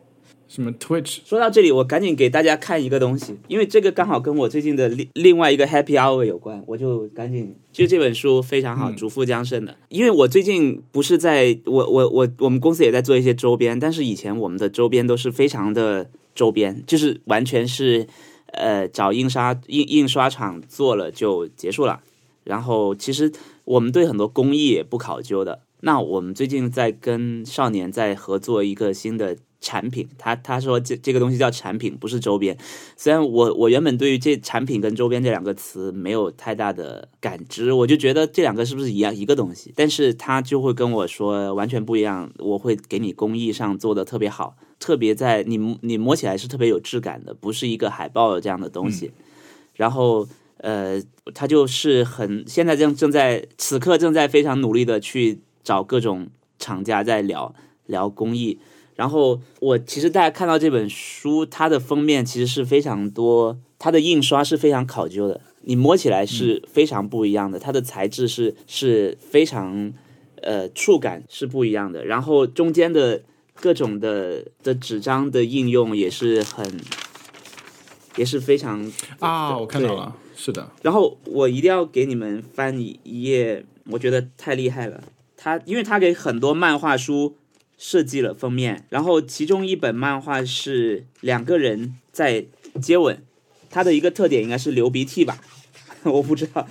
[0.47, 9.77] 什么 Twitch，说到这里，我赶紧给大家看一个东西，因为这个刚好跟我最近的另另外一个 Happy Hour 有关，我就赶紧就这本书非常好，嗯主妇江胜的。
[9.89, 18.07] 因为我最近不是在我我我我们公司也在做一些周边，但是以前我们的周边都是非常的周边，就是完全是
[18.53, 22.01] 呃找印刷印印刷厂做了就结束了。
[22.49, 23.31] 然后其实
[23.65, 25.61] 我们对很多工艺也不考究的。
[25.81, 32.57] 那我们最近在跟少年在合作一个新的产品，他他说这这个东西叫产品，不是周边。
[32.97, 39.73] 虽然我我原本对于这产品跟周边这两个词没有太大的感知，我就觉得这两个是不是一样一个东西？
[39.77, 49.13] 但是他就会跟我说完全不一样，我会给你工艺上做的特别好，特别在你你摸起来是特别有质感的，不是一个海报这样的东西。
[49.75, 50.27] 然后
[50.59, 51.03] 呃，
[51.35, 56.29] 他就是很现在正正在此刻正在非常努力的去找各种
[56.59, 57.55] 厂家在聊
[57.87, 58.59] 聊工艺。
[58.97, 69.93] 然后我其实大家看到这本书，它的封面其实是非常多，它的印刷是非常考究的，你摸起来是非常不一样的，它的材质是是非常
[70.43, 73.23] 呃触感是不一样的，然后中间的
[73.55, 76.81] 各种的的纸张的应用也是很
[78.17, 78.91] 也是非常
[79.21, 85.03] 啊，我看到了，是的，然后我一定要给你们翻一一页，我觉得太厉害了。
[85.37, 87.35] 他因为他给很多漫画书
[87.77, 92.47] 设计了封面，然后其中一本漫画是两个人在
[92.81, 93.21] 接吻，
[93.69, 95.41] 它的一个特点应该是流鼻涕吧，
[96.05, 96.69] 我不知道，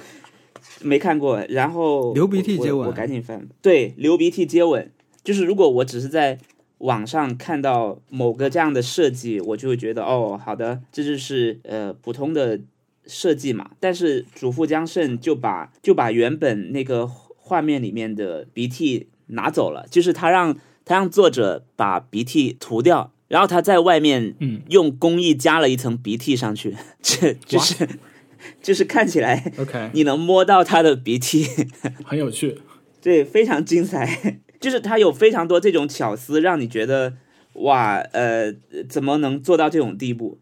[0.82, 1.44] 没看过。
[1.50, 3.48] 然后流鼻涕接吻，我赶紧翻。
[3.62, 4.90] 对，流鼻涕接吻，
[5.26, 6.40] 就是如果我只是在
[6.78, 12.60] 网上看到某个这样的设计，我就会觉得哦，好的，这就是呃普通的
[13.08, 13.72] 设计嘛。
[13.80, 20.56] 但是主妇江胜就把就把原本那个画面里面的鼻涕拿走了，就是他让
[20.86, 27.88] 他让作者把鼻涕涂掉，然后他在外面嗯用工艺加了一层鼻涕上去，这就是
[28.62, 31.46] 就是看起来，OK，你能摸到他的鼻涕。
[32.06, 32.62] 很有趣。
[33.02, 37.14] 对，非常精彩， 就是他有非常多这种巧思，让你觉得
[37.54, 38.54] 哇，呃，
[38.90, 40.40] 怎么能做到这种地步？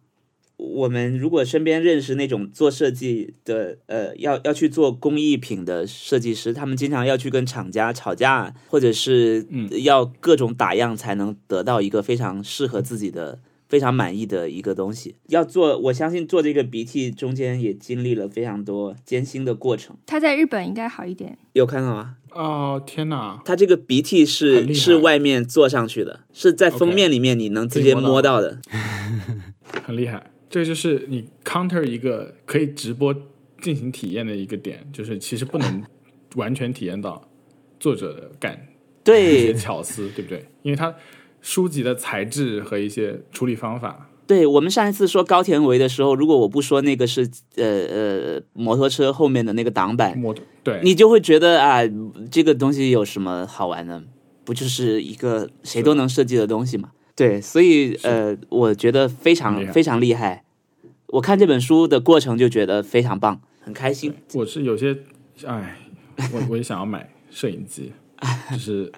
[0.57, 15.15] 我们如果身边认识那种做设计的，呃，要要去做工艺品的设计师，他们经常要去跟厂家吵架，或者是嗯要各种打样才能得到一个非常适合自己的、非常满意的一个东西。
[15.27, 19.97] 要做，我相信做这个鼻涕中间也经历了非常多艰辛的过程。
[20.05, 21.37] 他在日本应该好一点。
[21.53, 22.15] 有看到吗？
[22.31, 23.41] 哦，天哪！
[23.45, 28.59] 它这个鼻涕是是外面做上去的，是在封面里面你能直接摸到的。
[29.83, 30.31] 很厉害。
[30.49, 33.13] 这就是你 counter 一个可以直播
[33.61, 35.83] 进行体验的一个点，就是其实不能
[36.35, 37.27] 完全体验到
[37.79, 38.53] 作者的感
[39.05, 40.45] 一些对巧思，对不对？
[40.61, 40.93] 因为它
[41.41, 51.81] 书籍的材质和一些处理方法，对，我们上一次说高田唯的时候，如果我不说那个是呃呃摩托车后面的那个挡板，摸对你就会觉得啊，
[52.31, 54.03] 这个东西有什么好玩的？
[54.43, 56.91] 不就是一个谁都能设计的东西吗？
[57.15, 60.43] 对，所以呃，我觉得非常非常厉害。
[61.07, 64.13] 我看这本书的过程就觉得非常棒，很开心。
[64.33, 64.97] 我是有些，
[65.45, 65.77] 哎，
[66.33, 67.93] 我我也想要买摄影机，
[68.51, 68.91] 就是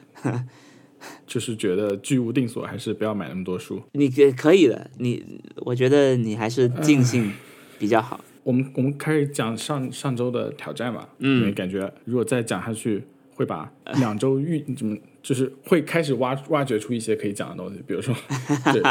[1.28, 3.82] 就是觉得居无定所，还是不要买那么多书。
[3.92, 7.32] 你可可以的，你我觉得你还是尽兴
[7.78, 8.20] 比较好。
[8.44, 13.04] 我们我们开始讲上上周的挑战吧，嗯因为感觉如果再讲下去，
[13.38, 18.14] 会把两周预 怎么就是会开始挖挖掘出一些可以讲的东西，比如说，
[18.74, 18.82] 对，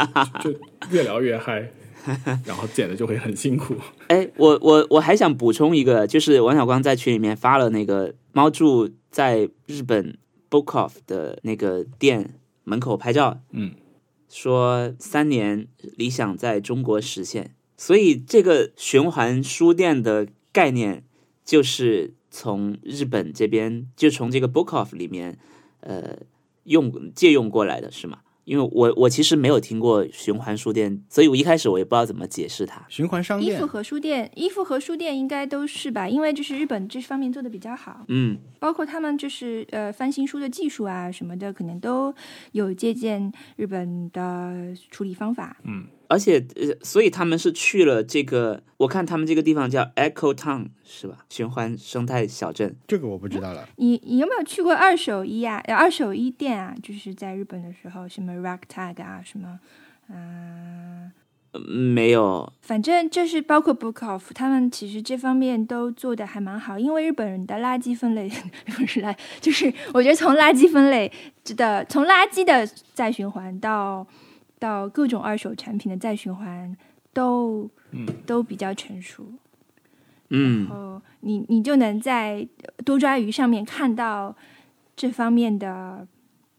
[0.41, 0.59] 就就
[0.89, 1.69] 越聊越嗨，
[2.45, 3.75] 然后剪的就会很辛苦。
[4.07, 10.17] 哎，我我我还想补充一个，就是王小光在群里面发了那个猫柱在日本
[10.49, 13.73] Book Off 的那个店门口拍照，嗯，
[14.29, 15.67] 说三年
[15.97, 21.03] 理想在中国实现，所以这个循环书店的概念
[21.43, 25.35] 就是从日本这边，就从这个 Book Off 里面，
[25.79, 26.15] 呃，
[26.65, 28.19] 用借用过来的是吗？
[28.45, 32.85] 因为我我其实没有听过循环书店，所以我一开始我也不知道怎么解释它。
[32.89, 42.13] 循环商店衣服和书店，衣服和书店应该都是吧，因为就是日本这方面做的比较好，嗯，包括他们就是呃翻新书的技术啊什么的，可能都
[42.51, 45.57] 有借鉴日本的处理方法。
[46.09, 51.25] 而且呃，所以他们是去了这个，我看他们这个地方叫 Echo Town 是吧？
[51.29, 52.75] 循环生态小镇。
[52.87, 53.67] 这个我不知道了。
[53.75, 55.57] 你你有没有去过二手衣啊？
[55.65, 59.59] 呃二手衣店啊，就是在日本的时候，什么 Ragtag 啊，什么，
[60.09, 61.11] 嗯、
[61.53, 68.29] 嗯没有，反正就是包括 Book Off，他们其实这方面都做的还蛮好，因为日本人的垃圾分类
[68.77, 71.11] 不是垃，就是我觉得从垃圾分类
[71.55, 74.05] 的，从垃圾的再循环到
[74.59, 76.75] 到各种二手产品的再循环，
[77.13, 77.69] 都
[78.25, 79.25] 都比较成熟。
[80.29, 82.45] 嗯然后你你就能在
[82.83, 84.35] 多抓鱼上面看到
[84.95, 86.05] 这方面的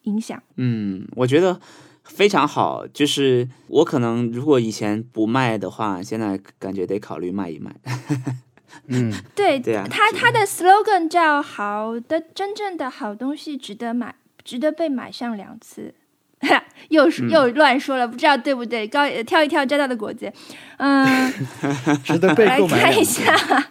[0.04, 0.42] 影响。
[0.56, 1.60] 嗯，我觉得
[2.04, 2.86] 非常好。
[2.86, 7.74] 就是我可能如果以前不卖的话，现在感觉得考虑卖一卖。
[8.86, 14.14] 嗯，对，对啊他他的 slogan 叫“好的，真正的好东西值得买，
[14.44, 15.94] 值得被买上两次”。
[16.88, 18.86] 又是又乱说了，不知道对不对？
[18.88, 20.32] 高呃跳一跳摘到的果子，
[20.78, 21.32] 嗯，
[22.04, 23.36] 值得被来购买看一两次，下。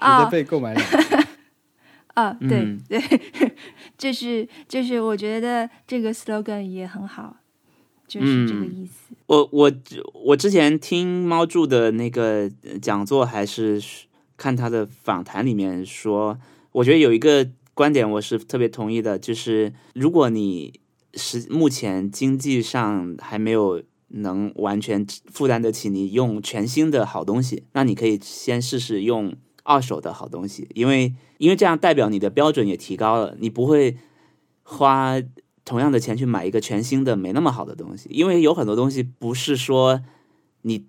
[0.00, 0.74] 值得啊被购买。
[2.14, 2.80] 啊，对、嗯。
[2.88, 3.00] 对，
[3.98, 7.36] 就是就是，我觉得这个 slogan 也很好，
[8.08, 9.14] 就是这个嗯意思。
[9.26, 9.70] 我我
[10.24, 12.50] 我之前听猫柱的那个
[12.80, 13.80] 讲座，还是
[14.36, 16.38] 看他的访谈里面说，
[16.72, 20.80] 我觉得有一个观点我是特别同意的，就是如果你
[21.14, 33.96] 是目前经济上还没有能完全负担得起你用全新的好东西，那你可以先试试用二手的好东西，因为因为这样代表你的标准也提高了，你不会
[34.62, 35.20] 花
[35.64, 40.02] 同样的钱去买一个全新的没那么好的东西，因为有很多东西不是说
[40.62, 40.86] 你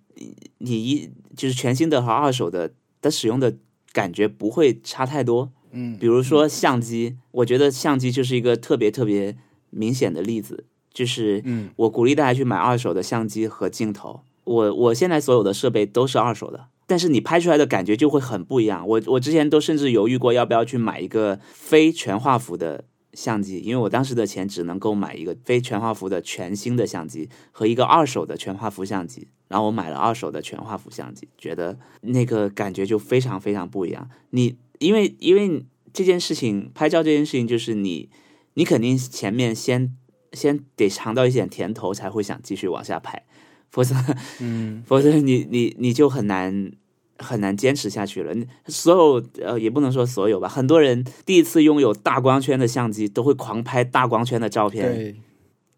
[0.57, 3.57] 你一就是全新的和二手的的使用的
[3.91, 5.51] 感觉不会差太多。
[5.71, 9.37] 嗯，比如说相机，我觉得相机就是一个特别特别
[9.71, 14.21] 明显的例子，就是嗯我鼓励大家去买二手的相机和镜头。
[14.43, 18.87] 我我现在所有的设备都是二手的，但是你拍出来的感觉就会很不一样。
[18.87, 22.83] 我我之前都甚至犹豫过要不要去买一个非全画幅的
[23.13, 29.27] 相机，因为我当时的钱只能够买一个非全画幅的全新的相机和一个二手的全画幅相机。
[29.47, 34.09] 然后我买了二手的全画幅相机，觉得那个感觉就非常非常不一样。
[34.29, 38.09] 你因为因为这件事情，拍照这件事情，就是你
[38.55, 39.95] 你肯定前面先
[40.33, 43.23] 先得尝到一点甜头，才会想继续往下拍，
[43.69, 43.95] 否则
[44.39, 46.71] 嗯， 否则你你你就很难
[47.17, 48.33] 很难坚持下去了。
[48.33, 55.15] 你所有呃也不能说所有吧，很多人第一次拥有大光圈的相机，都会狂拍大光圈的照片，对，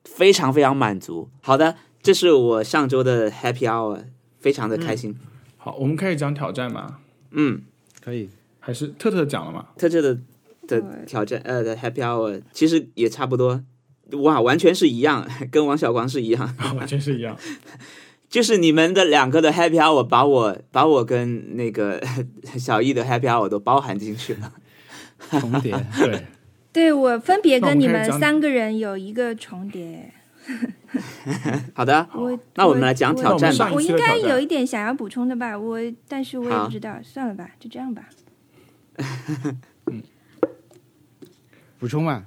[0.06, 1.30] 非常非常满足。
[1.42, 4.06] 好的，这是我上周的 Happy Hour，
[4.40, 5.16] 非常的开心。
[5.58, 7.00] 好，我们开始讲挑战嘛，
[7.32, 7.62] 嗯，
[8.02, 8.30] 可以。
[8.66, 9.68] 还是特特讲了嘛？
[9.78, 10.18] 特特的
[10.68, 13.64] 的挑战呃的 Happy Hour 其实也差不多。
[14.24, 16.56] 哇，完全是一样，跟王小光是一样。
[16.78, 17.36] 完全是一样。
[18.30, 22.02] 就是你们的两个的 Happy Hour 把我把我跟那个
[22.58, 24.52] 小易的 Happy Hour 都包含进去了。
[25.40, 26.26] 重叠，对，
[26.74, 30.12] 对我分别跟你们三个人有一个重叠。
[31.74, 33.82] 好的，我那我们来讲挑战吧那我。
[33.82, 38.10] 应该有一点想要补充的吧，我但是我也不知道，算了吧，就这样吧。
[41.84, 42.26] 补充嘛？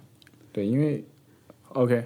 [0.52, 1.02] 对，因为
[1.68, 2.04] OK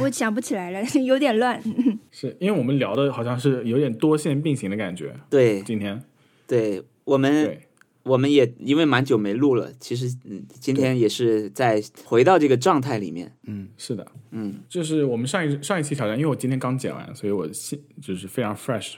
[0.00, 1.62] 我想不起来了， 有点乱。
[2.10, 5.14] 是因为我们聊的好像是有点多线并行的感觉。
[5.28, 6.02] 对今天
[6.46, 7.68] 对，我们对
[8.04, 13.36] 我们也因为蛮久没录了，其实嗯，今天也是在回到这个状态里面。
[13.42, 18.94] 嗯，是的，嗯就是我们上一上一期挑战，因为我今天刚剪完，所以我现就是非常 fresh。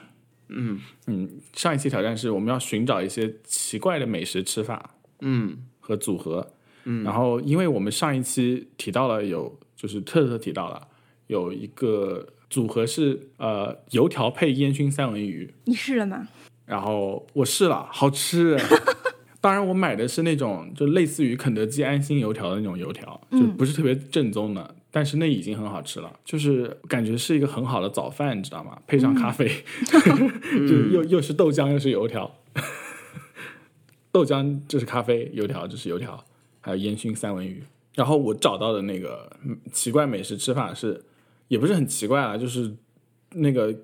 [0.46, 6.40] 嗯嗯，上一期挑战是我们要寻找一些奇怪的美食吃法嗯和组合。
[6.40, 6.54] 嗯，
[7.04, 10.86] 然后因为我们上一期提到了有，就是特特提到了
[11.26, 15.52] 有一个组合是呃油条配烟熏三文鱼。
[15.64, 16.28] 你试了吗？
[16.66, 18.56] 然后我试了，好吃。
[19.42, 28.76] 当然，我买的是那种就类似于肯德基安心油条的那种油条，就不是特别正宗的，但是那已经很好吃了，就是感觉是一个很好的早饭，你知道吗？
[28.86, 29.50] 配上咖啡，
[30.68, 32.30] 就又又是豆浆又是油条，
[34.12, 36.22] 豆浆就是咖啡，油条就是油条，
[36.60, 37.62] 还有烟熏三文鱼。
[37.94, 41.04] 然后我找到的那个嗯奇怪美食吃法是，
[41.48, 42.72] 也不是很奇怪啊，就是
[43.34, 43.74] 那个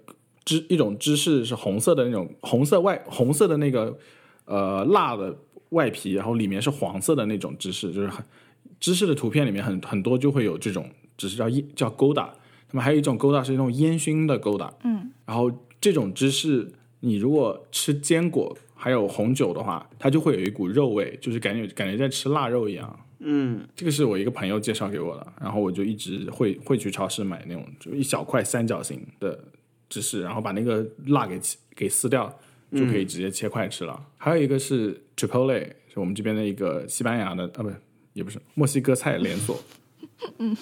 [0.45, 3.99] 芝一种芝士是红色的那种红色外红色的那个
[4.45, 5.37] 呃辣的
[5.71, 8.25] 外皮，然后里面是黄色的那种芝士，就是很
[8.79, 12.33] 芝士的图片里面很很多就会有这种只是叫烟叫勾搭，
[12.71, 15.51] 那么还有一种勾搭是那种烟熏的勾搭，嗯，然后
[15.81, 16.71] 这种芝士
[17.01, 23.01] 你如果吃坚果还有红酒的话，它就会有一股肉味，就是感觉感觉在吃腊肉一样。
[23.19, 29.43] 嗯，这个是我一个朋友介绍给我的，然后我就一直会会去超市买那种就一小块三角形的
[29.89, 31.41] 芝士，然后把那个辣给
[31.75, 32.29] 给撕掉，
[32.73, 33.99] 就可以直接切块吃了。
[34.19, 37.73] 还有一个是 Chipotle，是我们这边的一个西班牙的啊，不
[38.13, 39.59] 也不是墨西哥菜连锁。
[40.39, 40.55] 嗯，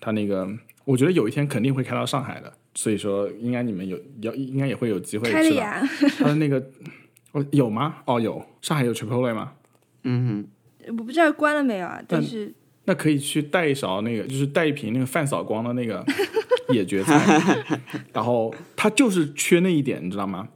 [0.00, 0.48] 他那个
[0.84, 5.40] 我觉得有一天肯定会开到上海的，所以说应该你们有要应该也会有机会吃到。
[5.42, 6.64] 开了呀，他的那个
[7.40, 7.96] 哦有吗？
[8.06, 9.52] 哦有，上海有 Chipotle 吗？
[10.04, 10.46] 嗯
[10.88, 12.54] 我不知道关了没有啊，但是
[12.84, 16.04] 那可以去带一勺那个，就是带一瓶那个饭扫光的那个
[16.72, 17.40] 野蕨菜，
[18.12, 20.48] 然后它就是缺那一点，你知道吗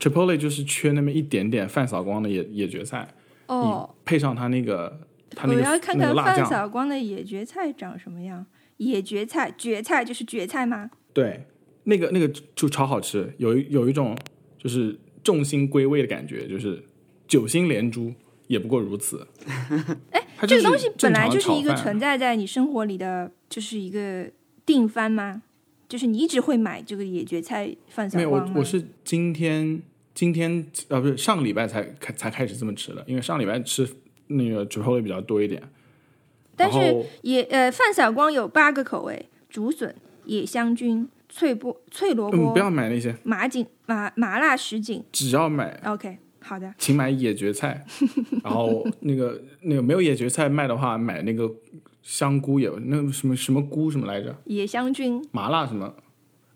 [0.00, 3.06] ？Chipotle 就是缺那么一点点饭扫光的野野蕨菜，
[3.46, 5.00] 哦，配上它那个
[5.36, 8.44] 它那我个要看看那个辣酱，范扫光的野蕨菜长什么样。
[8.78, 10.90] 野蕨菜，蕨菜就是蕨菜吗？
[11.12, 11.46] 对，
[11.84, 12.26] 那个那个
[12.56, 14.16] 就超好吃，有一有一种
[14.58, 16.82] 就是众星归位的感觉，就是
[17.26, 18.12] 九星连珠
[18.46, 19.26] 也不过如此。
[20.10, 24.30] 哎，这个东西本来就是一个存在在你生活里的，就是一个
[24.66, 25.42] 定番吗？
[25.88, 29.82] 就是你一直会买这个野蕨菜饭扫没有，我我是今天
[30.14, 33.86] 今天呃不是上个礼拜才开才开始这么吃的，因为上礼拜吃
[34.28, 35.62] 那个 Chipotle 比较多一点。
[36.56, 39.94] 但是然后野呃范小光有八个口味：竹笋、
[40.24, 45.02] 野香菌、脆菠、脆萝嗯，卜、不要买那些，麻锦、麻麻辣什锦。
[45.10, 47.82] 只要买，OK，好的，请买野蕨菜。
[48.44, 51.50] 然后那个那个没有野蕨菜卖的话，买那个
[52.02, 55.94] 香菇也那个什么什么菇什么来着，野香菌麻辣什么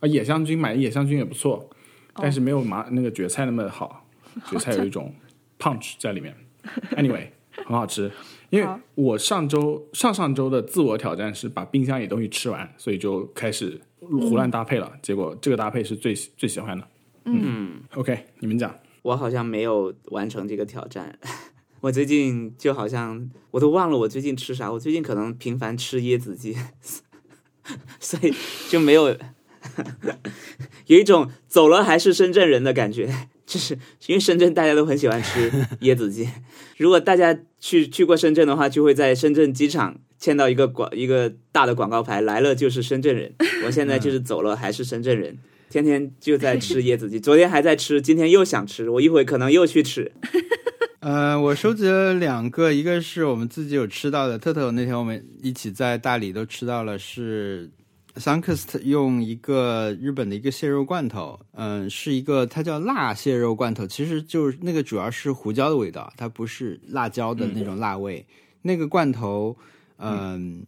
[0.00, 4.06] 啊，野香菌买野香菌也不错，哦但是没有麻那个蕨菜那么好。
[4.44, 5.14] 蕨菜有一种
[5.58, 6.36] punch 在里面。
[6.96, 7.28] Anyway，
[7.64, 8.12] 很好吃。
[8.50, 14.92] 因为我上周上上周的自我挑战是把冰箱里东西吃完，所以就开始胡乱搭配了。
[15.02, 16.88] 结果这个搭配是最最喜欢的。
[17.24, 18.74] 嗯，OK，你们讲。
[19.02, 21.18] 我好像没有完成这个挑战。
[21.80, 26.56] 我最近就好像我都忘了我最近吃啥，我最近可能频繁吃椰子鸡，
[28.00, 28.34] 所以
[28.68, 29.16] 就没有
[30.86, 33.28] 有一种走了还是深圳人的感觉。
[33.46, 33.78] 就是
[34.08, 35.48] 因为深圳大家都很喜欢吃
[35.82, 36.28] 椰子鸡，
[36.78, 43.34] 如果大家去去过深圳的话，就会在深圳机场见到一个广一个大的广告牌，来了就是深圳人。
[43.64, 45.36] 我现在就是走了还是深圳人，
[45.68, 50.12] 天天就在吃椰子鸡， 昨天还在吃，今天又想吃，我一会可能又去吃。
[51.00, 57.70] 呃，我收集了两个，一个是我们自己有吃到的，特特那天我们一起在大理都吃到了，是
[58.16, 68.26] Sunkist 用一个日本的一个蟹肉罐头，嗯、是一个它叫辣蟹肉罐头，其实就是那个主要是胡椒的味道，它不是辣椒的那种辣味。
[68.62, 69.56] 那个罐头，
[69.98, 70.66] 嗯、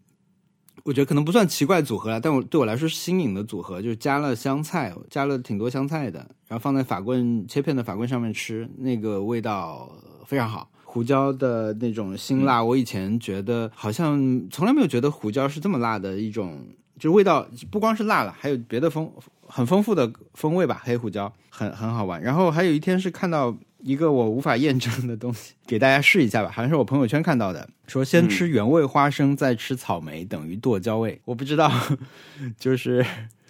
[0.85, 9.91] 我觉得可能不算奇怪组合了，但我对我来说是新颖的组合，就是加了香菜，加了挺多香菜的，然后放在法棍切片的法棍上面吃，那个味道
[10.27, 10.71] 非常好。
[10.91, 16.67] 胡椒的那种辛辣，我以前觉得好像从来没有觉得胡椒是这么辣的一种，
[16.99, 19.13] 就味道不光是辣了，还有别的风
[19.47, 20.81] 很丰富的风味吧。
[20.83, 22.23] 黑胡椒很很好玩。
[22.23, 23.55] 然后还有一天是看到
[23.89, 31.19] 一个我无法验证的东西，给大家试一下吧， 好像是我朋友圈看到的，说先吃原味花生，再吃草莓等于剁椒味。
[31.25, 31.73] 我不知道，
[32.61, 33.03] 就是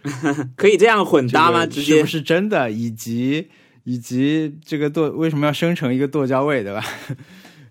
[0.54, 1.66] 可以这样混搭吗？
[1.66, 2.70] 直接是不是真的？
[2.70, 3.48] 以及
[3.82, 6.84] 以及这个剁为什么要生成一个剁椒味，对吧？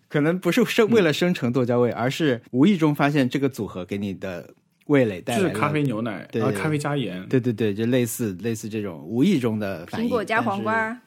[0.10, 4.54] 可能不是生为了生成剁椒味，而是无意中发现这个组合给你的
[4.88, 10.08] 味蕾带来是咖啡牛奶，对然后咖啡加盐，对对对，就类似类似这种无意中的反应。
[10.08, 10.98] 苹果加黄瓜，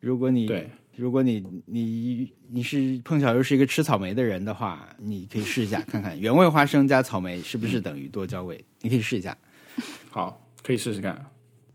[0.00, 9.36] 如果你对，如果你你你是碰巧又是一个吃草莓的人的话，你可以试一下看看原味花生加草莓是不是等于剁椒味，你可以试一下。
[10.10, 11.26] 好，可以试试看。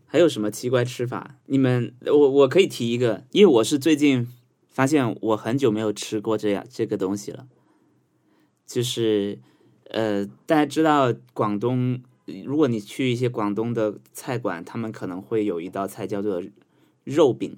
[0.06, 1.36] 还有什么奇怪吃法？
[1.46, 4.28] 你们，我我可以提一个，因为我是最近
[4.68, 7.46] 发现我很久没有吃过这样这个东西了，
[8.66, 9.38] 就是
[9.90, 12.00] 呃，大家知道广东，
[12.44, 16.42] 如果你去一些广东的菜馆，他们可能会有一道菜叫做
[17.02, 17.56] 肉饼，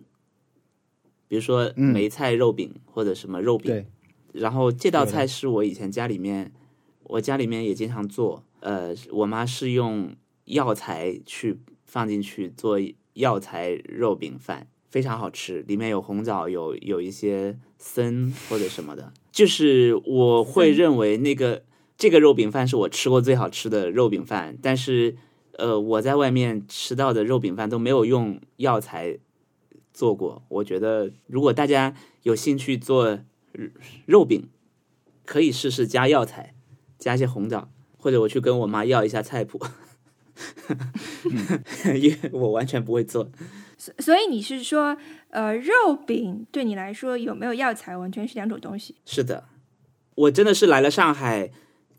[1.28, 3.72] 比如说嗯梅菜肉饼或者什么肉饼。
[3.72, 3.86] 对，
[4.32, 6.52] 然后这道菜是我以前家里面，
[7.04, 8.44] 我家里面也经常做。
[8.60, 10.14] 呃，我妈是用
[10.46, 12.78] 药材去放进去做
[13.12, 19.12] 药材肉饼饭，非常好吃，里面有红枣，有有一些参或者什么的。
[19.30, 21.62] 就是我会认为那个
[21.96, 25.16] 这个肉饼饭是我吃过最好吃的肉饼饭，但是
[25.58, 29.18] 呃，我在外面吃到的肉饼饭都没有用药材
[29.96, 30.44] 做过。
[30.48, 33.20] 我觉得如果大家有兴趣做
[34.04, 34.50] 肉饼，
[35.24, 36.54] 可以试试加药材，
[36.98, 39.58] 加一些红枣，或者我去跟我妈要一下菜谱，
[41.98, 43.30] 因为我完全不会做。
[43.78, 44.98] 所所以你是说，
[45.30, 48.96] 呃，肉饼对你来说有没有药材完全是两种东西？
[49.06, 49.48] 是的，
[50.14, 51.50] 我真的是来了上海，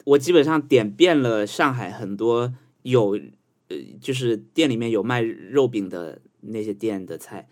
[0.05, 2.53] 我基本上点遍了上海很多
[2.83, 3.19] 有
[3.69, 7.49] 呃，就是店里面有卖肉饼的那些店的菜，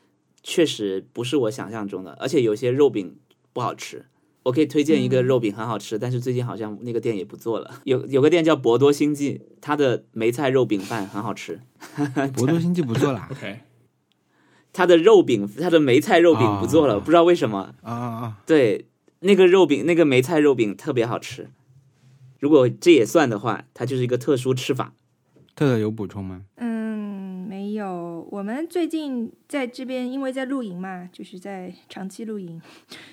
[0.48, 3.18] 确实不是我想象中的，而且有些肉饼
[3.52, 4.06] 不好吃。
[4.44, 7.82] 我可以推荐一个肉饼很好吃，但是最近好像那个店也不做了。
[7.84, 11.62] 有有个店叫博多星际，它的梅菜肉饼饭很好吃。
[12.38, 13.62] 博多星际不做了 OK，
[14.72, 17.74] 它的肉饼，它的梅菜肉饼不做了，啊不知道为什么。
[17.82, 18.38] 啊啊啊！
[18.46, 18.86] 对，
[19.22, 21.50] 那个肉饼，那个梅菜肉饼特别好吃。
[22.40, 24.94] 如果这也算的话，它就是一个特殊吃法。
[25.56, 26.44] 特特有补充吗？
[26.58, 26.74] 嗯。
[28.30, 32.61] 我们最近在这边，因为在露营嘛，就是在长期露营，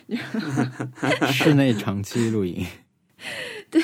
[1.32, 2.66] 室内长期露营，
[3.70, 3.82] 对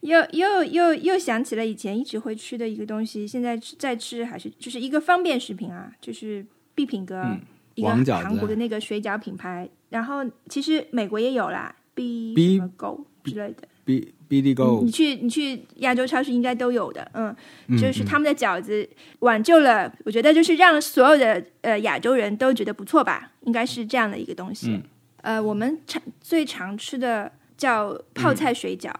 [0.00, 6.44] 又又又又想起了以前一直会吃的一个东西，现在吃再吃还是就是一个方便食品啊，就是
[6.74, 7.40] 必品阁、嗯
[7.74, 10.16] 一个韩国的那个水饺品牌，然后
[10.48, 13.68] 其实美国也有啦，B B- 什么 Go 之类的。
[13.88, 17.34] B B D Go 你你去你去亚洲超市应该都有的，嗯，
[17.68, 18.86] 嗯就是他们的饺子
[19.20, 24.72] 挽救了，我觉得就是让所有的呃亚洲人都觉得不错吧，应该是这样的一个东西。
[24.72, 24.82] 嗯。
[25.22, 28.92] 呃，我们常最常吃的叫泡菜水饺，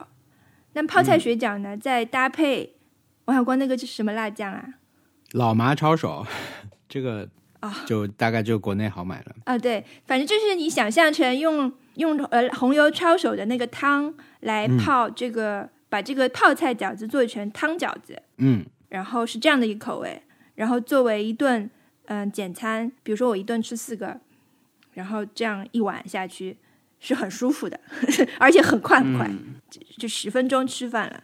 [0.72, 2.72] 那泡菜水饺呢，再搭配
[3.26, 4.64] 王小光那个是什么辣酱啊？
[5.32, 6.26] 老麻抄手，
[6.88, 7.28] 这个
[7.60, 7.84] 啊。
[7.86, 9.34] 就大概就国内好买了。
[9.44, 20.22] 啊，对，反正就是你想象成用用呃红油抄手的那个汤来泡这个，把这个泡菜饺子做成汤饺子，嗯，然后是这样的一个口味，
[20.54, 21.68] 然后作为一顿
[22.06, 24.18] 嗯、简餐，比如说我一顿吃四个，
[24.94, 26.56] 然后这样一碗下去
[26.98, 27.78] 是很舒服的，
[28.40, 29.30] 而且很快很快，
[29.98, 31.22] 就十分钟吃饭了，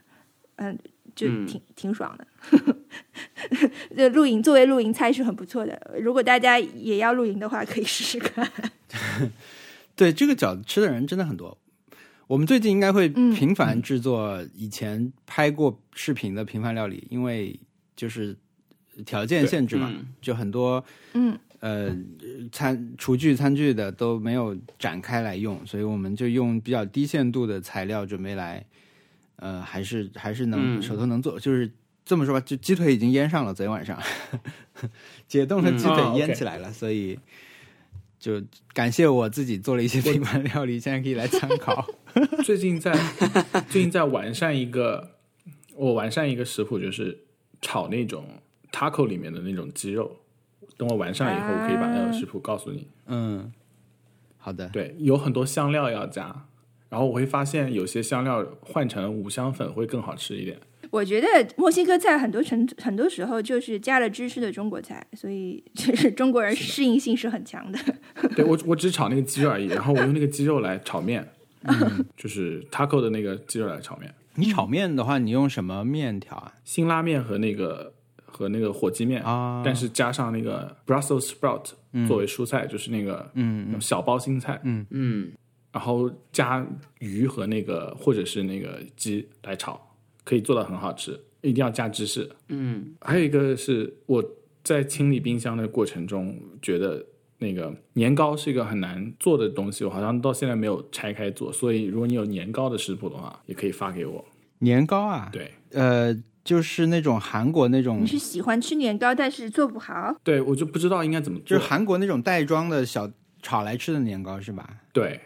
[0.56, 0.78] 嗯，
[1.14, 2.26] 就嗯挺、挺爽的。
[3.96, 8.50] 这露营作为露营菜是很不错的，如果大家也要露营的话，可以试试看。
[9.96, 11.56] 对，这个饺子吃的人真的很多。
[12.26, 17.58] 我们最近应该会嗯频繁制作以前拍过视频的平凡料理，因为
[17.94, 18.34] 就是
[19.04, 20.82] 条件限制嘛，嗯就很多
[21.12, 21.94] 嗯呃
[22.50, 28.64] 餐厨具餐具的都没有展开来用，所以我们就用比较低限度的材料准备来，
[29.44, 31.70] 呃，还是还是能、嗯手头能做，就是
[32.02, 34.00] 这么说吧，就鸡腿已经腌上了，昨天晚上
[35.28, 37.18] 解冻的鸡腿腌起来了，所以
[38.18, 38.42] 就
[38.72, 41.86] 感谢我自己做了一些平板料理，现在可以来参考。
[42.42, 42.90] 最近在
[43.68, 45.10] 最近在完善一个，
[45.74, 47.18] 我完善一个食谱，就是
[47.60, 48.24] 炒那种
[48.72, 50.20] taco 里面的那种鸡肉。
[50.78, 52.88] 等我完善以后，我可以把那个食谱告诉你。
[53.06, 53.52] 嗯，
[54.38, 56.46] 好的，对，有很多香料要加，
[56.94, 60.56] 然后我会发现有些香料换成五香粉会更好吃一点。
[60.92, 61.26] 我觉得
[61.56, 67.78] 墨西哥菜很多成很多时候就是加了芝士的中国菜，所以 就是中国人适应性是很强的。
[68.36, 71.28] 对我 我只炒那个鸡肉而已，然后我用那个鸡肉来炒面，
[72.16, 74.14] 就是 taco 的那个鸡肉来炒面。
[74.36, 76.52] 你炒面的话，你用什么面条啊？
[76.62, 77.92] 辛拉面和那个
[78.24, 81.70] 和那个火鸡面啊但是加上那个 Brussels sprout
[82.06, 85.32] 作为蔬菜，就是那个嗯小包心菜，嗯嗯
[85.74, 86.64] 然后加
[87.00, 89.78] 鱼和那个或者是那个鸡来炒，
[90.22, 91.20] 可以做到很好吃。
[91.40, 92.30] 一定要加芝士。
[92.48, 94.24] 嗯还有一个是我
[94.62, 97.04] 在清理冰箱的过程中，觉得
[97.38, 101.52] 那个年糕是一个很难做的东西，我好像到现在没有拆开做。
[101.52, 104.24] 所以如果你有年糕的食谱的话，也可以发给我。
[104.60, 110.14] 年糕啊，对，呃，就是那种韩国那种你，是喜欢吃年糕，但是做不好。
[110.22, 111.58] 对我就不知道应该怎么做。
[111.58, 113.10] 就是韩国那种袋装的小
[113.42, 114.78] 炒来吃的年糕是吧？
[114.94, 115.20] 对，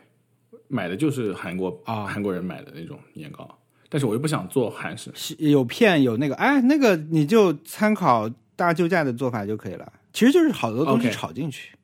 [0.69, 3.59] 买的就是韩国啊韩国人买的那种年糕，
[3.89, 5.11] 但是我又不想做韩式。
[5.15, 9.93] 是有片有那个，哎，那个你就参考大救驾的做法就可以了。
[10.13, 11.77] 其实就是好多东西炒进去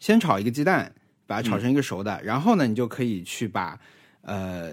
[0.00, 0.92] 先炒一个鸡蛋，
[1.26, 3.78] 把它炒成一个熟的，然后呢，你就可以去把
[4.22, 4.72] 呃，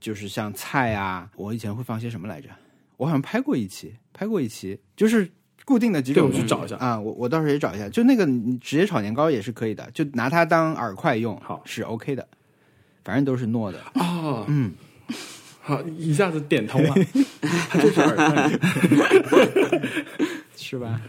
[0.00, 2.48] 就是像菜啊，我以前会放些什么来着？
[2.96, 5.30] 我好像拍过一期，拍过一期，就是
[5.64, 12.26] 固定的几种我去找一下啊，我我到时候也找一下，就那个你直接炒年糕也是可以的，就拿它当饵块用，好是 OK 的，
[13.04, 13.78] 反正都是糯的。
[13.94, 14.72] 哦，嗯，
[15.60, 16.94] 好，一下子点通了，
[17.70, 18.50] 它就是耳块。
[20.56, 21.00] 是吧？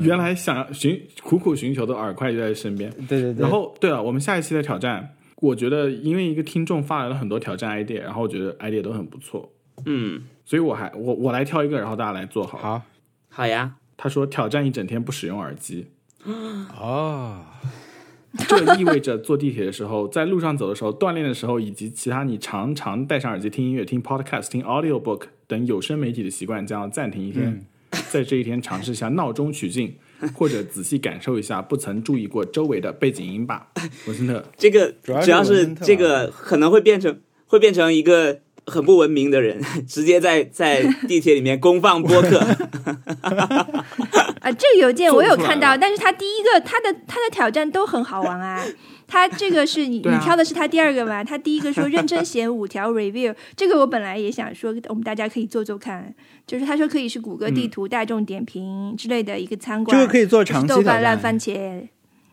[0.00, 2.90] 原来想要寻苦苦寻求的耳块就在身边。
[3.08, 3.40] 对对对。
[3.42, 9.50] 然后，对了，我们下一期的挑战，我觉得因为一个听众发来了很多挑战 idea，然后我觉得 idea 都很不错，
[9.86, 12.58] 嗯，所以我还我我来挑一个，然后大家来做好。
[12.58, 12.82] 好
[13.30, 15.86] 好呀，他说挑战一整天不使用耳机，
[16.24, 17.44] 哦，
[18.46, 27.64] 这意味着坐地铁的时候、在路上走的时候、锻炼的时候，以及其他你常常戴上耳机听音乐、听 podcast、听 audiobook 等有声媒体的习惯将要暂停一天。
[28.10, 29.94] 在这一天，尝试一下闹钟取静，
[30.34, 33.68] 或者仔细感受一下不曾注意过周围的背景音吧。
[34.06, 42.38] 文森特，这个主要是这个可能会变成会变成一个很不文明的人， 直接在在地铁里面公放播客。
[44.40, 48.64] 啊，这个邮件我有看到，但是他第一个他的他的挑战都很好玩啊。
[49.10, 51.24] 他这个是你、 啊你挑的是他第二个吧？
[51.24, 56.14] 他第一个说认真写五条 review，这个我本来也想说，我们大家可以做做看。
[56.46, 61.88] 就是他说可以是谷歌地图、大众点评之类的一个餐馆，这个可以做或是长期豆瓣烂，番茄，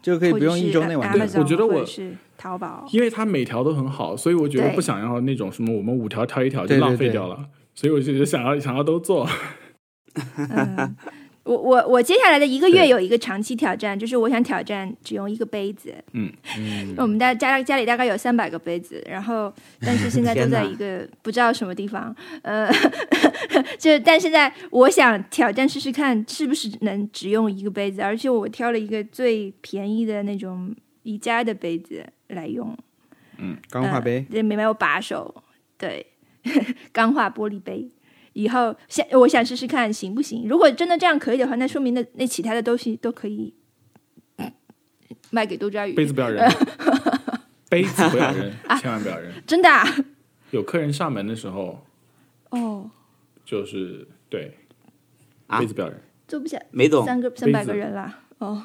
[0.05, 1.41] 这个可以不用一周内完成。
[1.41, 2.85] 我觉得我是淘宝。
[2.91, 9.27] 因为它每条都很好，所以我觉得不想要那种什么我们五条挑一条就浪费对掉了，所以我就觉得想要想要都做。
[10.37, 10.95] 嗯，
[11.45, 15.93] 我我我接下来的一个月有一个长期挑战，就是我想挑战只用一个杯子。
[16.13, 22.67] 嗯 嗯，我们家家家里大概有三百个杯子，然后 但是现在都在一个不知道什么地方，呃，
[23.77, 32.75] 就但现在我想挑战试试看，是不是能只用一个杯子，而且我挑了一个最便宜的那种宜家的杯子来用，
[33.37, 35.43] 嗯钢化杯，这没有把手，
[35.77, 36.07] 对，
[36.91, 37.87] 钢化玻璃杯。
[38.35, 40.45] 以后想我想试试看行不行？
[40.45, 43.53] 如果真的这样可以的话，那说明那那其他的东西都可以
[45.31, 45.93] 卖给多抓鱼。
[45.93, 46.45] 杯子不要扔，
[47.69, 48.51] 杯子不要扔，
[48.81, 49.31] 千万不要扔。
[49.47, 49.85] 真的、啊？
[50.51, 51.81] 有客人上门的时候，
[52.49, 52.91] 哦，
[53.45, 54.57] 就是对，
[55.47, 55.97] 啊杯子不要扔。
[56.27, 58.19] 坐不下没懂，三个三百个人啦。
[58.39, 58.63] 哦，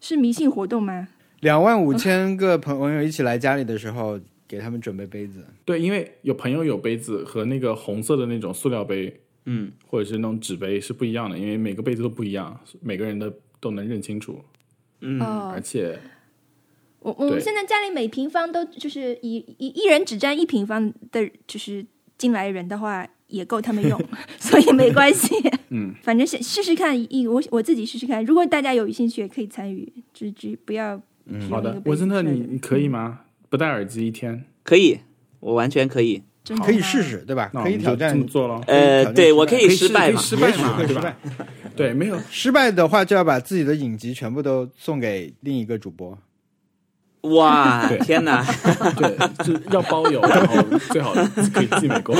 [0.00, 1.08] 是迷信活动吗？
[1.40, 5.44] 两万五千个朋友一起来家里的时候，给他们准备杯子。
[5.64, 14.42] 对，因为有朋友有杯子和那个红色的那种塑料杯，嗯，或者是那种纸杯是不一样的，因为每个杯子都不一样，每个人的都能认清楚，
[15.00, 15.98] 嗯，哦而，且
[17.00, 21.84] 我我们现在家里每平方都就是一一一人只占一平方的，就是
[22.16, 24.00] 进来人的话也够他们用，
[24.40, 25.28] 所以没关系。
[25.70, 28.24] 嗯，反正先试试看，一我我自己试试看。
[28.24, 31.00] 如果大家有兴趣，也可以参与，只只不要。
[31.26, 33.20] 嗯好的，我真的，你你可以吗？
[33.48, 35.00] 不戴耳机一天，可以，
[35.40, 36.22] 我完全可以。
[36.64, 37.50] 可以试试，对吧？
[37.52, 38.58] 可以挑战这么做了。
[38.68, 40.86] 呃，对我可以失败嘛，失败嘛，对吧？
[40.86, 41.16] 会失败。
[41.76, 46.16] 对，没有失败的话，就要把自己的影集全部都送给另一个主播。
[47.34, 48.42] 哇对，天哪！
[48.96, 49.14] 对，
[49.44, 51.12] 就是要包邮，然后最好
[51.52, 52.16] 可以寄美国。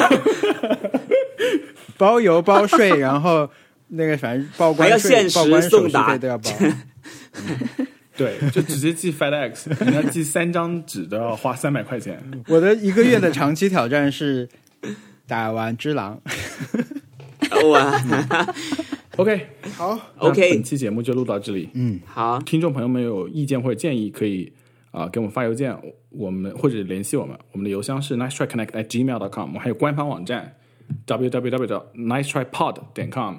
[1.97, 3.49] 包邮包税，然后
[3.87, 6.51] 那个反正报关税、还要限时报关手续送达费都要包。
[8.19, 12.21] 对，就直接寄 FedEx， 你要寄三张纸都要花三百块钱。
[12.49, 14.49] 我的一个月的长期挑战是
[15.27, 16.21] 打完只狼。
[17.71, 18.03] 哇
[19.17, 19.47] OK，
[19.77, 21.71] 好，OK 本期节目就录到这里。
[21.75, 24.53] 嗯，好，听众朋友们有意见或者建议，可以
[24.91, 25.77] 啊、给我们发邮件，
[26.11, 27.39] 我们或者联系我们。
[27.53, 30.57] 我们的邮箱是 nice try connect at gmail dot com，我们还有官方网站
[31.07, 33.37] www nice try pod 点 com，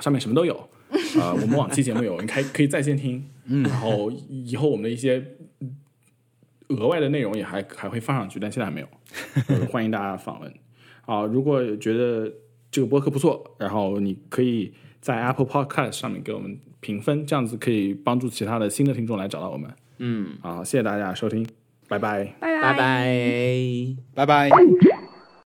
[0.00, 0.68] 上面什么都有。
[1.20, 3.24] 啊、我们往期节目有，你可以可以在线听。
[3.46, 5.24] 嗯，然后以后我们的一些
[6.68, 8.88] 额外的内容也还还会放上去，但现在还没有。
[9.48, 10.52] 呃欢迎大家访问
[11.04, 12.32] 啊、如果觉得
[12.70, 19.70] 这个播客不错，然后你可以在 Apple Podcast 上面给我们评分，这样子可以帮助其他的新的听众来找到我们。
[19.98, 21.46] 嗯，好，谢谢大家收听，
[21.88, 22.34] 拜拜。
[22.40, 23.06] 拜拜拜。
[24.14, 24.95] 拜拜。